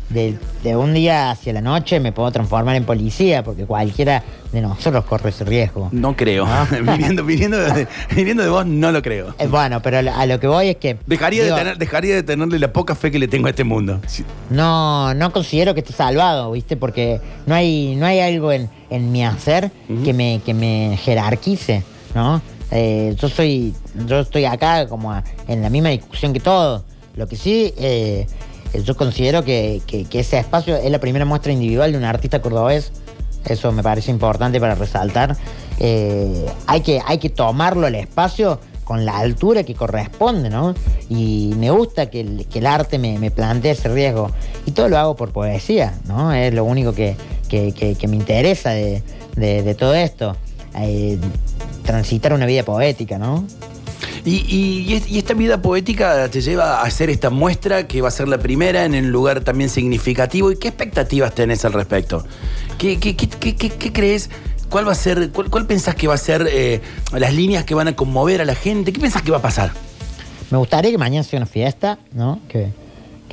De 0.09 0.75
un 0.75 0.93
día 0.93 1.31
hacia 1.31 1.51
la 1.53 1.61
noche 1.61 1.99
me 1.99 2.11
puedo 2.11 2.31
transformar 2.31 2.75
en 2.75 2.85
policía, 2.85 3.43
porque 3.43 3.65
cualquiera 3.65 4.23
de 4.51 4.61
nosotros 4.61 5.03
corre 5.05 5.29
ese 5.29 5.43
riesgo. 5.43 5.89
No 5.91 6.15
creo. 6.15 6.45
Ah. 6.47 6.65
viniendo, 6.81 7.23
viniendo, 7.25 7.57
de, 7.57 7.87
viniendo 8.15 8.43
de 8.43 8.49
vos, 8.49 8.65
no 8.65 8.91
lo 8.91 9.01
creo. 9.01 9.35
Eh, 9.37 9.47
bueno, 9.47 9.81
pero 9.81 9.97
a 9.99 10.25
lo- 10.25 10.39
que 10.39 10.47
voy 10.47 10.69
es 10.69 10.77
que. 10.77 10.97
Dejaría, 11.05 11.43
digo, 11.43 11.55
de 11.55 11.61
tener, 11.61 11.77
dejaría 11.77 12.15
de 12.15 12.23
tenerle 12.23 12.57
la 12.59 12.71
poca 12.71 12.95
fe 12.95 13.11
que 13.11 13.19
le 13.19 13.27
tengo 13.27 13.47
a 13.47 13.49
este 13.49 13.63
mundo. 13.63 13.99
No, 14.49 15.13
no 15.13 15.31
considero 15.33 15.73
que 15.73 15.81
esté 15.81 15.93
salvado, 15.93 16.51
¿viste? 16.51 16.77
Porque 16.77 17.19
no 17.45 17.55
hay, 17.55 17.95
no 17.95 18.05
hay 18.05 18.19
algo 18.21 18.51
en, 18.51 18.69
en 18.89 19.11
mi 19.11 19.25
hacer 19.25 19.71
que, 20.05 20.13
me, 20.13 20.41
que 20.45 20.53
me 20.53 20.97
jerarquice, 21.03 21.83
¿no? 22.15 22.41
Eh, 22.71 23.15
yo 23.19 23.29
soy, 23.29 23.73
yo 24.07 24.19
estoy 24.19 24.45
acá 24.45 24.87
como 24.87 25.11
a- 25.11 25.23
en 25.47 25.61
la 25.61 25.69
misma 25.69 25.89
discusión 25.89 26.31
que 26.33 26.39
todos. 26.39 26.83
Lo 27.15 27.27
que 27.27 27.35
sí, 27.35 27.73
eh, 27.77 28.27
yo 28.83 28.95
considero 28.95 29.43
que, 29.43 29.81
que- 29.87 30.05
ese 30.19 30.37
espacio 30.39 30.75
es 30.75 30.89
la 30.91 30.99
primera 30.99 31.25
muestra 31.25 31.51
individual 31.51 31.91
de 31.91 31.97
un 31.97 32.03
artista 32.03 32.41
cordobés. 32.41 32.91
Eso 33.45 33.71
me 33.71 33.81
parece 33.83 34.11
importante 34.11 34.59
para 34.59 34.75
resaltar. 34.75 35.37
Eh, 35.79 36.45
hay, 36.65 36.81
que, 36.81 37.01
hay 37.05 37.17
que 37.17 37.29
tomarlo 37.29 37.87
el 37.87 37.95
espacio 37.95 38.59
con 38.83 39.05
la 39.05 39.17
altura 39.17 39.63
que 39.63 39.73
corresponde, 39.75 40.49
¿no? 40.49 40.73
Y 41.09 41.53
me 41.57 41.69
gusta 41.71 42.09
que 42.09 42.21
el, 42.21 42.45
que 42.47 42.59
el 42.59 42.65
arte 42.65 42.97
me, 42.99 43.19
me 43.19 43.31
plantee 43.31 43.71
ese 43.71 43.89
riesgo. 43.89 44.31
Y 44.65 44.71
todo 44.71 44.89
lo 44.89 44.97
hago 44.97 45.15
por 45.15 45.31
poesía, 45.31 45.93
¿no? 46.05 46.33
Es 46.33 46.53
lo 46.53 46.63
único 46.63 46.93
que, 46.93 47.15
me 48.07 48.15
interesa 48.15 48.71
de, 48.71 49.01
de- 49.35 49.61
de 49.63 49.75
todo 49.75 49.93
esto. 49.93 50.35
Eh, 50.79 51.17
transitar 51.83 52.33
una 52.33 52.45
vida 52.45 52.63
poética, 52.63 53.17
¿no? 53.17 53.45
Y, 54.27 54.43
y- 54.45 54.91
y 54.91 54.93
es- 54.95 55.09
y 55.09 55.17
esta 55.19 55.33
vida 55.33 55.61
poética 55.61 56.27
te 56.29 56.41
lleva 56.41 56.81
a 56.81 56.83
hacer 56.83 57.09
esta 57.09 57.29
muestra 57.29 57.87
que 57.87 58.01
va 58.01 58.09
a 58.09 58.11
ser 58.11 58.27
la 58.27 58.37
primera 58.39 58.83
en 58.83 58.93
un 58.93 59.09
lugar 59.09 59.39
también 59.39 59.69
significativo. 59.69 60.51
¿Y 60.51 60.57
qué 60.57 60.67
expectativas 60.67 61.33
tenés 61.33 61.63
al 61.63 61.71
respecto? 61.71 62.25
¿Qué, 62.77 62.99
qué- 62.99 63.15
crees? 63.93 64.29
¿Cuál 64.69 64.85
va 64.85 64.91
a 64.91 64.95
ser, 64.95 65.31
cuál, 65.31 65.49
cuál 65.49 65.65
pensás 65.65 65.95
que 65.95 66.07
va 66.09 66.15
a 66.15 66.17
ser 66.17 66.45
eh, 66.51 66.81
las 67.13 67.33
líneas 67.33 67.63
que 67.63 67.73
van 67.73 67.87
a 67.87 67.95
conmover 67.95 68.41
a 68.41 68.45
la 68.45 68.53
gente? 68.55 68.91
¿Qué 68.91 68.99
pensás 68.99 69.21
que 69.21 69.31
va 69.31 69.37
a 69.37 69.41
pasar? 69.41 69.71
Me 70.51 70.57
gustaría 70.57 70.91
que 70.91 70.97
mañana 70.97 71.23
sea 71.23 71.37
una 71.37 71.45
fiesta, 71.45 71.97
¿no? 72.11 72.41
Que, 72.49 72.67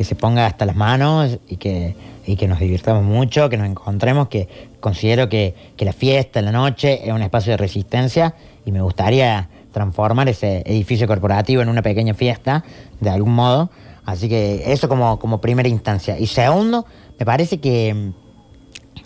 se 0.04 0.14
ponga 0.14 0.46
hasta 0.46 0.64
las 0.64 0.76
manos 0.76 1.38
y 1.48 1.56
que, 1.56 1.96
y 2.24 2.36
que 2.36 2.46
nos 2.46 2.60
divirtamos 2.60 3.02
mucho, 3.02 3.48
que 3.48 3.56
nos 3.56 3.66
encontremos, 3.66 4.28
que 4.28 4.48
considero 4.78 5.28
que, 5.28 5.56
que 5.76 5.84
la 5.84 5.92
fiesta, 5.92 6.40
la 6.40 6.52
noche, 6.52 7.00
es 7.04 7.12
un 7.12 7.22
espacio 7.22 7.50
de 7.52 7.56
resistencia 7.56 8.34
y 8.64 8.70
me 8.70 8.80
gustaría 8.80 9.48
transformar 9.74 10.28
ese 10.30 10.62
edificio 10.64 11.06
corporativo 11.06 11.60
en 11.60 11.68
una 11.68 11.82
pequeña 11.82 12.14
fiesta, 12.14 12.64
de 13.00 13.10
algún 13.10 13.34
modo. 13.34 13.70
Así 14.06 14.28
que 14.28 14.72
eso 14.72 14.88
como, 14.88 15.18
como 15.18 15.40
primera 15.40 15.68
instancia. 15.68 16.18
Y 16.18 16.28
segundo, 16.28 16.86
me 17.18 17.26
parece 17.26 17.58
que 17.58 17.92
mm, 17.92 18.12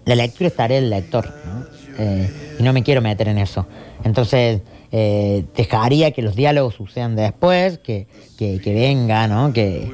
la 0.04 0.14
lectura 0.14 0.48
es 0.48 0.54
tarea 0.54 0.80
del 0.80 0.90
lector, 0.90 1.32
¿no? 1.44 1.64
Eh, 1.98 2.56
y 2.60 2.62
no 2.62 2.72
me 2.72 2.84
quiero 2.84 3.02
meter 3.02 3.26
en 3.26 3.38
eso. 3.38 3.66
Entonces, 4.04 4.60
eh, 4.92 5.44
dejaría 5.56 6.12
que 6.12 6.22
los 6.22 6.36
diálogos 6.36 6.74
sucedan 6.74 7.16
después, 7.16 7.78
que, 7.78 8.06
que, 8.36 8.60
que 8.60 8.74
venga, 8.74 9.26
¿no? 9.26 9.52
Que 9.52 9.90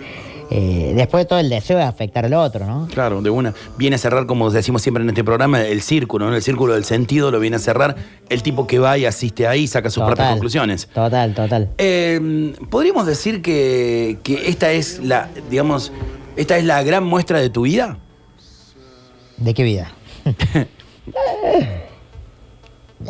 eh, 0.50 0.92
después 0.94 1.24
de 1.24 1.28
todo 1.28 1.38
el 1.38 1.48
deseo 1.48 1.76
de 1.78 1.84
afectar 1.84 2.24
al 2.24 2.34
otro, 2.34 2.66
¿no? 2.66 2.86
Claro, 2.88 3.22
de 3.22 3.30
una. 3.30 3.54
Viene 3.76 3.96
a 3.96 3.98
cerrar, 3.98 4.26
como 4.26 4.50
decimos 4.50 4.82
siempre 4.82 5.02
en 5.02 5.08
este 5.08 5.24
programa, 5.24 5.62
el 5.62 5.82
círculo, 5.82 6.28
¿no? 6.28 6.36
El 6.36 6.42
círculo 6.42 6.74
del 6.74 6.84
sentido 6.84 7.30
lo 7.30 7.40
viene 7.40 7.56
a 7.56 7.58
cerrar 7.58 7.96
el 8.28 8.42
tipo 8.42 8.66
que 8.66 8.78
va 8.78 8.98
y 8.98 9.06
asiste 9.06 9.46
ahí 9.46 9.62
y 9.62 9.66
saca 9.66 9.90
sus 9.90 10.02
propias 10.04 10.30
conclusiones. 10.30 10.88
Total, 10.92 11.34
total. 11.34 11.70
Eh, 11.78 12.54
Podríamos 12.70 13.06
decir 13.06 13.42
que, 13.42 14.18
que 14.22 14.48
esta 14.48 14.72
es 14.72 15.00
la, 15.02 15.28
digamos, 15.50 15.92
esta 16.36 16.58
es 16.58 16.64
la 16.64 16.82
gran 16.82 17.04
muestra 17.04 17.40
de 17.40 17.50
tu 17.50 17.62
vida. 17.62 17.98
¿De 19.36 19.54
qué 19.54 19.62
vida? 19.64 19.92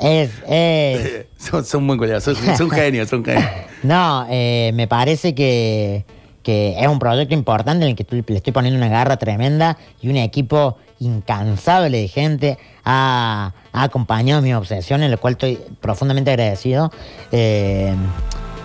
es, 0.02 0.30
es, 0.48 1.26
son, 1.38 1.64
son 1.64 1.84
muy 1.84 1.96
colegas, 1.96 2.24
son, 2.24 2.36
son 2.56 2.70
genios, 2.70 3.08
son 3.08 3.24
genios. 3.24 3.44
No, 3.82 4.26
eh, 4.30 4.70
me 4.74 4.88
parece 4.88 5.34
que, 5.34 6.06
que 6.44 6.76
es 6.78 6.86
un 6.86 7.00
proyecto 7.00 7.34
importante 7.34 7.84
en 7.84 7.90
el 7.90 7.96
que 7.96 8.04
estoy- 8.04 8.22
le 8.28 8.36
estoy 8.36 8.52
poniendo 8.52 8.78
una 8.78 8.88
garra 8.88 9.16
tremenda 9.16 9.76
y 10.00 10.08
un 10.10 10.16
equipo 10.16 10.76
incansable 11.00 11.98
de 12.02 12.06
gente 12.08 12.58
ha, 12.84 13.52
ha 13.72 13.82
acompañado 13.82 14.40
mi 14.42 14.54
obsesión, 14.54 15.02
en 15.02 15.10
lo 15.10 15.18
cual 15.18 15.32
estoy 15.32 15.58
profundamente 15.80 16.30
agradecido. 16.30 16.92
Eh, 17.32 17.92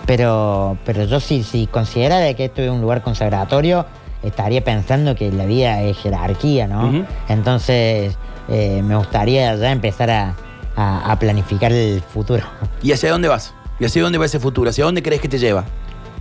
pero, 0.05 0.77
pero 0.85 1.05
yo 1.05 1.19
si, 1.19 1.43
si 1.43 1.67
considera 1.67 2.17
de 2.17 2.35
que 2.35 2.45
esto 2.45 2.61
es 2.61 2.69
un 2.69 2.81
lugar 2.81 3.01
consagratorio, 3.03 3.85
estaría 4.23 4.63
pensando 4.63 5.15
que 5.15 5.31
la 5.31 5.45
vida 5.45 5.81
es 5.81 5.97
jerarquía, 5.97 6.67
¿no? 6.67 7.05
Entonces, 7.29 8.17
eh, 8.49 8.81
me 8.83 8.95
gustaría 8.95 9.55
ya 9.55 9.71
empezar 9.71 10.09
a, 10.09 10.35
a- 10.75 11.11
a 11.11 11.19
planificar 11.19 11.71
el 11.71 12.01
futuro. 12.01 12.43
¿Y 12.81 12.91
hacia 12.91 13.11
dónde 13.11 13.27
vas? 13.27 13.53
¿Y 13.79 13.85
hacia 13.85 14.01
dónde 14.01 14.17
va 14.17 14.25
ese 14.25 14.39
futuro? 14.39 14.69
¿Hacia 14.69 14.83
dónde 14.83 15.01
crees 15.03 15.21
que 15.21 15.29
te 15.29 15.37
lleva? 15.37 15.63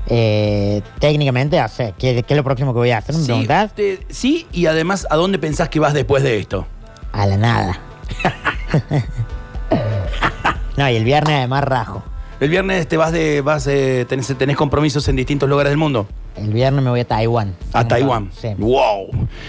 Eh, 0.06 0.82
técnicamente, 1.00 1.60
sea, 1.68 1.92
¿qué, 1.92 2.22
qué 2.22 2.34
es 2.34 2.36
lo 2.36 2.44
próximo 2.44 2.72
que 2.72 2.78
voy 2.78 2.90
a 2.92 2.98
hacer? 2.98 3.14
¿Me 3.14 3.20
Sí, 3.20 3.26
preguntás? 3.26 3.74
te- 3.74 4.00
sí, 4.08 4.46
y 4.52 4.66
además, 4.66 5.06
¿a 5.10 5.16
dónde 5.16 5.38
pensás 5.38 5.68
que 5.68 5.80
vas 5.80 5.92
después 5.94 6.22
de 6.22 6.38
esto? 6.38 6.66
A 7.12 7.26
la 7.26 7.36
nada. 7.36 7.80
no, 10.76 10.88
y 10.88 10.96
el 10.96 11.04
viernes 11.04 11.36
además 11.36 11.64
rajo. 11.64 12.02
El 12.40 12.50
viernes 12.50 12.86
te 12.86 12.96
vas 12.96 13.12
de. 13.12 13.40
vas 13.40 13.66
eh, 13.66 14.06
tenés, 14.08 14.32
tenés 14.38 14.56
compromisos 14.56 15.08
en 15.08 15.16
distintos 15.16 15.48
lugares 15.48 15.70
del 15.70 15.78
mundo. 15.78 16.06
El 16.38 16.52
viernes 16.52 16.82
me 16.84 16.90
voy 16.90 17.00
a 17.00 17.04
Taiwán. 17.06 17.54
A 17.72 17.86
Taiwán. 17.86 18.30
Sí. 18.40 18.48
Wow. 18.58 19.08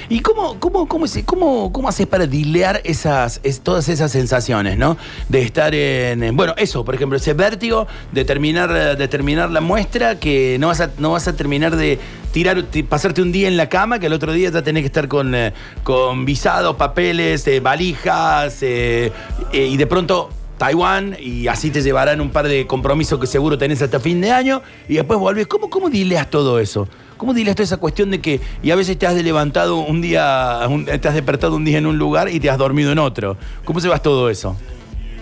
¿Y 0.10 0.20
cómo, 0.22 0.60
cómo, 0.60 0.88
cómo, 0.88 1.06
cómo, 1.26 1.72
cómo 1.72 1.88
haces 1.90 2.08
para 2.08 2.26
dilear 2.28 2.82
esas, 2.84 3.40
es- 3.44 3.62
todas 3.62 3.88
esas 3.90 4.12
sensaciones, 4.12 4.78
¿no? 4.78 4.98
De 5.30 5.42
estar 5.42 5.74
en. 5.76 6.24
en- 6.24 6.36
Bueno, 6.36 6.54
eso, 6.58 6.84
por 6.84 6.96
ejemplo, 6.96 7.18
ese 7.18 7.34
vértigo 7.34 7.88
de 8.12 8.26
terminar, 8.26 8.98
de 8.98 9.08
terminar 9.08 9.50
la 9.52 9.62
muestra, 9.62 10.20
que 10.20 10.58
no 10.60 10.68
vas 10.68 10.82
a, 10.82 10.90
no 10.98 11.12
vas 11.12 11.28
a 11.28 11.36
terminar 11.36 11.76
de 11.76 12.00
tirar, 12.32 12.62
ti- 12.64 12.84
pasarte 12.84 13.22
un 13.22 13.32
día 13.32 13.48
en 13.48 13.58
la 13.58 13.70
cama, 13.70 14.00
que 14.00 14.08
el 14.08 14.14
otro 14.14 14.34
día 14.34 14.50
ya 14.50 14.62
tenés 14.62 14.84
que 14.84 14.88
estar 14.88 15.08
con, 15.08 15.34
eh, 15.36 15.54
con 15.84 16.26
visados, 16.26 16.76
papeles, 16.76 17.46
eh, 17.48 17.60
valijas, 17.60 18.58
eh, 18.62 19.12
y 19.54 19.78
de 19.78 19.88
pronto. 19.88 20.30
Taiwán 20.60 21.18
y 21.20 21.48
así 21.48 21.72
te 21.72 21.82
llevarán 21.82 22.22
un 22.22 22.30
par 22.30 22.48
de 22.48 22.68
compromisos 22.68 23.20
que 23.20 23.26
seguro 23.26 23.58
tenés 23.58 23.82
hasta 23.82 24.00
fin 24.00 24.22
de 24.22 24.32
año 24.32 24.62
y 24.88 24.96
después 24.96 25.20
volvés. 25.20 25.48
¿Cómo, 25.48 25.70
cómo 25.72 25.90
dileas 25.90 26.30
todo 26.30 26.60
eso? 26.60 26.88
¿Cómo 27.18 27.34
dileas 27.34 27.56
toda 27.56 27.64
esa 27.64 27.78
cuestión 27.78 28.12
de 28.12 28.22
que 28.22 28.40
y 28.62 28.70
a 28.70 28.76
veces 28.76 29.00
te 29.00 29.08
has 29.08 29.16
levantado 29.16 29.78
un 29.78 30.02
día, 30.02 30.60
te 31.02 31.08
has 31.08 31.14
despertado 31.16 31.56
un 31.56 31.66
día 31.66 31.80
en 31.80 31.88
un 31.88 31.98
lugar 31.98 32.30
y 32.30 32.40
te 32.40 32.50
has 32.50 32.58
dormido 32.58 32.92
en 32.92 33.00
otro? 33.00 33.38
¿Cómo 33.66 33.80
llevas 33.80 34.04
todo 34.04 34.30
eso? 34.30 34.56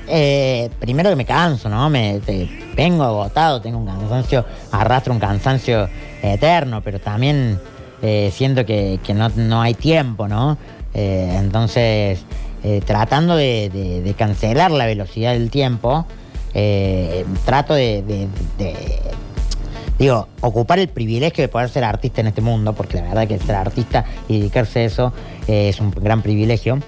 Eh, 0.09 0.69
primero 0.79 1.09
que 1.09 1.15
me 1.15 1.25
canso, 1.25 1.69
¿no? 1.69 1.89
Me 1.89 2.19
vengo 2.75 3.03
agotado, 3.03 3.61
tengo 3.61 3.77
un 3.77 3.85
cansancio, 3.85 4.45
arrastro 4.71 5.13
un 5.13 5.19
cansancio 5.19 5.87
eterno, 6.21 6.81
pero 6.81 6.99
también 6.99 7.59
eh, 8.01 8.31
siento 8.33 8.65
que, 8.65 8.99
que 9.03 9.13
no, 9.13 9.29
no 9.29 9.61
hay 9.61 9.73
tiempo, 9.73 10.27
¿no? 10.27 10.57
Eh, 10.93 11.35
entonces, 11.37 12.25
eh, 12.63 12.81
tratando 12.85 13.35
de, 13.35 14.13
cancelar 14.17 14.71
la 14.71 14.85
velocidad 14.85 15.33
del 15.33 15.49
tiempo, 15.49 16.05
eh, 16.53 17.25
trato 17.45 17.73
de, 17.73 18.03
digo, 19.99 20.27
ocupar 20.41 20.79
el 20.79 20.87
privilegio 20.89 21.43
de 21.43 21.47
poder 21.47 21.69
ser 21.69 21.83
artista 21.83 22.21
en 22.21 22.27
este 22.27 22.41
mundo, 22.41 22.73
porque 22.73 22.97
la 22.97 23.03
verdad 23.03 23.27
que 23.27 23.37
ser 23.39 23.55
artista 23.55 24.05
y 24.27 24.39
dedicarse 24.39 24.79
a 24.79 24.83
eso 24.85 25.13
eh, 25.47 25.69
es 25.69 25.79
un 25.79 25.91
gran 25.91 26.21
privilegio. 26.21 26.79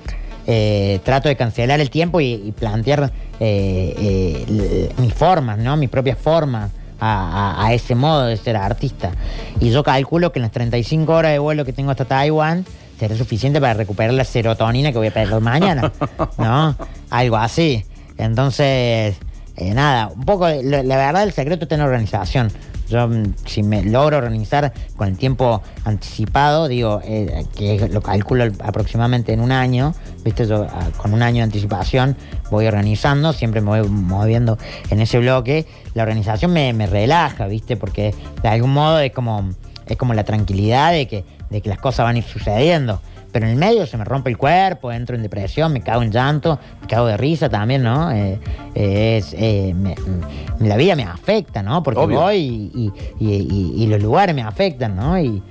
Trato 1.04 1.30
de 1.30 1.36
cancelar 1.36 1.80
el 1.80 1.92
tiempo 1.92 2.20
y, 2.22 2.52
plantear 2.58 3.12
mis 3.40 5.14
formas, 5.14 5.60
¿no? 5.60 5.78
Mis 5.78 5.90
propias 5.90 6.18
formas 6.18 6.72
a- 7.00 7.64
a 7.66 7.74
ese 7.74 7.94
modo 7.96 8.26
de 8.26 8.36
ser 8.38 8.58
artista. 8.58 9.12
Y 9.60 9.70
yo 9.70 9.84
calculo 9.84 10.32
que 10.32 10.40
en 10.40 10.44
las 10.44 10.52
35 10.52 11.14
horas 11.14 11.32
de 11.34 11.40
vuelo 11.40 11.66
que 11.66 11.74
tengo 11.74 11.92
hasta 11.92 12.06
Taiwán 12.06 12.66
será 13.00 13.16
suficiente 13.16 13.62
para 13.62 13.74
recuperar 13.74 14.14
la 14.14 14.26
serotonina 14.26 14.92
que 14.92 14.98
voy 14.98 15.08
a 15.08 15.14
perder 15.14 15.40
mañana, 15.40 15.92
¿no? 16.38 16.76
Algo 17.10 17.38
así. 17.38 17.86
Entonces, 18.18 19.16
eh, 19.56 19.74
nada, 19.74 20.10
un 20.10 20.26
poco, 20.26 20.48
la, 20.48 20.84
la 20.84 20.98
verdad 20.98 21.24
el 21.24 21.32
secreto 21.32 21.64
está 21.64 21.76
en 21.76 21.80
la 21.80 21.86
organización. 21.86 22.52
Yo, 22.90 23.08
mm, 23.08 23.36
si 23.46 23.64
me 23.64 23.84
logro 23.84 24.18
organizar 24.18 24.74
con 24.98 25.08
el 25.08 25.18
tiempo 25.18 25.62
anticipado, 25.86 26.68
digo, 26.68 27.02
eh, 27.06 27.46
que 27.56 27.88
lo 27.90 28.02
calculo 28.02 28.46
aproximadamente 28.64 29.32
en 29.32 29.42
un 29.42 29.52
año, 29.52 29.94
¿viste? 30.24 30.48
Yo 30.48 30.68
ah, 30.70 30.90
con 30.98 31.14
un 31.14 31.22
año 31.22 31.38
de 31.38 31.44
anticipación 31.44 32.18
voy 32.50 32.66
organizando, 32.66 33.32
siempre 33.32 33.62
me 33.62 33.68
voy 33.68 33.88
moviendo 33.88 34.58
en 34.90 35.02
ese 35.02 35.20
bloque. 35.20 35.68
La 35.94 36.04
organización 36.04 36.52
me, 36.52 36.74
me 36.74 36.88
relaja, 36.88 37.46
¿viste? 37.48 37.78
Porque 37.78 38.16
de 38.42 38.50
algún 38.50 38.74
modo 38.74 39.00
es 39.00 39.12
como, 39.12 39.52
es 39.86 39.96
como 39.96 40.14
la 40.14 40.24
tranquilidad 40.24 40.92
de 40.92 41.08
que, 41.08 41.26
de 41.50 41.62
que 41.62 41.70
las 41.70 41.80
cosas 41.80 42.06
van 42.06 42.16
a 42.16 42.20
ir 42.20 42.24
sucediendo. 42.26 43.02
Pero 43.32 43.46
en 43.46 43.52
el 43.52 43.58
medio 43.58 43.86
se 43.86 43.96
me 43.96 44.06
rompe 44.06 44.32
el 44.32 44.38
cuerpo, 44.38 44.92
entro 44.92 45.16
en 45.16 45.22
depresión, 45.22 45.72
me 45.72 45.82
cago 45.82 46.02
en 46.02 46.12
llanto, 46.12 46.58
me 46.82 46.88
cago 46.88 47.06
de 47.06 47.16
risa 47.18 47.48
también, 47.48 47.84
¿no? 47.84 48.12
Eh, 48.12 48.40
eh, 48.74 49.18
es, 49.18 49.36
eh, 49.38 49.72
me- 49.76 49.94
mm, 49.96 50.66
la 50.66 50.78
vida 50.78 50.96
me 50.96 51.04
afecta, 51.04 51.62
¿no? 51.62 51.84
Porque 51.84 52.00
Obvio. 52.00 52.22
voy 52.22 52.38
y, 52.38 52.72
y- 52.74 52.94
y- 53.20 53.48
y- 53.78 53.84
y 53.84 53.88
los 53.88 54.02
lugares 54.02 54.34
me 54.34 54.42
afectan, 54.42 54.96
¿no? 54.96 55.20
Y, 55.20 55.44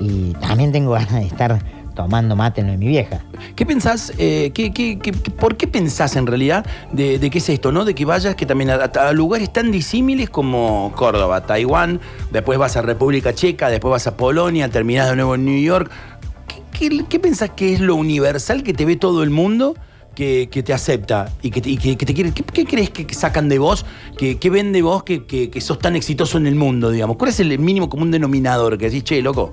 y 0.00 0.32
también 0.40 0.72
tengo 0.72 0.92
ganas 0.92 1.12
de 1.14 1.26
estar 1.26 1.58
tomando 1.96 2.36
mate 2.36 2.60
en 2.60 2.78
mi 2.78 2.86
vieja. 2.86 3.24
¿Qué 3.56 3.66
pensás, 3.66 4.12
eh, 4.18 4.52
qué- 4.54 4.70
por 5.40 5.56
qué 5.56 5.66
pensás 5.66 6.14
en 6.14 6.26
realidad 6.28 6.64
de, 6.92 7.18
qué 7.30 7.38
es 7.38 7.48
esto, 7.48 7.72
no? 7.72 7.84
De 7.84 7.94
que 7.96 8.04
vayas 8.04 8.36
que 8.36 8.46
también 8.46 8.70
a, 8.70 9.12
lugares 9.12 9.52
tan 9.52 9.72
disímiles 9.72 10.30
como 10.30 10.92
Córdoba, 10.94 11.40
Taiwán, 11.44 12.00
después 12.30 12.58
vas 12.58 12.76
a 12.76 12.82
República 12.82 13.34
Checa, 13.34 13.68
después 13.70 13.90
vas 13.90 14.06
a 14.06 14.16
Polonia, 14.16 14.68
terminás 14.68 15.08
de 15.10 15.16
nuevo 15.16 15.34
en 15.34 15.44
New 15.44 15.60
York. 15.60 15.90
¿Qué, 16.78 16.88
qué- 16.90 17.04
qué 17.08 17.18
pensás 17.18 17.50
que 17.50 17.72
es 17.72 17.80
lo 17.80 17.96
universal 17.96 18.62
que 18.62 18.72
te 18.74 18.84
ve 18.84 18.94
todo 18.96 19.24
el 19.24 19.30
mundo? 19.30 19.74
Que, 20.14 20.48
te 20.64 20.72
acepta 20.72 21.30
y 21.42 21.50
que 21.50 21.60
que- 21.60 21.96
te 22.06 22.14
quiere. 22.14 22.32
¿Qué, 22.32 22.64
crees 22.64 22.88
que 22.88 23.12
sacan 23.12 23.50
de 23.50 23.58
vos? 23.58 23.84
¿Qué, 24.16 24.38
qué 24.38 24.48
ven 24.48 24.72
de 24.72 24.80
vos 24.80 25.02
que 25.02 25.60
sos 25.60 25.78
tan 25.78 25.94
exitoso 25.94 26.38
en 26.38 26.46
el 26.46 26.54
mundo, 26.54 26.90
digamos? 26.90 27.16
¿Cuál 27.18 27.28
es 27.30 27.40
el 27.40 27.58
mínimo 27.58 27.90
común 27.90 28.10
denominador 28.10 28.78
que 28.78 28.86
decís, 28.86 29.04
che, 29.04 29.20
loco? 29.20 29.52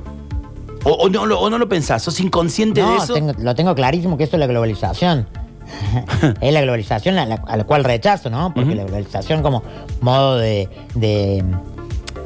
O, 0.86 0.92
o 0.92 1.10
no, 1.10 1.26
lo- 1.26 1.40
o 1.40 1.50
no 1.50 1.58
lo 1.58 1.70
pensás, 1.70 2.02
sos 2.04 2.20
inconsciente 2.20 2.82
de 2.82 2.96
eso. 2.98 3.14
tengo- 3.14 3.34
lo 3.38 3.56
tengo 3.56 3.74
clarísimo 3.76 4.18
que 4.18 4.24
esto 4.26 4.36
es 4.36 4.40
la 4.40 4.48
globalización. 4.48 5.28
es 6.42 6.54
la 6.54 6.62
globalización 6.62 7.18
a 7.18 7.26
la, 7.26 7.36
a 7.48 7.58
la 7.58 7.64
cual 7.64 7.84
rechazo, 7.84 8.30
¿no? 8.30 8.54
Porque 8.54 8.76
la 8.76 8.84
globalización 8.84 9.42
como 9.42 9.64
modo 10.02 10.38
de, 10.38 10.68
de, 10.96 11.44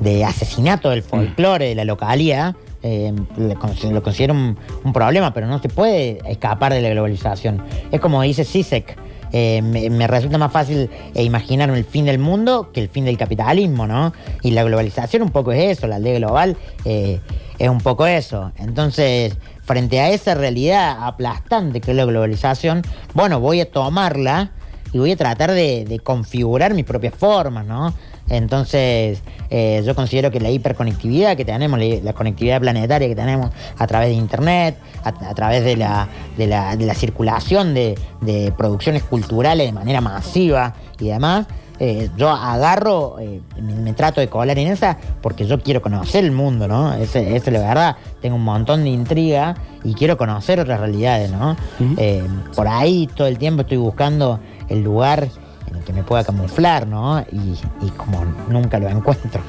de 0.02 0.26
asesinato 0.26 0.90
del 0.90 1.04
folclore 1.04 1.70
de 1.70 1.76
la 1.76 1.86
localidad 1.86 2.56
eh, 2.84 3.14
lo 3.38 3.60
considero 4.04 4.34
un, 4.34 4.58
un 4.84 4.94
problema, 4.94 5.34
pero 5.34 5.48
no 5.48 5.60
se 5.60 5.70
puede 5.70 6.20
escapar 6.30 6.74
de 6.74 6.82
la 6.82 6.90
globalización. 6.90 7.62
Es 7.92 8.00
como 8.00 8.22
dice 8.24 8.44
Sisek. 8.44 8.98
eh, 9.34 9.62
me, 9.62 9.90
me 9.90 10.08
resulta 10.08 10.38
más 10.38 10.52
fácil 10.52 10.90
eh, 11.14 11.24
imaginarme 11.24 11.78
el 11.78 11.86
fin 11.86 12.06
del 12.06 12.18
mundo 12.20 12.72
que 12.74 12.82
el 12.82 12.90
fin 12.90 13.04
del 13.06 13.18
capitalismo, 13.18 13.86
¿no? 13.88 14.14
Y 14.42 14.52
la 14.52 14.64
globalización 14.64 15.22
un 15.22 15.30
poco 15.32 15.52
es 15.52 15.78
eso, 15.78 15.86
la 15.88 16.00
ley 16.00 16.16
global 16.16 16.56
eh, 16.86 17.20
es 17.60 17.70
un 17.70 17.80
poco 17.80 18.06
eso. 18.08 18.52
Entonces, 18.58 19.36
frente 19.64 20.00
a 20.00 20.10
esa 20.10 20.36
realidad 20.36 20.98
aplastante 21.02 21.82
que 21.82 21.92
es 21.92 21.98
la 21.98 22.06
globalización, 22.06 22.84
bueno, 23.14 23.40
voy 23.40 23.62
a 23.62 23.70
tomarla 23.70 24.52
y 24.94 25.00
voy 25.00 25.12
a 25.12 25.18
tratar 25.18 25.52
de, 25.52 26.00
configurar 26.04 26.74
mis 26.74 26.86
propias 26.86 27.14
formas, 27.14 27.66
¿no? 27.66 27.94
Entonces, 28.30 29.22
eh, 29.50 29.82
yo 29.86 29.96
considero 29.96 30.32
que 30.32 30.40
la 30.40 30.50
hiperconectividad 30.50 31.38
que 31.38 31.46
tenemos, 31.46 31.80
la, 31.80 32.14
conectividad 32.14 32.60
planetaria 32.60 33.08
que 33.08 33.16
tenemos 33.16 33.52
a 33.78 33.88
través 33.88 34.10
de 34.10 34.16
Internet, 34.16 34.78
a, 35.04 35.10
a 35.10 35.34
través 35.34 35.64
de 35.64 35.78
la, 35.78 36.10
de 36.38 36.48
la, 36.48 36.76
de 36.76 36.86
la 36.86 36.94
circulación 36.94 37.74
de, 37.74 37.98
de 38.22 38.54
producciones 38.58 39.04
culturales 39.04 39.68
de 39.68 39.74
manera 39.74 40.02
masiva 40.02 40.74
y 41.00 41.08
demás, 41.08 41.48
eh, 41.80 42.10
yo 42.18 42.30
agarro, 42.30 43.20
eh, 43.20 43.42
me, 43.62 43.74
me 43.76 43.94
trato 43.94 44.20
de 44.22 44.28
colar 44.28 44.58
en 44.58 44.68
esa 44.68 44.98
porque 45.22 45.46
yo 45.46 45.62
quiero 45.62 45.82
conocer 45.82 46.24
el 46.24 46.32
mundo, 46.32 46.68
¿no? 46.68 46.94
Esa 46.94 47.20
es 47.20 47.46
la 47.48 47.60
verdad. 47.60 47.98
Tengo 48.22 48.36
un 48.36 48.44
montón 48.44 48.84
de 48.84 48.90
intriga 48.90 49.56
y 49.84 49.94
quiero 49.94 50.18
conocer 50.18 50.60
otras 50.60 50.80
realidades, 50.80 51.32
¿no? 51.32 51.56
Eh, 51.98 52.24
por 52.56 52.68
ahí 52.68 53.08
todo 53.08 53.28
el 53.28 53.38
tiempo 53.38 53.62
estoy 53.62 53.78
buscando 53.78 54.40
el 54.70 54.84
lugar 54.84 55.30
en 55.70 55.76
el 55.76 55.84
que 55.84 55.94
me 55.94 56.04
pueda 56.04 56.24
camuflar, 56.24 56.88
¿no? 56.88 57.22
Y, 57.32 57.58
y 57.86 57.90
como 57.96 58.26
nunca 58.50 58.80
lo 58.80 58.90
encuentro. 58.90 59.42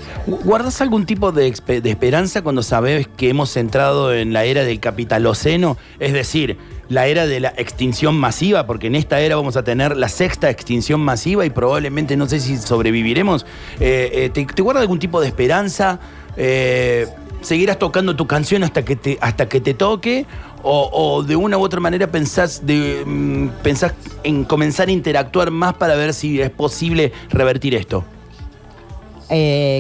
¿Guardas 0.45 0.81
algún 0.81 1.07
tipo 1.07 1.33
de, 1.33 1.53
de 1.81 1.91
esperanza 1.91 2.43
cuando 2.43 2.63
sabes 2.63 3.09
que 3.09 3.31
hemos 3.31 3.57
entrado 3.57 4.13
en 4.13 4.33
la 4.33 4.45
era 4.45 4.65
del 4.65 4.81
capitaloceno? 4.81 5.77
Es 5.99 6.13
decir, 6.13 6.59
la 6.89 7.07
era 7.07 7.27
de 7.27 7.41
la 7.41 7.53
extinción 7.57 8.17
masiva, 8.17 8.67
porque 8.67 8.87
en 8.87 8.97
esta 8.97 9.21
era 9.21 9.37
vamos 9.37 9.57
a 9.57 9.63
tener 9.63 9.97
la 9.97 10.09
sexta 10.09 10.49
extinción 10.51 11.01
masiva 11.01 11.45
y 11.45 11.51
probablemente 11.51 12.17
no 12.17 12.27
sé 12.29 12.41
si 12.41 12.57
sobreviviremos. 12.57 13.45
Eh, 13.79 14.11
eh, 14.13 14.31
¿te, 14.31 14.45
te 14.47 14.63
guarda 14.63 14.81
algún 14.81 14.99
tipo 14.99 15.21
de 15.21 15.27
esperanza? 15.27 16.01
Eh, 16.37 17.07
¿Seguirás 17.41 17.79
tocando 17.79 18.17
tu 18.17 18.27
canción 18.27 18.65
hasta 18.65 18.85
que 18.85 18.97
te, 18.97 19.19
hasta 19.21 19.49
que 19.49 19.61
te 19.61 19.75
toque? 19.75 20.27
O, 20.71 21.23
de 21.23 21.37
una 21.37 21.57
u 21.57 21.63
otra 21.63 21.79
manera 21.79 22.09
pensás, 22.09 22.67
de, 22.67 23.05
mm, 23.07 23.49
pensás 23.63 23.95
en 24.25 24.45
comenzar 24.45 24.89
a 24.89 24.91
interactuar 24.91 25.53
más 25.53 25.75
para 25.75 25.95
ver 25.95 26.13
si 26.13 26.41
es 26.41 26.51
posible 26.51 27.13
revertir 27.31 27.75
esto? 27.75 28.05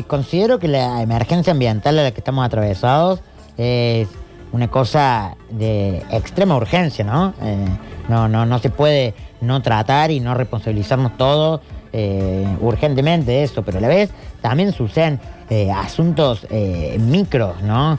Considero 0.06 0.58
que 0.58 0.68
la 0.68 1.02
emergencia 1.02 1.52
ambiental 1.52 1.98
a 1.98 2.04
la 2.04 2.10
que 2.12 2.20
estamos 2.20 2.46
atravesados 2.46 3.20
es, 3.56 4.06
una 4.52 4.68
cosa 4.68 5.36
de 5.50 6.02
extrema 6.10 6.56
urgencia, 6.56 7.04
¿no? 7.04 7.34
Eh, 7.42 7.66
no, 8.08 8.28
no, 8.28 8.46
no 8.46 8.58
se 8.58 8.70
puede 8.70 9.14
no 9.40 9.62
tratar 9.62 10.10
y 10.10 10.20
no 10.20 10.34
responsabilizarnos 10.34 11.16
todos 11.16 11.60
eh, 11.92 12.46
urgentemente 12.60 13.32
de 13.32 13.42
eso, 13.44 13.62
pero 13.62 13.78
a 13.78 13.80
la 13.80 13.88
vez 13.88 14.10
también 14.40 14.72
suceden 14.72 15.20
eh, 15.50 15.70
asuntos 15.70 16.46
micros, 16.98 17.62
¿no? 17.62 17.98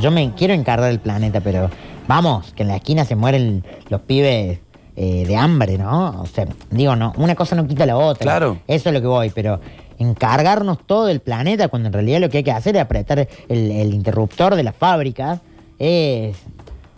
Yo 0.00 0.10
me 0.10 0.32
quiero 0.34 0.54
encargar 0.54 0.88
del 0.88 1.00
planeta, 1.00 1.40
pero 1.40 1.70
vamos, 2.08 2.52
que 2.54 2.62
en 2.62 2.68
la 2.68 2.76
esquina 2.76 3.04
se 3.04 3.16
mueren 3.16 3.64
los 3.88 4.00
pibes 4.00 4.60
eh, 4.94 5.24
de 5.26 5.36
hambre, 5.36 5.78
¿no? 5.78 6.20
O 6.20 6.26
sea, 6.26 6.46
digo, 6.70 6.94
no, 6.96 7.14
una 7.16 7.34
cosa 7.34 7.56
no 7.56 7.66
quita 7.66 7.86
la 7.86 7.96
otra. 7.96 8.24
Claro. 8.24 8.58
Eso 8.66 8.90
es 8.90 8.94
lo 8.94 9.00
que 9.00 9.06
voy, 9.06 9.30
pero 9.30 9.58
encargarnos 10.02 10.86
todo 10.86 11.06
del 11.06 11.20
planeta 11.20 11.68
cuando 11.68 11.88
en 11.88 11.92
realidad 11.92 12.20
lo 12.20 12.28
que 12.28 12.38
hay 12.38 12.44
que 12.44 12.52
hacer 12.52 12.76
es 12.76 12.82
apretar 12.82 13.20
el, 13.20 13.70
el 13.70 13.94
interruptor 13.94 14.54
de 14.54 14.62
la 14.62 14.72
fábrica 14.72 15.40
es, 15.78 16.36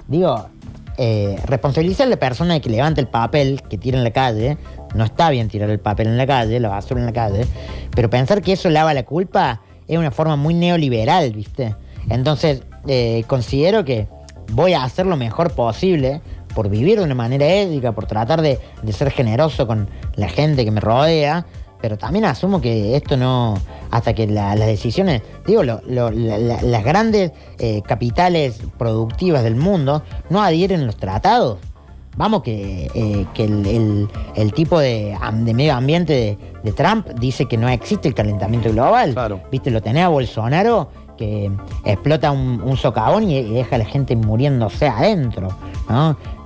digo, 0.08 0.48
eh, 0.96 1.36
responsabilizar 1.46 2.06
a 2.06 2.10
la 2.10 2.16
persona 2.16 2.60
que 2.60 2.68
levante 2.70 3.00
el 3.00 3.08
papel 3.08 3.62
que 3.68 3.78
tira 3.78 3.98
en 3.98 4.04
la 4.04 4.12
calle. 4.12 4.58
No 4.94 5.04
está 5.04 5.30
bien 5.30 5.48
tirar 5.48 5.70
el 5.70 5.80
papel 5.80 6.06
en 6.06 6.18
la 6.18 6.26
calle, 6.26 6.60
la 6.60 6.68
basura 6.68 7.00
en 7.00 7.06
la 7.06 7.12
calle, 7.12 7.46
pero 7.94 8.10
pensar 8.10 8.42
que 8.42 8.52
eso 8.52 8.68
lava 8.70 8.94
la 8.94 9.04
culpa 9.04 9.62
es 9.88 9.98
una 9.98 10.10
forma 10.10 10.36
muy 10.36 10.54
neoliberal, 10.54 11.32
¿viste? 11.32 11.74
Entonces, 12.10 12.62
eh, 12.86 13.24
considero 13.26 13.84
que 13.84 14.06
voy 14.52 14.74
a 14.74 14.84
hacer 14.84 15.06
lo 15.06 15.16
mejor 15.16 15.52
posible 15.52 16.20
por 16.54 16.68
vivir 16.68 16.98
de 16.98 17.04
una 17.04 17.16
manera 17.16 17.46
ética, 17.46 17.92
por 17.92 18.06
tratar 18.06 18.40
de 18.40 18.60
ser 18.92 19.10
generoso 19.10 19.66
con 19.66 19.88
la 20.14 20.28
gente 20.28 20.64
que 20.64 20.70
me 20.70 20.80
rodea, 20.80 21.46
pero 21.80 21.98
también 21.98 22.24
asumo 22.24 22.60
que 22.60 22.96
esto 22.96 23.16
no, 23.16 23.54
hasta 23.90 24.14
que 24.14 24.26
la- 24.26 24.54
las 24.56 24.66
decisiones, 24.68 25.22
digo, 25.46 25.62
lo- 25.62 25.80
lo- 25.86 26.10
la- 26.10 26.38
la- 26.38 26.62
las 26.62 26.84
grandes 26.84 27.32
eh, 27.58 27.82
capitales 27.86 28.60
productivas 28.78 29.42
del 29.42 29.56
mundo 29.56 30.02
no 30.30 30.42
adhieren 30.42 30.86
los 30.86 30.96
tratados. 30.96 31.58
Vamos, 32.16 32.42
que, 32.42 32.90
eh, 32.94 33.26
que 33.34 33.44
el, 33.44 33.66
el- 33.66 34.08
el 34.36 34.52
tipo 34.52 34.78
de, 34.78 35.16
medio 35.52 35.74
ambiente 35.74 36.12
de, 36.12 36.38
de 36.62 36.72
Trump 36.72 37.08
dice 37.18 37.46
que 37.46 37.56
no 37.56 37.68
existe 37.68 38.06
el 38.08 38.14
calentamiento 38.14 38.70
global. 38.70 39.12
Claro. 39.14 39.40
Viste, 39.50 39.70
lo 39.72 39.82
tenés 39.82 40.04
a 40.04 40.08
Bolsonaro 40.08 40.88
que 41.18 41.50
explota 41.84 42.30
un, 42.30 42.60
un 42.62 42.76
socavón 42.76 43.28
y, 43.30 43.38
y 43.38 43.50
deja 43.54 43.76
a 43.76 43.78
la 43.78 43.84
gente 43.84 44.14
muriéndose 44.16 44.86
adentro. 44.88 45.48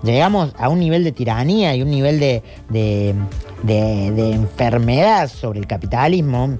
Llegamos 0.03 0.55
a 0.59 0.69
un 0.69 0.79
nivel 0.81 1.05
de 1.05 1.13
tiranía 1.13 1.75
y 1.75 1.83
un 1.83 1.91
nivel 1.91 2.21
de, 2.21 2.43
de, 2.69 3.15
de- 3.63 4.33
enfermedad 4.33 5.29
sobre 5.29 5.59
el 5.61 5.67
capitalismo 5.67 6.57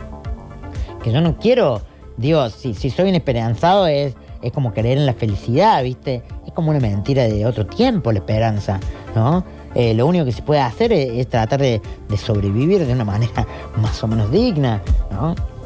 que 1.03 1.13
yo 1.13 1.21
no 1.21 1.37
quiero, 1.39 1.81
digo, 2.17 2.51
si, 2.51 2.75
si 2.75 2.91
soy 2.91 3.09
un 3.11 3.15
esperanzado 3.15 3.87
es, 3.87 4.15
es 4.43 4.53
como 4.53 4.73
creer 4.73 4.99
en 4.99 5.07
la 5.07 5.15
felicidad, 5.15 5.83
¿viste? 5.83 6.23
Es 6.47 6.53
como 6.53 6.71
una 6.71 6.81
mentira 6.81 7.25
de 7.25 7.47
otro 7.47 7.67
tiempo 7.67 8.11
la 8.13 8.19
esperanza, 8.19 8.81
¿no? 9.15 9.45
Eh, 9.75 9.95
lo 9.95 10.07
único 10.07 10.25
que 10.25 10.33
se 10.33 10.43
puede 10.43 10.61
hacer 10.61 10.93
es, 10.93 11.29
tratar 11.29 11.61
de, 11.61 11.81
sobrevivir 12.17 12.85
de 12.85 12.93
una 12.93 13.05
manera 13.05 13.47
más 13.77 14.03
o 14.03 14.09
menos 14.09 14.31
digna. 14.33 14.83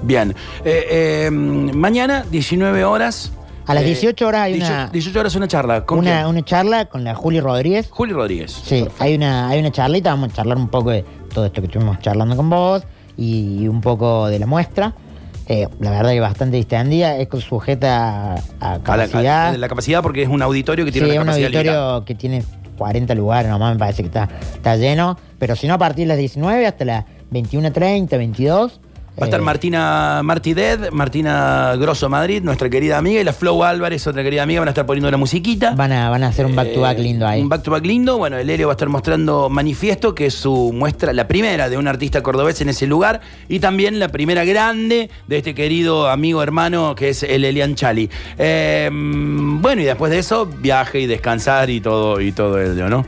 Bien. 0.02 0.34
Eh, 0.64 1.26
eh, 1.26 1.30
mañana, 1.30 2.24
19 2.30 2.84
horas. 2.84 3.32
A 3.66 3.74
las 3.74 3.82
eh, 3.84 3.86
18 3.86 4.26
horas 4.26 4.40
hay 4.42 4.52
18 4.54 4.72
una- 4.74 4.88
18 4.88 5.20
horas 5.20 5.34
una 5.36 5.48
charla. 5.48 5.84
¿Con 5.86 5.98
Una, 6.00 6.16
quién? 6.16 6.26
una 6.26 6.42
charla 6.44 6.84
con 6.86 7.04
la 7.04 7.14
Juli 7.14 7.40
Rodríguez. 7.40 7.88
Juli 7.90 8.12
Rodríguez. 8.12 8.50
Sí, 8.64 8.86
hay 8.98 9.14
una, 9.14 9.48
hay 9.48 9.60
una 9.60 9.70
charlita, 9.70 10.10
vamos 10.10 10.30
a 10.30 10.34
charlar 10.36 10.56
un 10.58 10.68
poco 10.68 10.90
de 10.90 11.04
todo 11.32 11.46
esto 11.46 11.60
que 11.60 11.66
estuvimos 11.66 11.98
charlando 12.00 12.36
con 12.36 12.50
vos 12.50 12.82
y 13.16 13.68
un 13.68 13.80
poco 13.80 14.26
de 14.28 14.38
la 14.38 14.46
muestra. 14.46 14.94
Eh, 15.48 15.66
la 15.80 15.90
verdad 15.90 16.10
que 16.12 16.20
bastante 16.20 16.56
distendida, 16.56 17.16
es 17.16 17.28
sujeta 17.44 18.34
a, 18.34 18.34
a 18.60 18.74
A 18.74 18.78
la, 18.78 18.82
capacidad. 18.82 19.48
a 19.54 19.58
la 19.58 19.68
capacidad 19.68 20.02
porque 20.02 20.22
es 20.22 20.28
un 20.28 20.40
auditorio 20.42 20.84
que 20.84 20.92
tiene 20.92 21.08
sí, 21.08 21.12
una 21.12 21.20
un 21.22 21.26
capacidad 21.26 21.46
auditorio 21.56 22.04
que 22.04 22.14
tiene 22.14 22.44
40 22.78 23.14
lugares 23.14 23.50
nomás, 23.50 23.74
me 23.74 23.78
parece 23.78 24.02
que 24.02 24.06
está, 24.08 24.28
está 24.54 24.76
lleno. 24.76 25.18
Pero 25.38 25.56
si 25.56 25.66
no, 25.66 25.74
a 25.74 25.78
partir 25.78 26.04
de 26.04 26.08
las 26.08 26.18
19 26.18 26.66
hasta 26.66 26.84
las 26.84 27.04
21.30, 27.32 28.08
22. 28.10 28.80
Va 29.20 29.24
a 29.24 29.26
estar 29.26 29.40
eh, 29.40 29.44
Martina 29.44 30.22
Martí 30.24 30.54
Dead, 30.54 30.90
Martina 30.90 31.74
Grosso 31.76 32.08
Madrid, 32.08 32.42
nuestra 32.42 32.70
querida 32.70 32.96
amiga, 32.96 33.20
y 33.20 33.24
la 33.24 33.34
Flow 33.34 33.62
Álvarez, 33.62 34.06
otra 34.06 34.22
querida 34.22 34.42
amiga, 34.42 34.60
van 34.60 34.68
a 34.68 34.70
estar 34.70 34.86
poniendo 34.86 35.10
la 35.10 35.18
musiquita. 35.18 35.74
Van 35.74 35.92
a, 35.92 36.08
van 36.08 36.24
a 36.24 36.28
hacer 36.28 36.46
un 36.46 36.56
back 36.56 36.72
to 36.72 36.80
back 36.80 36.98
Eh, 36.98 37.02
lindo 37.02 37.26
ahí. 37.26 37.42
Un 37.42 37.48
back 37.50 37.62
to 37.62 37.70
back 37.70 37.84
lindo. 37.84 38.16
Bueno, 38.16 38.38
el 38.38 38.48
Helio 38.48 38.68
va 38.68 38.72
a 38.72 38.76
estar 38.76 38.88
mostrando 38.88 39.50
Manifiesto, 39.50 40.14
que 40.14 40.26
es 40.26 40.34
su 40.34 40.72
muestra, 40.72 41.12
la 41.12 41.28
primera 41.28 41.68
de 41.68 41.76
un 41.76 41.88
artista 41.88 42.22
cordobés 42.22 42.62
en 42.62 42.70
ese 42.70 42.86
lugar, 42.86 43.20
y 43.50 43.60
también 43.60 43.98
la 43.98 44.08
primera 44.08 44.46
grande 44.46 45.10
de 45.26 45.36
este 45.36 45.54
querido 45.54 46.08
amigo 46.08 46.42
hermano 46.42 46.94
que 46.94 47.10
es 47.10 47.22
el 47.22 47.44
Elian 47.44 47.74
Chali. 47.74 48.08
Eh, 48.38 48.88
bueno, 48.90 49.82
y 49.82 49.84
después 49.84 50.10
de 50.10 50.20
eso, 50.20 50.46
viaje 50.46 51.00
y 51.00 51.06
descansar 51.06 51.68
y 51.68 51.82
todo, 51.82 52.18
y 52.18 52.32
todo 52.32 52.58
ello, 52.58 52.88
¿no? 52.88 53.04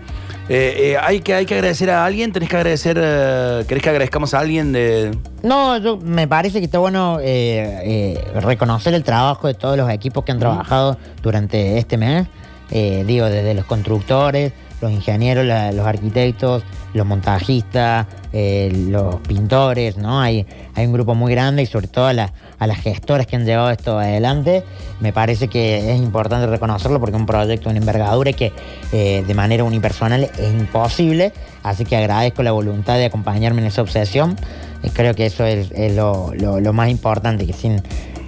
Eh, 0.49 0.93
eh, 0.93 0.97
hay, 1.01 1.21
que, 1.21 1.33
hay 1.33 1.47
que 1.47 1.55
agradecer 1.55 1.91
a 1.91 2.05
alguien, 2.05 2.31
tenés 2.31 2.51
que 2.51 2.57
agradecer, 2.57 2.99
eh, 3.01 3.65
¿querés 3.67 3.83
que 3.83 3.89
agradezcamos 3.89 4.35
a 4.35 4.41
alguien 4.41 4.73
de. 4.73 5.17
No, 5.43 5.79
yo 5.79 5.97
me 5.97 6.29
parece 6.29 6.59
que 6.59 6.67
está 6.67 6.79
bueno 6.79 7.19
eh, 7.21 8.15
eh, 8.15 8.41
reconocer 8.41 8.93
el 8.93 9.05
trabajo 9.05 9.47
de 9.47 9.55
todos 9.55 9.79
los 9.79 9.91
equipos 9.91 10.23
que 10.25 10.33
han 10.33 10.39
trabajado 10.39 10.99
durante 11.23 11.79
este 11.79 11.97
mes. 11.97 12.27
Eh, 12.71 13.05
digo, 13.07 13.27
desde 13.27 13.55
los 13.55 13.65
constructores, 13.65 14.53
los 14.85 14.93
ingenieros, 14.93 15.45
los 15.45 15.87
arquitectos, 15.87 16.62
los 16.93 17.05
montajistas, 17.07 18.07
eh, 18.32 18.70
los 18.91 19.16
pintores, 19.16 19.97
¿no? 19.97 20.20
Hay, 20.20 20.47
hay 20.74 20.87
un 20.87 20.93
grupo 20.93 21.14
muy 21.14 21.32
grande 21.32 21.62
y 21.62 21.66
sobre 21.66 21.89
todo 21.89 22.07
a, 22.07 22.12
la- 22.12 22.32
a 22.59 22.66
las 22.66 22.78
gestoras 22.78 23.26
que 23.26 23.37
han 23.37 23.45
llevado 23.45 23.70
esto 23.70 23.99
adelante. 23.99 24.62
Me 25.01 25.12
parece 25.12 25.49
que 25.49 25.91
es 25.93 25.99
importante 25.99 26.47
reconocerlo 26.47 27.01
porque 27.01 27.16
un 27.16 27.26
proyecto 27.26 27.68
una 27.68 27.78
envergadura 27.78 28.32
que 28.32 28.53
eh, 28.93 29.24
de 29.26 29.35
manera 29.35 29.64
unipersonal 29.64 30.24
es 30.24 30.53
imposible. 30.53 31.32
Así 31.62 31.85
que 31.85 31.97
agradezco 31.97 32.43
la 32.43 32.53
voluntad 32.53 32.97
de 32.97 33.07
acompañarme 33.07 33.61
en 33.62 33.66
esa 33.68 33.82
obsesión. 33.82 34.37
Y 34.82 34.91
creo 34.91 35.14
que 35.14 35.26
eso 35.26 35.45
es, 35.47 35.70
es 35.72 35.95
lo, 35.97 36.32
lo- 36.35 36.61
lo 36.61 36.72
más 36.72 36.91
importante, 36.91 37.47
que 37.47 37.53
sin, 37.55 37.82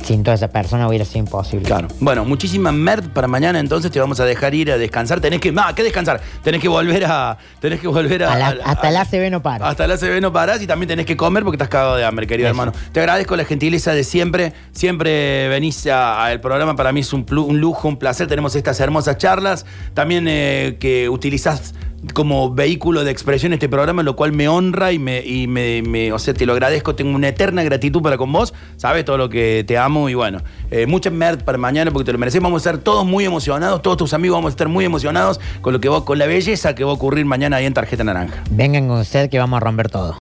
sin 0.06 0.22
toda 0.22 0.34
esa 0.36 0.48
persona 0.48 0.86
hubiera 0.88 1.04
sido 1.04 1.18
imposible. 1.20 1.66
Claro. 1.66 1.88
Bueno, 2.00 2.24
muchísima 2.24 2.70
merd 2.72 3.08
para 3.10 3.26
mañana, 3.28 3.58
entonces 3.60 3.90
te 3.90 3.98
vamos 4.00 4.20
a 4.20 4.24
dejar 4.24 4.54
ir 4.54 4.70
a 4.70 4.78
descansar. 4.78 5.20
Tenés 5.20 5.40
que. 5.40 5.50
más 5.52 5.74
¿qué 5.74 5.82
descansar? 5.82 6.20
Tenés 6.42 6.60
que 6.60 6.68
volver 6.68 7.04
a. 7.06 7.36
Tenés 7.60 7.80
que 7.80 7.88
volver 7.88 8.22
a. 8.24 8.32
A 8.32 8.38
la- 8.38 8.46
a- 8.48 8.70
hasta 8.70 8.88
a- 8.88 8.90
la 8.90 9.00
ACB 9.02 9.30
no 9.30 9.42
para. 9.42 9.68
Hasta 9.68 9.86
la 9.86 9.96
CB 9.98 10.20
no 10.20 10.32
parás 10.32 10.62
y 10.62 10.66
también 10.66 10.88
tenés 10.88 11.06
que 11.06 11.16
comer 11.16 11.42
porque 11.42 11.56
estás 11.56 11.68
cagado 11.68 11.96
de 11.96 12.04
hambre, 12.04 12.26
querido 12.26 12.48
Eso. 12.48 12.52
hermano. 12.60 12.72
Te 12.92 13.00
agradezco 13.00 13.36
la 13.36 13.44
gentileza 13.44 13.92
de 13.92 14.04
siempre. 14.04 14.52
Siempre 14.72 15.48
venís 15.48 15.86
a- 15.86 16.24
al 16.24 16.40
programa. 16.40 16.76
Para 16.76 16.92
mí 16.92 17.00
es 17.00 17.12
un, 17.12 17.26
un 17.30 17.60
lujo, 17.60 17.88
un 17.88 17.96
placer. 17.98 18.28
Tenemos 18.28 18.54
estas 18.54 18.78
hermosas 18.80 19.18
charlas. 19.18 19.66
También 19.94 20.26
eh, 20.28 20.76
que 20.78 21.08
utilizás 21.08 21.74
como 22.14 22.52
vehículo 22.52 23.04
de 23.04 23.10
expresión 23.10 23.52
este 23.52 23.68
programa, 23.68 24.02
lo 24.02 24.16
cual 24.16 24.32
me 24.32 24.48
honra 24.48 24.92
y 24.92 24.98
me, 24.98 25.24
y 25.24 25.46
me, 25.46 26.12
o 26.12 26.18
sea, 26.18 26.34
te 26.34 26.46
lo 26.46 26.52
agradezco. 26.52 26.94
Tengo 26.94 27.14
una 27.14 27.28
eterna 27.28 27.62
gratitud 27.62 28.02
para 28.02 28.16
con 28.16 28.32
vos. 28.32 28.54
Sabes 28.76 29.04
todo 29.04 29.18
lo 29.18 29.28
que 29.28 29.64
te 29.66 29.78
amo 29.78 30.08
y 30.08 30.14
bueno, 30.14 30.42
eh, 30.70 30.86
mucha 30.86 31.10
merd 31.10 31.42
para 31.42 31.58
mañana 31.58 31.90
porque 31.90 32.06
te 32.06 32.12
lo 32.12 32.18
mereces. 32.18 32.40
Vamos 32.40 32.66
a 32.66 32.70
estar 32.70 32.82
todos 32.82 33.04
muy 33.04 33.24
emocionados, 33.24 33.82
todos 33.82 33.96
tus 33.96 34.14
amigos 34.14 34.36
vamos 34.36 34.50
a 34.50 34.52
estar 34.52 34.68
muy 34.68 34.84
emocionados 34.84 35.40
con 35.60 35.72
lo 35.72 35.80
que 35.80 35.88
va, 35.88 36.04
con 36.04 36.18
la 36.18 36.26
belleza 36.26 36.74
que 36.74 36.84
va 36.84 36.90
a 36.90 36.94
ocurrir 36.94 37.24
mañana 37.24 37.56
ahí 37.56 37.66
en 37.66 37.74
Tarjeta 37.74 38.04
Naranja. 38.04 38.42
Vengan 38.50 38.88
con 38.88 39.00
usted 39.00 39.30
que 39.30 39.38
vamos 39.38 39.56
a 39.58 39.60
romper 39.60 39.90
todo. 39.90 40.14